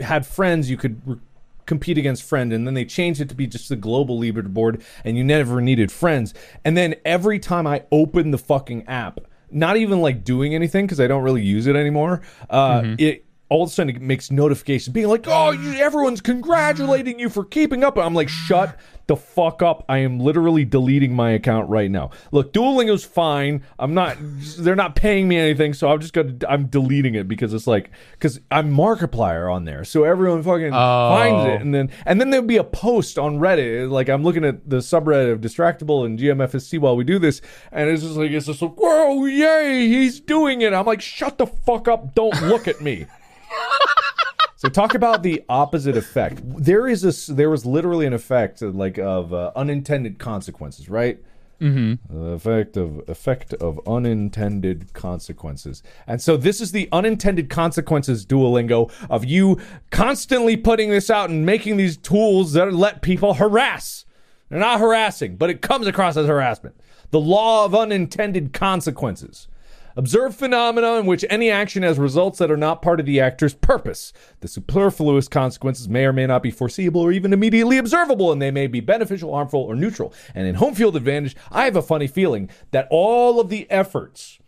had 0.00 0.26
friends, 0.26 0.68
you 0.68 0.76
could 0.76 1.00
re- 1.06 1.20
compete 1.66 1.96
against 1.96 2.24
friend, 2.24 2.52
and 2.52 2.66
then 2.66 2.74
they 2.74 2.84
changed 2.84 3.20
it 3.20 3.28
to 3.28 3.34
be 3.36 3.46
just 3.46 3.68
the 3.68 3.76
global 3.76 4.18
leaderboard, 4.18 4.82
and 5.04 5.16
you 5.16 5.22
never 5.22 5.60
needed 5.60 5.92
friends. 5.92 6.34
And 6.64 6.76
then 6.76 6.96
every 7.04 7.38
time 7.38 7.64
I 7.64 7.84
open 7.92 8.32
the 8.32 8.38
fucking 8.38 8.88
app, 8.88 9.20
not 9.52 9.76
even 9.76 10.00
like 10.00 10.24
doing 10.24 10.52
anything 10.52 10.84
because 10.84 10.98
I 10.98 11.06
don't 11.06 11.22
really 11.22 11.42
use 11.42 11.68
it 11.68 11.76
anymore, 11.76 12.22
uh, 12.50 12.82
it 12.98 13.24
all 13.50 13.64
of 13.64 13.70
a 13.70 13.72
sudden 13.72 13.94
it 13.94 14.02
makes 14.02 14.30
notifications 14.30 14.92
being 14.92 15.08
like, 15.08 15.26
"Oh, 15.26 15.50
you, 15.50 15.74
everyone's 15.74 16.20
congratulating 16.20 17.18
you 17.18 17.28
for 17.28 17.44
keeping 17.44 17.84
up." 17.84 17.98
I'm 17.98 18.14
like, 18.14 18.28
"Shut 18.28 18.76
the 19.06 19.16
fuck 19.16 19.62
up!" 19.62 19.84
I 19.86 19.98
am 19.98 20.18
literally 20.18 20.64
deleting 20.64 21.14
my 21.14 21.30
account 21.30 21.68
right 21.68 21.90
now. 21.90 22.10
Look, 22.32 22.52
dueling 22.54 22.88
Duolingo's 22.88 23.04
fine. 23.04 23.62
I'm 23.78 23.92
not. 23.92 24.16
They're 24.58 24.74
not 24.74 24.96
paying 24.96 25.28
me 25.28 25.36
anything, 25.36 25.74
so 25.74 25.90
I'm 25.90 26.00
just 26.00 26.14
gonna. 26.14 26.36
I'm 26.48 26.66
deleting 26.66 27.14
it 27.14 27.28
because 27.28 27.52
it's 27.52 27.66
like 27.66 27.90
because 28.12 28.40
I'm 28.50 28.72
Markiplier 28.72 29.52
on 29.52 29.66
there, 29.66 29.84
so 29.84 30.04
everyone 30.04 30.42
fucking 30.42 30.70
finds 30.70 31.46
it, 31.46 31.58
oh. 31.58 31.60
and 31.60 31.74
then 31.74 31.90
and 32.06 32.20
then 32.20 32.30
there'll 32.30 32.46
be 32.46 32.56
a 32.56 32.64
post 32.64 33.18
on 33.18 33.38
Reddit. 33.38 33.90
Like 33.90 34.08
I'm 34.08 34.24
looking 34.24 34.44
at 34.44 34.68
the 34.68 34.78
subreddit 34.78 35.32
of 35.32 35.40
Distractible 35.42 36.06
and 36.06 36.18
GMFST 36.18 36.78
while 36.78 36.96
we 36.96 37.04
do 37.04 37.18
this, 37.18 37.42
and 37.70 37.90
it's 37.90 38.02
just 38.02 38.16
like 38.16 38.30
it's 38.30 38.46
just 38.46 38.62
like, 38.62 38.74
"Whoa, 38.74 39.26
yay, 39.26 39.86
he's 39.86 40.18
doing 40.18 40.62
it!" 40.62 40.72
I'm 40.72 40.86
like, 40.86 41.02
"Shut 41.02 41.36
the 41.36 41.46
fuck 41.46 41.88
up! 41.88 42.14
Don't 42.14 42.40
look 42.44 42.66
at 42.66 42.80
me." 42.80 43.06
So 44.56 44.70
talk 44.70 44.94
about 44.94 45.22
the 45.22 45.44
opposite 45.50 45.94
effect. 45.94 46.40
There 46.42 46.88
is 46.88 47.02
this. 47.02 47.26
There 47.26 47.50
was 47.50 47.66
literally 47.66 48.06
an 48.06 48.14
effect 48.14 48.62
like 48.62 48.98
of 48.98 49.34
uh, 49.34 49.52
unintended 49.54 50.18
consequences, 50.18 50.88
right? 50.88 51.18
Mm-hmm. 51.60 52.18
The 52.18 52.30
effect 52.30 52.78
of 52.78 53.06
effect 53.06 53.52
of 53.54 53.78
unintended 53.86 54.94
consequences, 54.94 55.82
and 56.06 56.22
so 56.22 56.38
this 56.38 56.62
is 56.62 56.72
the 56.72 56.88
unintended 56.92 57.50
consequences, 57.50 58.24
Duolingo, 58.24 58.90
of 59.10 59.26
you 59.26 59.60
constantly 59.90 60.56
putting 60.56 60.88
this 60.88 61.10
out 61.10 61.28
and 61.28 61.44
making 61.44 61.76
these 61.76 61.98
tools 61.98 62.54
that 62.54 62.72
let 62.72 63.02
people 63.02 63.34
harass. 63.34 64.06
They're 64.48 64.58
not 64.60 64.80
harassing, 64.80 65.36
but 65.36 65.50
it 65.50 65.60
comes 65.60 65.86
across 65.86 66.16
as 66.16 66.26
harassment. 66.26 66.80
The 67.10 67.20
law 67.20 67.66
of 67.66 67.74
unintended 67.74 68.54
consequences. 68.54 69.46
Observe 69.96 70.34
phenomena 70.34 70.94
in 70.94 71.06
which 71.06 71.24
any 71.30 71.50
action 71.50 71.84
has 71.84 71.98
results 71.98 72.38
that 72.38 72.50
are 72.50 72.56
not 72.56 72.82
part 72.82 72.98
of 72.98 73.06
the 73.06 73.20
actor's 73.20 73.54
purpose. 73.54 74.12
The 74.40 74.48
superfluous 74.48 75.28
consequences 75.28 75.88
may 75.88 76.04
or 76.04 76.12
may 76.12 76.26
not 76.26 76.42
be 76.42 76.50
foreseeable 76.50 77.00
or 77.00 77.12
even 77.12 77.32
immediately 77.32 77.78
observable, 77.78 78.32
and 78.32 78.42
they 78.42 78.50
may 78.50 78.66
be 78.66 78.80
beneficial, 78.80 79.32
harmful, 79.32 79.60
or 79.60 79.76
neutral. 79.76 80.12
And 80.34 80.48
in 80.48 80.56
home 80.56 80.74
field 80.74 80.96
advantage, 80.96 81.36
I 81.52 81.64
have 81.64 81.76
a 81.76 81.82
funny 81.82 82.08
feeling 82.08 82.50
that 82.72 82.88
all 82.90 83.38
of 83.38 83.50
the 83.50 83.70
efforts 83.70 84.40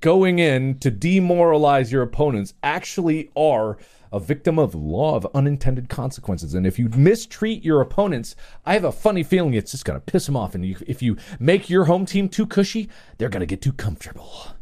going 0.00 0.40
in 0.40 0.78
to 0.80 0.90
demoralize 0.90 1.92
your 1.92 2.02
opponents 2.02 2.54
actually 2.62 3.30
are 3.36 3.78
a 4.12 4.18
victim 4.18 4.58
of 4.58 4.74
law 4.74 5.14
of 5.14 5.28
unintended 5.34 5.88
consequences. 5.88 6.54
And 6.54 6.66
if 6.66 6.78
you 6.78 6.88
mistreat 6.88 7.64
your 7.64 7.80
opponents, 7.80 8.34
I 8.64 8.74
have 8.74 8.84
a 8.84 8.92
funny 8.92 9.22
feeling 9.22 9.54
it's 9.54 9.72
just 9.72 9.84
going 9.84 10.00
to 10.00 10.04
piss 10.04 10.26
them 10.26 10.36
off. 10.36 10.54
And 10.54 10.64
you, 10.64 10.76
if 10.86 11.02
you 11.02 11.16
make 11.38 11.70
your 11.70 11.84
home 11.84 12.06
team 12.06 12.28
too 12.28 12.46
cushy, 12.46 12.88
they're 13.18 13.28
going 13.28 13.40
to 13.40 13.46
get 13.46 13.62
too 13.62 13.72
comfortable. 13.72 14.57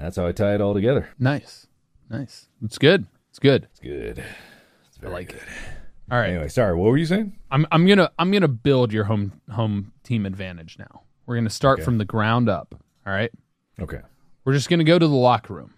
That's 0.00 0.16
how 0.16 0.26
I 0.26 0.32
tie 0.32 0.54
it 0.54 0.60
all 0.60 0.74
together. 0.74 1.08
Nice. 1.18 1.66
Nice. 2.08 2.48
It's 2.64 2.78
good. 2.78 3.06
It's 3.30 3.38
good. 3.38 3.68
It's 3.70 3.80
good. 3.80 4.24
I 5.04 5.08
like 5.08 5.32
it. 5.32 5.42
All 6.10 6.18
right. 6.18 6.30
Anyway, 6.30 6.48
sorry. 6.48 6.74
What 6.74 6.90
were 6.90 6.96
you 6.96 7.06
saying? 7.06 7.36
I'm 7.50 7.66
I'm 7.70 7.86
gonna 7.86 8.10
I'm 8.18 8.30
gonna 8.30 8.48
build 8.48 8.92
your 8.92 9.04
home 9.04 9.40
home 9.50 9.92
team 10.02 10.26
advantage 10.26 10.76
now. 10.78 11.02
We're 11.26 11.36
gonna 11.36 11.50
start 11.50 11.78
Okay. 11.78 11.84
from 11.84 11.98
the 11.98 12.04
ground 12.04 12.48
up. 12.48 12.74
All 13.06 13.12
right. 13.12 13.30
Okay. 13.78 14.00
We're 14.44 14.54
just 14.54 14.68
gonna 14.68 14.84
go 14.84 14.98
to 14.98 15.06
the 15.06 15.14
locker 15.14 15.54
room. 15.54 15.74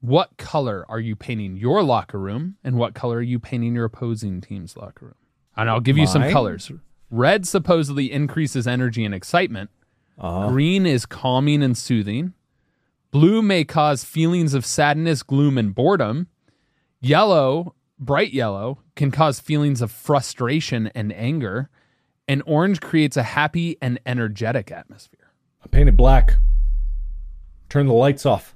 What 0.00 0.36
color 0.36 0.84
are 0.88 1.00
you 1.00 1.14
painting 1.16 1.56
your 1.56 1.82
locker 1.82 2.18
room, 2.18 2.56
and 2.64 2.76
what 2.76 2.94
color 2.94 3.18
are 3.18 3.22
you 3.22 3.38
painting 3.38 3.74
your 3.74 3.84
opposing 3.84 4.40
team's 4.40 4.76
locker 4.76 5.06
room? 5.06 5.14
And 5.56 5.68
I'll 5.70 5.80
give 5.80 5.96
you 5.98 6.06
some 6.06 6.28
colors. 6.30 6.70
Red 7.10 7.46
supposedly 7.46 8.10
increases 8.10 8.66
energy 8.66 9.04
and 9.04 9.14
excitement. 9.14 9.70
Uh-huh. 10.18 10.48
Green 10.48 10.86
is 10.86 11.04
calming 11.06 11.62
and 11.62 11.76
soothing. 11.76 12.32
Blue 13.12 13.42
may 13.42 13.62
cause 13.62 14.04
feelings 14.04 14.54
of 14.54 14.64
sadness, 14.64 15.22
gloom, 15.22 15.58
and 15.58 15.74
boredom. 15.74 16.28
Yellow, 17.00 17.74
bright 17.98 18.32
yellow, 18.32 18.78
can 18.96 19.10
cause 19.10 19.38
feelings 19.38 19.82
of 19.82 19.90
frustration 19.90 20.90
and 20.94 21.12
anger. 21.12 21.68
And 22.26 22.42
orange 22.46 22.80
creates 22.80 23.18
a 23.18 23.22
happy 23.22 23.76
and 23.82 24.00
energetic 24.06 24.72
atmosphere. 24.72 25.30
I 25.62 25.68
painted 25.68 25.94
black. 25.96 26.36
Turn 27.68 27.86
the 27.86 27.92
lights 27.92 28.24
off. 28.24 28.54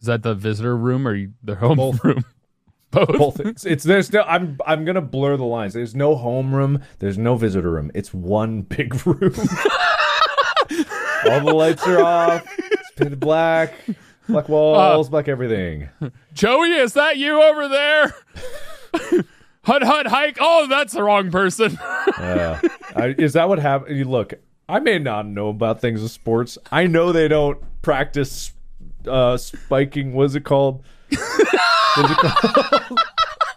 Is 0.00 0.06
that 0.06 0.24
the 0.24 0.34
visitor 0.34 0.76
room 0.76 1.06
or 1.06 1.26
the 1.44 1.54
home 1.54 1.76
Both. 1.76 2.04
room? 2.04 2.24
Both. 2.90 3.16
Both. 3.16 3.40
It's, 3.40 3.64
it's 3.64 3.84
there's 3.84 4.12
no. 4.12 4.22
I'm 4.22 4.58
I'm 4.66 4.84
gonna 4.84 5.00
blur 5.00 5.36
the 5.38 5.44
lines. 5.44 5.72
There's 5.72 5.94
no 5.94 6.14
homeroom. 6.14 6.82
There's 6.98 7.16
no 7.16 7.36
visitor 7.36 7.70
room. 7.70 7.90
It's 7.94 8.12
one 8.12 8.62
big 8.62 8.94
room. 9.06 9.32
All 11.30 11.40
the 11.40 11.54
lights 11.54 11.86
are 11.86 12.00
off. 12.02 12.44
Painted 12.96 13.20
black. 13.20 13.74
Black 14.28 14.48
walls. 14.48 15.08
black 15.08 15.26
everything. 15.26 15.88
Joey, 16.32 16.70
is 16.74 16.92
that 16.92 17.16
you 17.16 17.42
over 17.42 17.66
there? 17.68 18.14
hut 19.64 19.82
hut 19.82 20.06
hike. 20.06 20.38
Oh, 20.40 20.68
that's 20.68 20.92
the 20.92 21.02
wrong 21.02 21.32
person. 21.32 21.76
Yeah. 22.20 22.60
I, 22.94 23.16
is 23.18 23.32
that 23.32 23.48
what 23.48 23.58
happened? 23.58 23.98
You 23.98 24.04
Look, 24.04 24.34
I 24.68 24.78
may 24.78 25.00
not 25.00 25.26
know 25.26 25.48
about 25.48 25.80
things 25.80 26.02
in 26.02 26.08
sports. 26.08 26.56
I 26.70 26.86
know 26.86 27.10
they 27.10 27.26
don't 27.26 27.58
practice 27.82 28.52
uh, 29.08 29.36
spiking. 29.38 30.12
What's 30.12 30.36
it 30.36 30.44
called? 30.44 30.84
What's 31.10 32.10
it 32.12 32.16
called? 32.18 32.98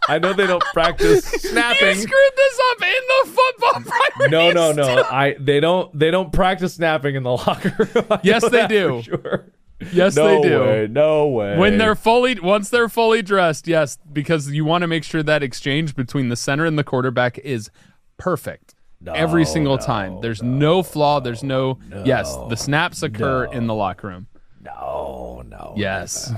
I 0.07 0.19
know 0.19 0.33
they 0.33 0.47
don't 0.47 0.63
practice 0.73 1.25
snapping. 1.25 1.87
you 1.87 1.95
screwed 1.95 2.31
this 2.35 2.59
up 2.71 2.81
in 2.81 2.93
the 3.07 3.31
football 3.31 3.81
practice. 3.91 4.31
No, 4.31 4.51
no, 4.51 4.71
no. 4.71 5.03
I 5.03 5.35
they 5.39 5.59
don't 5.59 5.97
they 5.97 6.11
don't 6.11 6.31
practice 6.31 6.75
snapping 6.75 7.15
in 7.15 7.23
the 7.23 7.31
locker 7.37 7.75
room. 7.93 8.05
I 8.11 8.19
Yes, 8.23 8.47
they 8.49 8.67
do. 8.67 9.01
Sure. 9.03 9.45
Yes, 9.91 10.15
no 10.15 10.41
they 10.41 10.47
do. 10.49 10.59
Way, 10.61 10.87
no 10.89 11.27
way. 11.27 11.57
When 11.57 11.77
they're 11.77 11.95
fully, 11.95 12.39
once 12.39 12.69
they're 12.69 12.87
fully 12.87 13.21
dressed, 13.21 13.67
yes, 13.67 13.97
because 14.13 14.49
you 14.49 14.63
want 14.63 14.83
to 14.83 14.87
make 14.87 15.03
sure 15.03 15.21
that 15.21 15.43
exchange 15.43 15.95
between 15.95 16.29
the 16.29 16.37
center 16.37 16.65
and 16.65 16.79
the 16.79 16.83
quarterback 16.83 17.37
is 17.39 17.69
perfect 18.17 18.73
every 19.05 19.43
single 19.45 19.77
time. 19.77 20.21
There's 20.21 20.41
no, 20.41 20.81
flaw. 20.81 21.19
There's 21.19 21.43
no, 21.43 21.77
yes, 22.05 22.35
the 22.49 22.55
snaps 22.55 23.03
occur 23.03 23.45
in 23.45 23.67
the 23.67 23.73
locker 23.73 24.07
room. 24.07 24.27
no, 24.61 25.43
no, 25.45 25.73
Yes, 25.75 26.31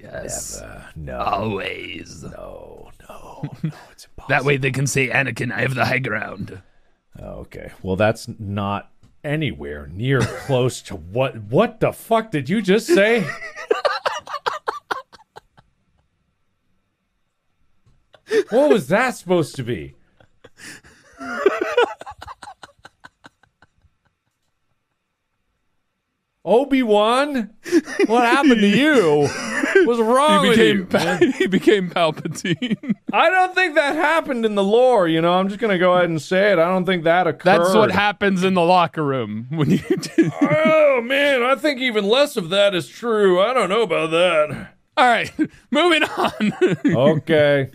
yes, 0.00 0.60
no, 0.96 1.18
always. 1.20 2.24
no, 2.24 2.75
no, 3.42 3.50
no. 3.62 3.70
It's 3.92 4.04
impossible. 4.04 4.26
That 4.28 4.44
way 4.44 4.56
they 4.56 4.72
can 4.72 4.86
say, 4.86 5.08
Anakin, 5.08 5.52
I 5.52 5.60
have 5.60 5.74
the 5.74 5.84
high 5.84 5.98
ground. 6.00 6.60
Oh, 7.20 7.40
okay. 7.40 7.70
Well, 7.82 7.96
that's 7.96 8.28
not 8.38 8.90
anywhere 9.24 9.88
near 9.92 10.20
close 10.46 10.82
to 10.82 10.96
what. 10.96 11.36
What 11.36 11.80
the 11.80 11.92
fuck 11.92 12.30
did 12.30 12.48
you 12.48 12.60
just 12.62 12.86
say? 12.86 13.20
what 18.50 18.70
was 18.70 18.88
that 18.88 19.10
supposed 19.10 19.54
to 19.56 19.62
be? 19.62 19.94
Obi 26.44 26.82
Wan, 26.82 27.54
what 28.06 28.22
happened 28.22 28.60
to 28.60 28.68
you? 28.68 29.28
What's 29.84 30.00
wrong 30.00 30.44
He 30.44 30.48
with 30.48 30.58
became, 30.58 30.76
you? 30.78 30.84
Pa- 30.86 31.18
he 31.38 31.46
became 31.46 31.90
Palpatine. 31.90 32.94
I 33.12 33.30
don't 33.30 33.54
think 33.54 33.74
that 33.74 33.94
happened 33.94 34.44
in 34.44 34.54
the 34.54 34.64
lore. 34.64 35.08
You 35.08 35.20
know, 35.20 35.34
I'm 35.34 35.48
just 35.48 35.60
gonna 35.60 35.78
go 35.78 35.94
ahead 35.94 36.08
and 36.08 36.20
say 36.20 36.52
it. 36.52 36.58
I 36.58 36.68
don't 36.68 36.84
think 36.84 37.04
that 37.04 37.26
occurred. 37.26 37.60
That's 37.60 37.74
what 37.74 37.90
happens 37.90 38.44
in 38.44 38.54
the 38.54 38.62
locker 38.62 39.04
room 39.04 39.46
when 39.50 39.70
you. 39.70 39.80
Oh 40.40 41.02
man, 41.02 41.42
I 41.42 41.56
think 41.56 41.80
even 41.80 42.06
less 42.06 42.36
of 42.36 42.48
that 42.48 42.74
is 42.74 42.88
true. 42.88 43.40
I 43.40 43.52
don't 43.52 43.68
know 43.68 43.82
about 43.82 44.10
that. 44.12 44.72
All 44.96 45.06
right, 45.06 45.30
moving 45.70 46.04
on. 46.04 46.52
Okay. 46.86 47.70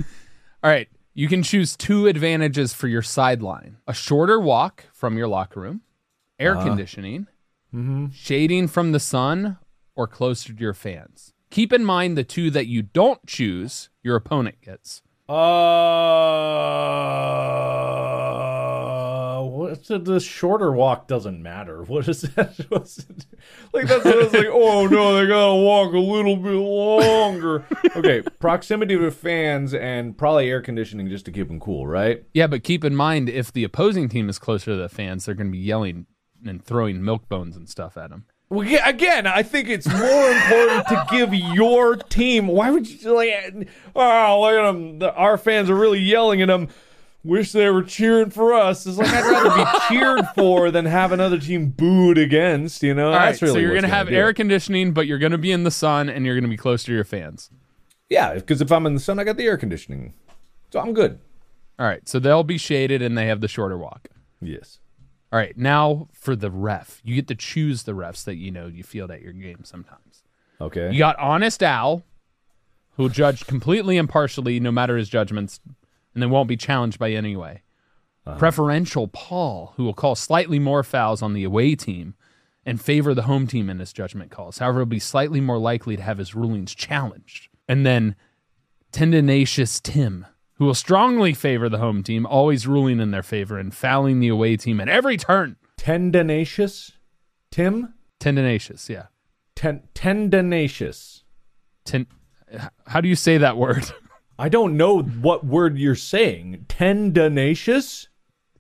All 0.64 0.72
right, 0.72 0.90
you 1.14 1.28
can 1.28 1.44
choose 1.44 1.78
two 1.78 2.08
advantages 2.08 2.74
for 2.74 2.88
your 2.88 3.04
sideline: 3.04 3.78
a 3.88 3.94
shorter 3.94 4.40
walk 4.40 4.86
from 4.92 5.18
your 5.18 5.28
locker 5.28 5.62
room, 5.62 5.82
air 6.40 6.58
uh-huh. 6.58 6.68
conditioning, 6.68 7.28
mm-hmm. 7.74 8.08
shading 8.12 8.68
from 8.68 8.92
the 8.92 9.00
sun, 9.00 9.58
or 9.96 10.08
closer 10.08 10.54
to 10.54 10.60
your 10.60 10.74
fans. 10.74 11.31
Keep 11.52 11.74
in 11.74 11.84
mind 11.84 12.18
the 12.18 12.24
two 12.24 12.50
that 12.50 12.68
you 12.68 12.82
don't 12.82 13.28
choose, 13.28 13.90
your 14.02 14.16
opponent 14.16 14.62
gets. 14.62 15.02
Uh, 15.28 15.36
what's 19.44 19.90
the, 19.90 20.00
the 20.00 20.22
shorter 20.22 20.72
walk 20.72 21.08
doesn't 21.08 21.44
matter. 21.44 21.84
What 21.92 22.08
is 22.08 22.22
that? 22.22 22.58
Like 23.74 23.88
that's 23.88 24.06
what 24.06 24.14
I 24.14 24.24
was 24.24 24.34
like. 24.34 24.48
Oh 24.50 24.88
no, 24.88 25.16
they 25.18 25.28
gotta 25.28 25.56
walk 25.56 25.94
a 25.94 25.98
little 25.98 26.38
bit 26.38 26.52
longer. 26.52 27.66
okay, 27.96 28.22
proximity 28.40 28.98
to 28.98 29.12
fans 29.12 29.74
and 29.74 30.18
probably 30.18 30.50
air 30.50 30.62
conditioning 30.62 31.10
just 31.10 31.26
to 31.26 31.32
keep 31.32 31.48
them 31.48 31.60
cool, 31.60 31.86
right? 31.88 32.24
Yeah, 32.34 32.48
but 32.48 32.64
keep 32.64 32.86
in 32.86 32.96
mind 32.96 33.28
if 33.28 33.52
the 33.52 33.64
opposing 33.66 34.08
team 34.08 34.30
is 34.30 34.40
closer 34.40 34.72
to 34.72 34.78
the 34.78 34.90
fans, 34.90 35.26
they're 35.26 35.36
going 35.36 35.48
to 35.48 35.52
be 35.52 35.58
yelling 35.58 36.06
and 36.46 36.64
throwing 36.64 37.04
milk 37.04 37.28
bones 37.28 37.58
and 37.58 37.68
stuff 37.68 37.98
at 37.98 38.10
them. 38.10 38.26
Again, 38.52 39.28
I 39.28 39.44
think 39.44 39.70
it's 39.70 39.88
more 39.88 40.30
important 40.30 40.88
to 40.90 41.06
give 41.10 41.34
your 41.34 41.96
team. 41.96 42.48
Why 42.48 42.70
would 42.70 42.90
you 42.90 43.16
like? 43.16 43.70
Oh, 43.96 44.42
look 44.42 44.54
at 44.54 44.64
them! 44.64 45.00
The, 45.00 45.14
our 45.14 45.38
fans 45.38 45.70
are 45.70 45.76
really 45.76 46.00
yelling 46.00 46.42
at 46.42 46.50
them. 46.50 46.68
Wish 47.24 47.54
they 47.54 47.70
were 47.70 47.84
cheering 47.84 48.30
for 48.30 48.54
us. 48.54 48.86
It's 48.86 48.98
like 48.98 49.08
I'd 49.08 49.24
rather 49.30 49.64
be 49.64 49.80
cheered 49.88 50.26
for 50.36 50.70
than 50.70 50.86
have 50.86 51.12
another 51.12 51.40
team 51.40 51.70
booed 51.70 52.18
against. 52.18 52.84
You 52.84 52.94
know, 52.94 53.08
All 53.08 53.14
right, 53.14 53.28
that's 53.28 53.42
really 53.42 53.54
so 53.54 53.60
you're 53.60 53.70
going 53.70 53.84
to 53.84 53.88
have 53.88 54.10
do 54.10 54.16
air 54.16 54.34
conditioning, 54.34 54.92
but 54.92 55.08
you're 55.08 55.20
going 55.20 55.32
to 55.32 55.38
be 55.38 55.52
in 55.52 55.64
the 55.64 55.72
sun 55.72 56.10
and 56.10 56.26
you're 56.26 56.36
going 56.36 56.44
to 56.44 56.50
be 56.50 56.58
close 56.58 56.84
to 56.86 56.94
your 56.94 57.04
fans. 57.06 57.52
Yeah, 58.10 58.34
because 58.34 58.60
if 58.60 58.70
I'm 58.72 58.86
in 58.86 58.96
the 58.96 59.00
sun, 59.00 59.18
I 59.20 59.24
got 59.24 59.38
the 59.38 59.46
air 59.46 59.56
conditioning, 59.56 60.14
so 60.72 60.82
I'm 60.82 60.94
good. 60.94 61.20
All 61.80 61.86
right, 61.86 62.08
so 62.10 62.20
they'll 62.20 62.44
be 62.44 62.58
shaded 62.58 63.02
and 63.02 63.18
they 63.18 63.28
have 63.28 63.40
the 63.40 63.48
shorter 63.48 63.78
walk. 63.78 64.10
Yes. 64.42 64.80
All 65.32 65.40
right, 65.40 65.58
now 65.58 66.10
for 66.12 66.36
the 66.36 66.52
ref. 66.52 67.02
You 67.04 67.16
get 67.16 67.28
to 67.30 67.36
choose 67.36 67.84
the 67.84 67.94
refs 67.94 68.24
that 68.26 68.36
you 68.36 68.52
know 68.52 68.68
you 68.68 68.84
field 68.84 69.12
at 69.12 69.22
your 69.22 69.34
game 69.34 69.64
sometimes. 69.64 70.24
Okay. 70.60 70.92
You 70.92 71.00
got 71.00 71.18
Honest 71.18 71.64
Al, 71.64 72.04
who 72.92 73.04
will 73.04 73.10
judge 73.10 73.48
completely 73.48 73.98
impartially 73.98 74.60
no 74.60 74.72
matter 74.72 74.98
his 74.98 75.10
judgments, 75.10 75.60
and 76.14 76.22
they 76.22 76.28
won't 76.28 76.50
be 76.50 76.58
challenged 76.58 77.00
by 77.00 77.12
any 77.12 77.36
way. 77.36 77.64
Uh-huh. 78.26 78.38
Preferential 78.38 79.08
Paul, 79.08 79.74
who 79.78 79.86
will 79.86 79.94
call 79.94 80.16
slightly 80.16 80.60
more 80.60 80.84
fouls 80.84 81.22
on 81.22 81.34
the 81.34 81.44
away 81.44 81.76
team 81.76 82.14
and 82.66 82.80
favor 82.80 83.14
the 83.14 83.24
home 83.24 83.48
team 83.48 83.70
in 83.70 83.80
his 83.80 83.94
judgment 83.94 84.30
calls. 84.30 84.60
However, 84.60 84.80
he'll 84.80 84.86
be 84.86 85.00
slightly 85.00 85.42
more 85.42 85.58
likely 85.58 85.96
to 85.96 86.04
have 86.04 86.20
his 86.20 86.36
rulings 86.36 86.76
challenged. 86.76 87.48
And 87.68 87.86
then 87.86 88.16
Tendinacious 88.92 89.82
Tim, 89.82 90.28
who 90.62 90.68
will 90.68 90.76
strongly 90.76 91.34
favor 91.34 91.68
the 91.70 91.80
home 91.80 92.04
team, 92.04 92.24
always 92.24 92.68
ruling 92.68 93.00
in 93.00 93.10
their 93.10 93.24
favor 93.24 93.58
and 93.58 93.74
fouling 93.74 94.20
the 94.20 94.28
away 94.28 94.56
team 94.56 94.80
at 94.80 94.88
every 94.88 95.18
turn. 95.18 95.56
Tendinacious, 95.80 96.92
Tim. 97.50 97.96
Tendinacious, 98.20 98.88
yeah. 98.88 99.08
Ten- 99.56 99.82
tendinacious. 99.96 101.24
Ten- 101.84 102.06
how 102.86 103.02
do 103.02 103.10
you 103.10 103.16
say 103.16 103.40
that 103.40 103.58
word? 103.58 103.92
I 104.38 104.50
don't 104.50 104.78
know 104.78 105.02
what 105.02 105.44
word 105.44 105.80
you're 105.80 105.96
saying. 105.96 106.68
Tendinacious. 106.70 108.06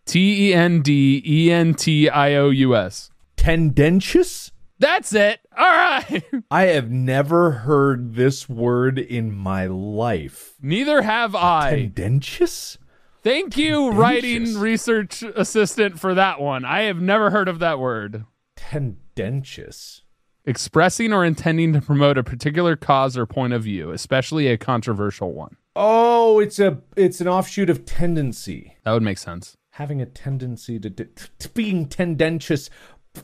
T 0.07 0.49
E 0.49 0.53
N 0.55 0.81
D 0.81 1.21
E 1.23 1.51
N 1.51 1.75
T 1.75 2.09
I 2.09 2.33
O 2.33 2.49
U 2.49 2.75
S. 2.75 3.11
Tendentious. 3.37 4.51
That's 4.81 5.13
it. 5.13 5.39
All 5.55 5.63
right. 5.63 6.23
I 6.51 6.63
have 6.63 6.89
never 6.89 7.51
heard 7.51 8.15
this 8.15 8.49
word 8.49 8.97
in 8.97 9.31
my 9.31 9.67
life. 9.67 10.55
Neither 10.59 11.03
have 11.03 11.35
I. 11.35 11.69
Tendentious? 11.69 12.79
Thank 13.21 13.57
you, 13.57 13.91
writing 13.91 14.57
research 14.57 15.21
assistant, 15.21 15.99
for 15.99 16.15
that 16.15 16.41
one. 16.41 16.65
I 16.65 16.81
have 16.83 16.99
never 16.99 17.29
heard 17.29 17.47
of 17.47 17.59
that 17.59 17.77
word. 17.77 18.25
Tendentious. 18.55 20.01
Expressing 20.45 21.13
or 21.13 21.23
intending 21.23 21.73
to 21.73 21.81
promote 21.81 22.17
a 22.17 22.23
particular 22.23 22.75
cause 22.75 23.15
or 23.15 23.27
point 23.27 23.53
of 23.53 23.61
view, 23.61 23.91
especially 23.91 24.47
a 24.47 24.57
controversial 24.57 25.31
one. 25.31 25.57
Oh, 25.75 26.39
it's 26.39 26.57
a 26.57 26.81
it's 26.95 27.21
an 27.21 27.27
offshoot 27.27 27.69
of 27.69 27.85
tendency. 27.85 28.77
That 28.83 28.93
would 28.93 29.03
make 29.03 29.19
sense. 29.19 29.55
Having 29.75 30.01
a 30.01 30.07
tendency 30.07 30.79
to, 30.79 30.89
to, 30.89 31.07
to 31.37 31.49
being 31.49 31.87
tendentious. 31.87 32.71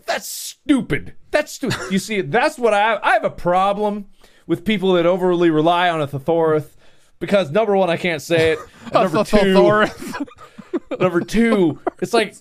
That's 0.05 0.27
stupid. 0.27 1.13
That's 1.31 1.51
stupid. 1.51 1.91
you 1.91 1.99
see, 1.99 2.21
that's 2.21 2.57
what 2.57 2.73
I 2.73 2.99
I 3.01 3.13
have 3.13 3.23
a 3.23 3.29
problem 3.29 4.07
with 4.45 4.65
people 4.65 4.93
that 4.93 5.05
overly 5.05 5.49
rely 5.49 5.89
on 5.89 6.01
a 6.01 6.07
thesaurus 6.07 6.75
because 7.19 7.51
number 7.51 7.75
one, 7.75 7.89
I 7.89 7.97
can't 7.97 8.21
say 8.21 8.53
it. 8.53 8.59
Number 8.93 9.23
two, 9.23 9.85
number 10.99 11.21
two, 11.21 11.79
it's 12.01 12.13
like 12.13 12.35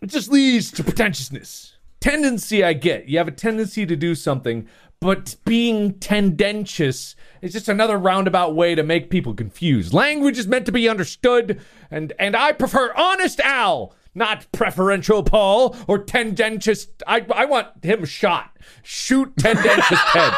it 0.00 0.06
just 0.06 0.30
leads 0.30 0.70
to 0.72 0.84
pretentiousness. 0.84 1.72
Tendency, 2.00 2.62
I 2.62 2.74
get. 2.74 3.08
You 3.08 3.18
have 3.18 3.28
a 3.28 3.32
tendency 3.32 3.84
to 3.86 3.96
do 3.96 4.14
something, 4.14 4.68
but 5.00 5.36
being 5.44 5.98
tendentious 5.98 7.16
is 7.42 7.52
just 7.52 7.68
another 7.68 7.98
roundabout 7.98 8.54
way 8.54 8.74
to 8.74 8.82
make 8.82 9.10
people 9.10 9.34
confused. 9.34 9.92
Language 9.92 10.38
is 10.38 10.46
meant 10.46 10.66
to 10.66 10.72
be 10.72 10.88
understood, 10.88 11.60
and 11.90 12.12
and 12.18 12.36
I 12.36 12.52
prefer 12.52 12.92
honest 12.94 13.40
Al, 13.40 13.94
not 14.14 14.50
preferential 14.52 15.22
Paul 15.22 15.76
or 15.86 15.98
tendentious. 15.98 16.88
I 17.06 17.24
I 17.34 17.44
want 17.44 17.84
him 17.84 18.04
shot. 18.04 18.56
Shoot 18.82 19.36
tendentious 19.36 20.00
Ted. 20.12 20.32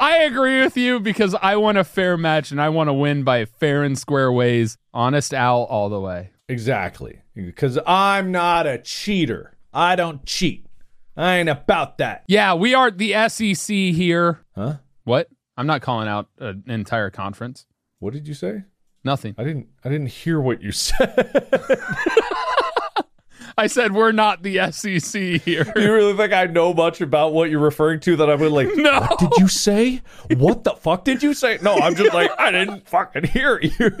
I 0.00 0.18
agree 0.18 0.60
with 0.62 0.76
you 0.76 1.00
because 1.00 1.34
I 1.34 1.56
want 1.56 1.76
a 1.76 1.84
fair 1.84 2.16
match 2.16 2.52
and 2.52 2.60
I 2.60 2.68
want 2.68 2.88
to 2.88 2.94
win 2.94 3.24
by 3.24 3.44
fair 3.46 3.82
and 3.82 3.98
square 3.98 4.30
ways. 4.30 4.78
Honest 4.94 5.34
Al 5.34 5.64
all 5.64 5.88
the 5.88 6.00
way. 6.00 6.30
Exactly. 6.48 7.20
Because 7.34 7.78
I'm 7.84 8.30
not 8.30 8.66
a 8.66 8.78
cheater. 8.78 9.56
I 9.74 9.96
don't 9.96 10.24
cheat. 10.24 10.66
I 11.16 11.36
ain't 11.38 11.48
about 11.48 11.98
that. 11.98 12.22
Yeah, 12.28 12.54
we 12.54 12.74
are 12.74 12.92
the 12.92 13.12
SEC 13.28 13.74
here. 13.74 14.44
Huh? 14.54 14.76
What? 15.02 15.28
I'm 15.56 15.66
not 15.66 15.82
calling 15.82 16.06
out 16.06 16.28
an 16.38 16.62
entire 16.68 17.10
conference. 17.10 17.66
What 17.98 18.12
did 18.12 18.28
you 18.28 18.34
say? 18.34 18.62
Nothing. 19.08 19.34
I 19.38 19.44
didn't 19.44 19.68
I 19.82 19.88
didn't 19.88 20.08
hear 20.08 20.38
what 20.38 20.60
you 20.62 20.70
said. 20.86 21.14
I 23.56 23.66
said 23.66 23.94
we're 23.94 24.12
not 24.12 24.42
the 24.42 24.70
SEC 24.70 25.40
here. 25.40 25.64
you 25.76 25.90
really 25.94 26.14
think 26.14 26.34
I 26.34 26.44
know 26.44 26.74
much 26.74 27.00
about 27.00 27.32
what 27.32 27.48
you're 27.48 27.58
referring 27.58 28.00
to 28.00 28.16
that 28.16 28.28
I 28.28 28.34
would 28.34 28.52
like 28.52 28.68
No. 28.76 29.00
What 29.00 29.18
did 29.18 29.30
you 29.38 29.48
say? 29.48 30.02
What 30.36 30.64
the 30.64 30.72
fuck 30.72 31.04
did 31.04 31.22
you 31.22 31.32
say? 31.32 31.58
No, 31.62 31.74
I'm 31.76 31.94
just 31.96 32.12
like 32.12 32.30
I 32.38 32.50
didn't 32.50 32.86
fucking 32.86 33.24
hear 33.24 33.58
you. 33.62 33.96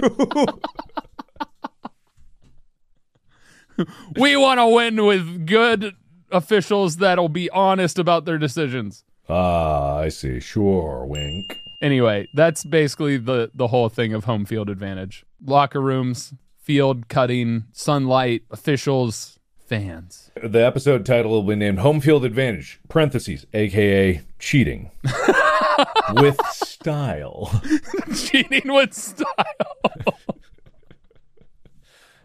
we 4.18 4.36
want 4.36 4.58
to 4.60 4.66
win 4.68 5.06
with 5.06 5.46
good 5.46 5.94
officials 6.30 6.98
that'll 6.98 7.30
be 7.30 7.48
honest 7.48 7.98
about 7.98 8.26
their 8.26 8.36
decisions. 8.36 9.04
Ah, 9.26 9.96
I 10.00 10.10
see. 10.10 10.38
Sure, 10.38 11.06
wink. 11.06 11.58
Anyway, 11.80 12.28
that's 12.34 12.64
basically 12.64 13.16
the 13.16 13.50
the 13.54 13.68
whole 13.68 13.88
thing 13.88 14.12
of 14.12 14.24
home 14.24 14.44
field 14.44 14.68
advantage. 14.68 15.24
Locker 15.44 15.80
rooms, 15.80 16.34
field 16.60 17.08
cutting, 17.08 17.64
sunlight, 17.72 18.42
officials, 18.50 19.38
fans. 19.68 20.30
The 20.42 20.64
episode 20.64 21.06
title 21.06 21.30
will 21.30 21.42
be 21.42 21.54
named 21.54 21.78
Home 21.78 22.00
Field 22.00 22.24
Advantage, 22.24 22.80
parentheses, 22.88 23.46
aka 23.52 24.22
cheating. 24.38 24.90
With 26.14 26.40
style. 26.46 27.62
Cheating 28.16 28.72
with 28.72 28.94
style. 28.94 29.26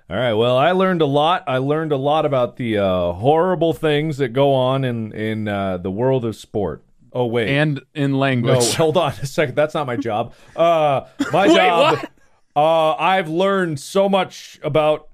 All 0.09 0.17
right. 0.17 0.33
Well, 0.33 0.57
I 0.57 0.71
learned 0.71 1.01
a 1.01 1.05
lot. 1.05 1.43
I 1.47 1.57
learned 1.57 1.91
a 1.91 1.97
lot 1.97 2.25
about 2.25 2.57
the 2.57 2.77
uh, 2.77 3.11
horrible 3.13 3.73
things 3.73 4.17
that 4.17 4.29
go 4.29 4.53
on 4.53 4.83
in 4.83 5.11
in 5.11 5.47
uh, 5.47 5.77
the 5.77 5.91
world 5.91 6.25
of 6.25 6.35
sport. 6.35 6.83
Oh 7.13 7.25
wait, 7.27 7.47
and 7.49 7.81
in 7.93 8.11
no, 8.11 8.17
language. 8.17 8.73
hold 8.73 8.97
on 8.97 9.11
a 9.13 9.25
second. 9.25 9.55
That's 9.55 9.73
not 9.75 9.85
my 9.87 9.95
job. 9.95 10.33
Uh, 10.55 11.01
my 11.31 11.47
Wait, 11.47 11.55
job. 11.55 11.97
what? 11.99 12.09
Uh, 12.55 12.93
I've 12.95 13.29
learned 13.29 13.79
so 13.79 14.09
much 14.09 14.59
about 14.63 15.09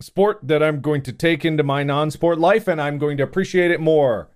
sport 0.00 0.40
that 0.42 0.62
I'm 0.62 0.80
going 0.80 1.02
to 1.02 1.12
take 1.12 1.44
into 1.44 1.62
my 1.62 1.82
non-sport 1.82 2.38
life, 2.38 2.66
and 2.68 2.80
I'm 2.80 2.98
going 2.98 3.16
to 3.18 3.22
appreciate 3.22 3.70
it 3.70 3.80
more. 3.80 4.28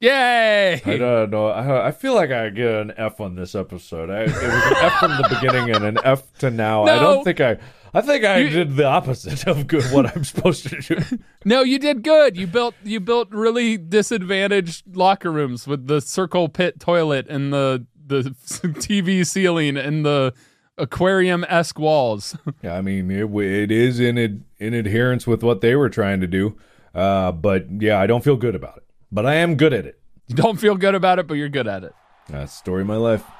Yay! 0.00 0.80
I 0.84 0.96
don't 0.96 1.30
know. 1.30 1.48
I, 1.48 1.88
I 1.88 1.90
feel 1.90 2.14
like 2.14 2.30
I 2.30 2.50
get 2.50 2.72
an 2.72 2.92
F 2.96 3.20
on 3.20 3.34
this 3.34 3.54
episode. 3.56 4.10
I, 4.10 4.22
it 4.22 4.26
was 4.28 4.36
an 4.42 4.76
F 4.76 4.92
from 5.00 5.10
the 5.10 5.28
beginning 5.28 5.74
and 5.74 5.84
an 5.84 5.98
F 6.04 6.32
to 6.38 6.50
now. 6.50 6.84
I 6.84 6.98
don't 7.00 7.24
think 7.24 7.40
I. 7.40 7.58
I 7.94 8.02
think 8.02 8.22
I 8.24 8.38
You- 8.38 8.50
did 8.50 8.76
the 8.76 8.84
opposite 8.84 9.46
of 9.46 9.66
good. 9.66 9.82
What 9.86 10.14
I'm 10.14 10.22
supposed 10.22 10.68
to 10.68 10.80
do. 10.80 11.18
No, 11.44 11.62
you 11.62 11.78
did 11.78 12.02
good. 12.02 12.36
You 12.36 12.46
built 12.46 12.74
you 12.84 13.00
built 13.00 13.28
really 13.30 13.76
disadvantaged 13.78 14.94
locker 14.96 15.32
rooms 15.32 15.66
with 15.66 15.86
the 15.86 16.00
circle 16.00 16.48
pit 16.48 16.78
toilet 16.78 17.26
and 17.28 17.52
the 17.52 17.86
the 18.06 18.22
TV 18.22 19.26
ceiling 19.26 19.76
and 19.76 20.04
the 20.04 20.32
aquarium 20.76 21.44
esque 21.48 21.78
walls. 21.78 22.36
Yeah, 22.62 22.74
I 22.76 22.82
mean, 22.82 23.10
it, 23.10 23.24
it 23.34 23.70
is 23.72 23.98
in 24.00 24.16
ad, 24.18 24.44
in 24.58 24.74
adherence 24.74 25.26
with 25.26 25.42
what 25.42 25.60
they 25.60 25.74
were 25.74 25.88
trying 25.90 26.20
to 26.20 26.26
do. 26.26 26.56
Uh, 26.94 27.32
but 27.32 27.66
yeah, 27.80 27.98
I 27.98 28.06
don't 28.06 28.22
feel 28.22 28.36
good 28.36 28.54
about 28.54 28.76
it. 28.78 28.84
But 29.10 29.26
I 29.26 29.36
am 29.36 29.56
good 29.56 29.72
at 29.72 29.86
it. 29.86 29.98
You 30.26 30.34
don't 30.34 30.58
feel 30.58 30.76
good 30.76 30.94
about 30.94 31.18
it, 31.18 31.26
but 31.26 31.34
you're 31.34 31.48
good 31.48 31.66
at 31.66 31.84
it. 31.84 31.94
That's 32.28 32.52
the 32.52 32.58
story 32.58 32.82
of 32.82 32.88
my 32.88 32.96
life. 32.96 33.24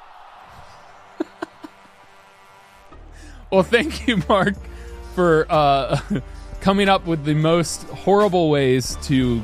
Well, 3.51 3.63
thank 3.63 4.07
you, 4.07 4.21
Mark, 4.29 4.53
for 5.15 5.47
uh, 5.49 5.99
coming 6.61 6.87
up 6.87 7.07
with 7.07 7.23
the 7.25 7.33
most 7.33 7.81
horrible 7.85 8.51
ways 8.51 8.95
to 9.03 9.41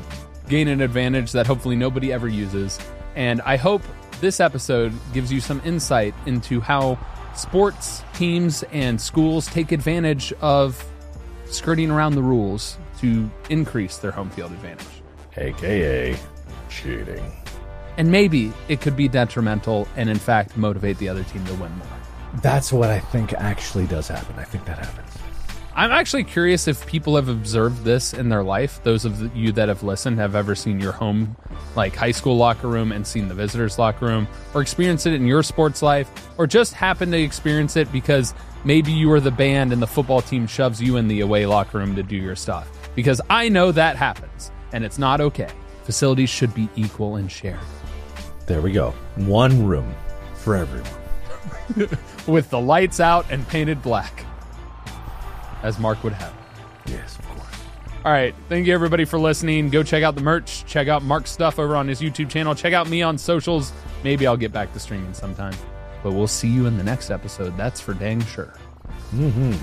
gain 0.48 0.68
an 0.68 0.80
advantage 0.80 1.32
that 1.32 1.44
hopefully 1.46 1.74
nobody 1.74 2.12
ever 2.12 2.28
uses. 2.28 2.78
And 3.16 3.40
I 3.42 3.56
hope 3.56 3.82
this 4.20 4.38
episode 4.38 4.92
gives 5.12 5.32
you 5.32 5.40
some 5.40 5.60
insight 5.64 6.14
into 6.24 6.60
how 6.60 6.98
sports 7.34 8.04
teams 8.14 8.62
and 8.70 9.00
schools 9.00 9.46
take 9.46 9.72
advantage 9.72 10.32
of 10.40 10.82
skirting 11.46 11.90
around 11.90 12.14
the 12.14 12.22
rules 12.22 12.78
to 13.00 13.28
increase 13.50 13.96
their 13.98 14.12
home 14.12 14.30
field 14.30 14.52
advantage. 14.52 14.95
AKA 15.36 16.16
cheating. 16.68 17.32
And 17.96 18.10
maybe 18.10 18.52
it 18.68 18.80
could 18.80 18.96
be 18.96 19.08
detrimental 19.08 19.88
and, 19.96 20.10
in 20.10 20.18
fact, 20.18 20.56
motivate 20.56 20.98
the 20.98 21.08
other 21.08 21.24
team 21.24 21.44
to 21.46 21.54
win 21.54 21.72
more. 21.78 21.88
That's 22.42 22.72
what 22.72 22.90
I 22.90 23.00
think 23.00 23.32
actually 23.32 23.86
does 23.86 24.08
happen. 24.08 24.38
I 24.38 24.44
think 24.44 24.64
that 24.66 24.78
happens. 24.78 25.10
I'm 25.74 25.92
actually 25.92 26.24
curious 26.24 26.68
if 26.68 26.86
people 26.86 27.16
have 27.16 27.28
observed 27.28 27.84
this 27.84 28.14
in 28.14 28.30
their 28.30 28.42
life. 28.42 28.82
Those 28.82 29.04
of 29.04 29.36
you 29.36 29.52
that 29.52 29.68
have 29.68 29.82
listened 29.82 30.18
have 30.18 30.34
ever 30.34 30.54
seen 30.54 30.80
your 30.80 30.92
home, 30.92 31.36
like 31.74 31.94
high 31.94 32.12
school 32.12 32.34
locker 32.38 32.68
room, 32.68 32.92
and 32.92 33.06
seen 33.06 33.28
the 33.28 33.34
visitors' 33.34 33.78
locker 33.78 34.06
room, 34.06 34.26
or 34.54 34.62
experienced 34.62 35.06
it 35.06 35.12
in 35.12 35.26
your 35.26 35.42
sports 35.42 35.82
life, 35.82 36.10
or 36.38 36.46
just 36.46 36.72
happened 36.72 37.12
to 37.12 37.20
experience 37.20 37.76
it 37.76 37.92
because 37.92 38.32
maybe 38.64 38.90
you 38.90 39.10
were 39.10 39.20
the 39.20 39.30
band 39.30 39.70
and 39.70 39.82
the 39.82 39.86
football 39.86 40.22
team 40.22 40.46
shoves 40.46 40.80
you 40.80 40.96
in 40.96 41.08
the 41.08 41.20
away 41.20 41.44
locker 41.44 41.76
room 41.76 41.94
to 41.94 42.02
do 42.02 42.16
your 42.16 42.36
stuff. 42.36 42.70
Because 42.94 43.20
I 43.28 43.50
know 43.50 43.70
that 43.70 43.96
happens, 43.96 44.50
and 44.72 44.84
it's 44.84 44.98
not 44.98 45.20
okay. 45.20 45.48
Facilities 45.84 46.30
should 46.30 46.54
be 46.54 46.68
equal 46.76 47.16
and 47.16 47.30
shared. 47.30 47.58
There 48.46 48.60
we 48.60 48.72
go. 48.72 48.90
One 49.16 49.66
room 49.66 49.94
for 50.34 50.56
everyone. 50.56 50.90
With 52.26 52.50
the 52.50 52.60
lights 52.60 53.00
out 53.00 53.26
and 53.30 53.46
painted 53.48 53.82
black, 53.82 54.24
as 55.62 55.78
Mark 55.78 56.02
would 56.04 56.12
have. 56.12 56.32
Yes, 56.86 57.18
of 57.18 57.28
course. 57.28 57.46
All 58.04 58.12
right. 58.12 58.34
Thank 58.48 58.66
you, 58.68 58.74
everybody, 58.74 59.04
for 59.04 59.18
listening. 59.18 59.68
Go 59.68 59.82
check 59.82 60.02
out 60.04 60.14
the 60.14 60.20
merch. 60.22 60.64
Check 60.66 60.86
out 60.86 61.02
Mark's 61.02 61.30
stuff 61.30 61.58
over 61.58 61.74
on 61.76 61.88
his 61.88 62.00
YouTube 62.00 62.30
channel. 62.30 62.54
Check 62.54 62.72
out 62.72 62.88
me 62.88 63.02
on 63.02 63.18
socials. 63.18 63.72
Maybe 64.04 64.26
I'll 64.26 64.36
get 64.36 64.52
back 64.52 64.72
to 64.74 64.78
streaming 64.80 65.12
sometime. 65.14 65.54
But 66.04 66.12
we'll 66.12 66.28
see 66.28 66.48
you 66.48 66.66
in 66.66 66.76
the 66.78 66.84
next 66.84 67.10
episode. 67.10 67.56
That's 67.56 67.80
for 67.80 67.94
dang 67.94 68.20
sure. 68.26 68.54
Mhm. 69.12 69.56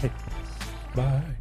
Hey. 0.00 0.10
Bye. 0.94 1.36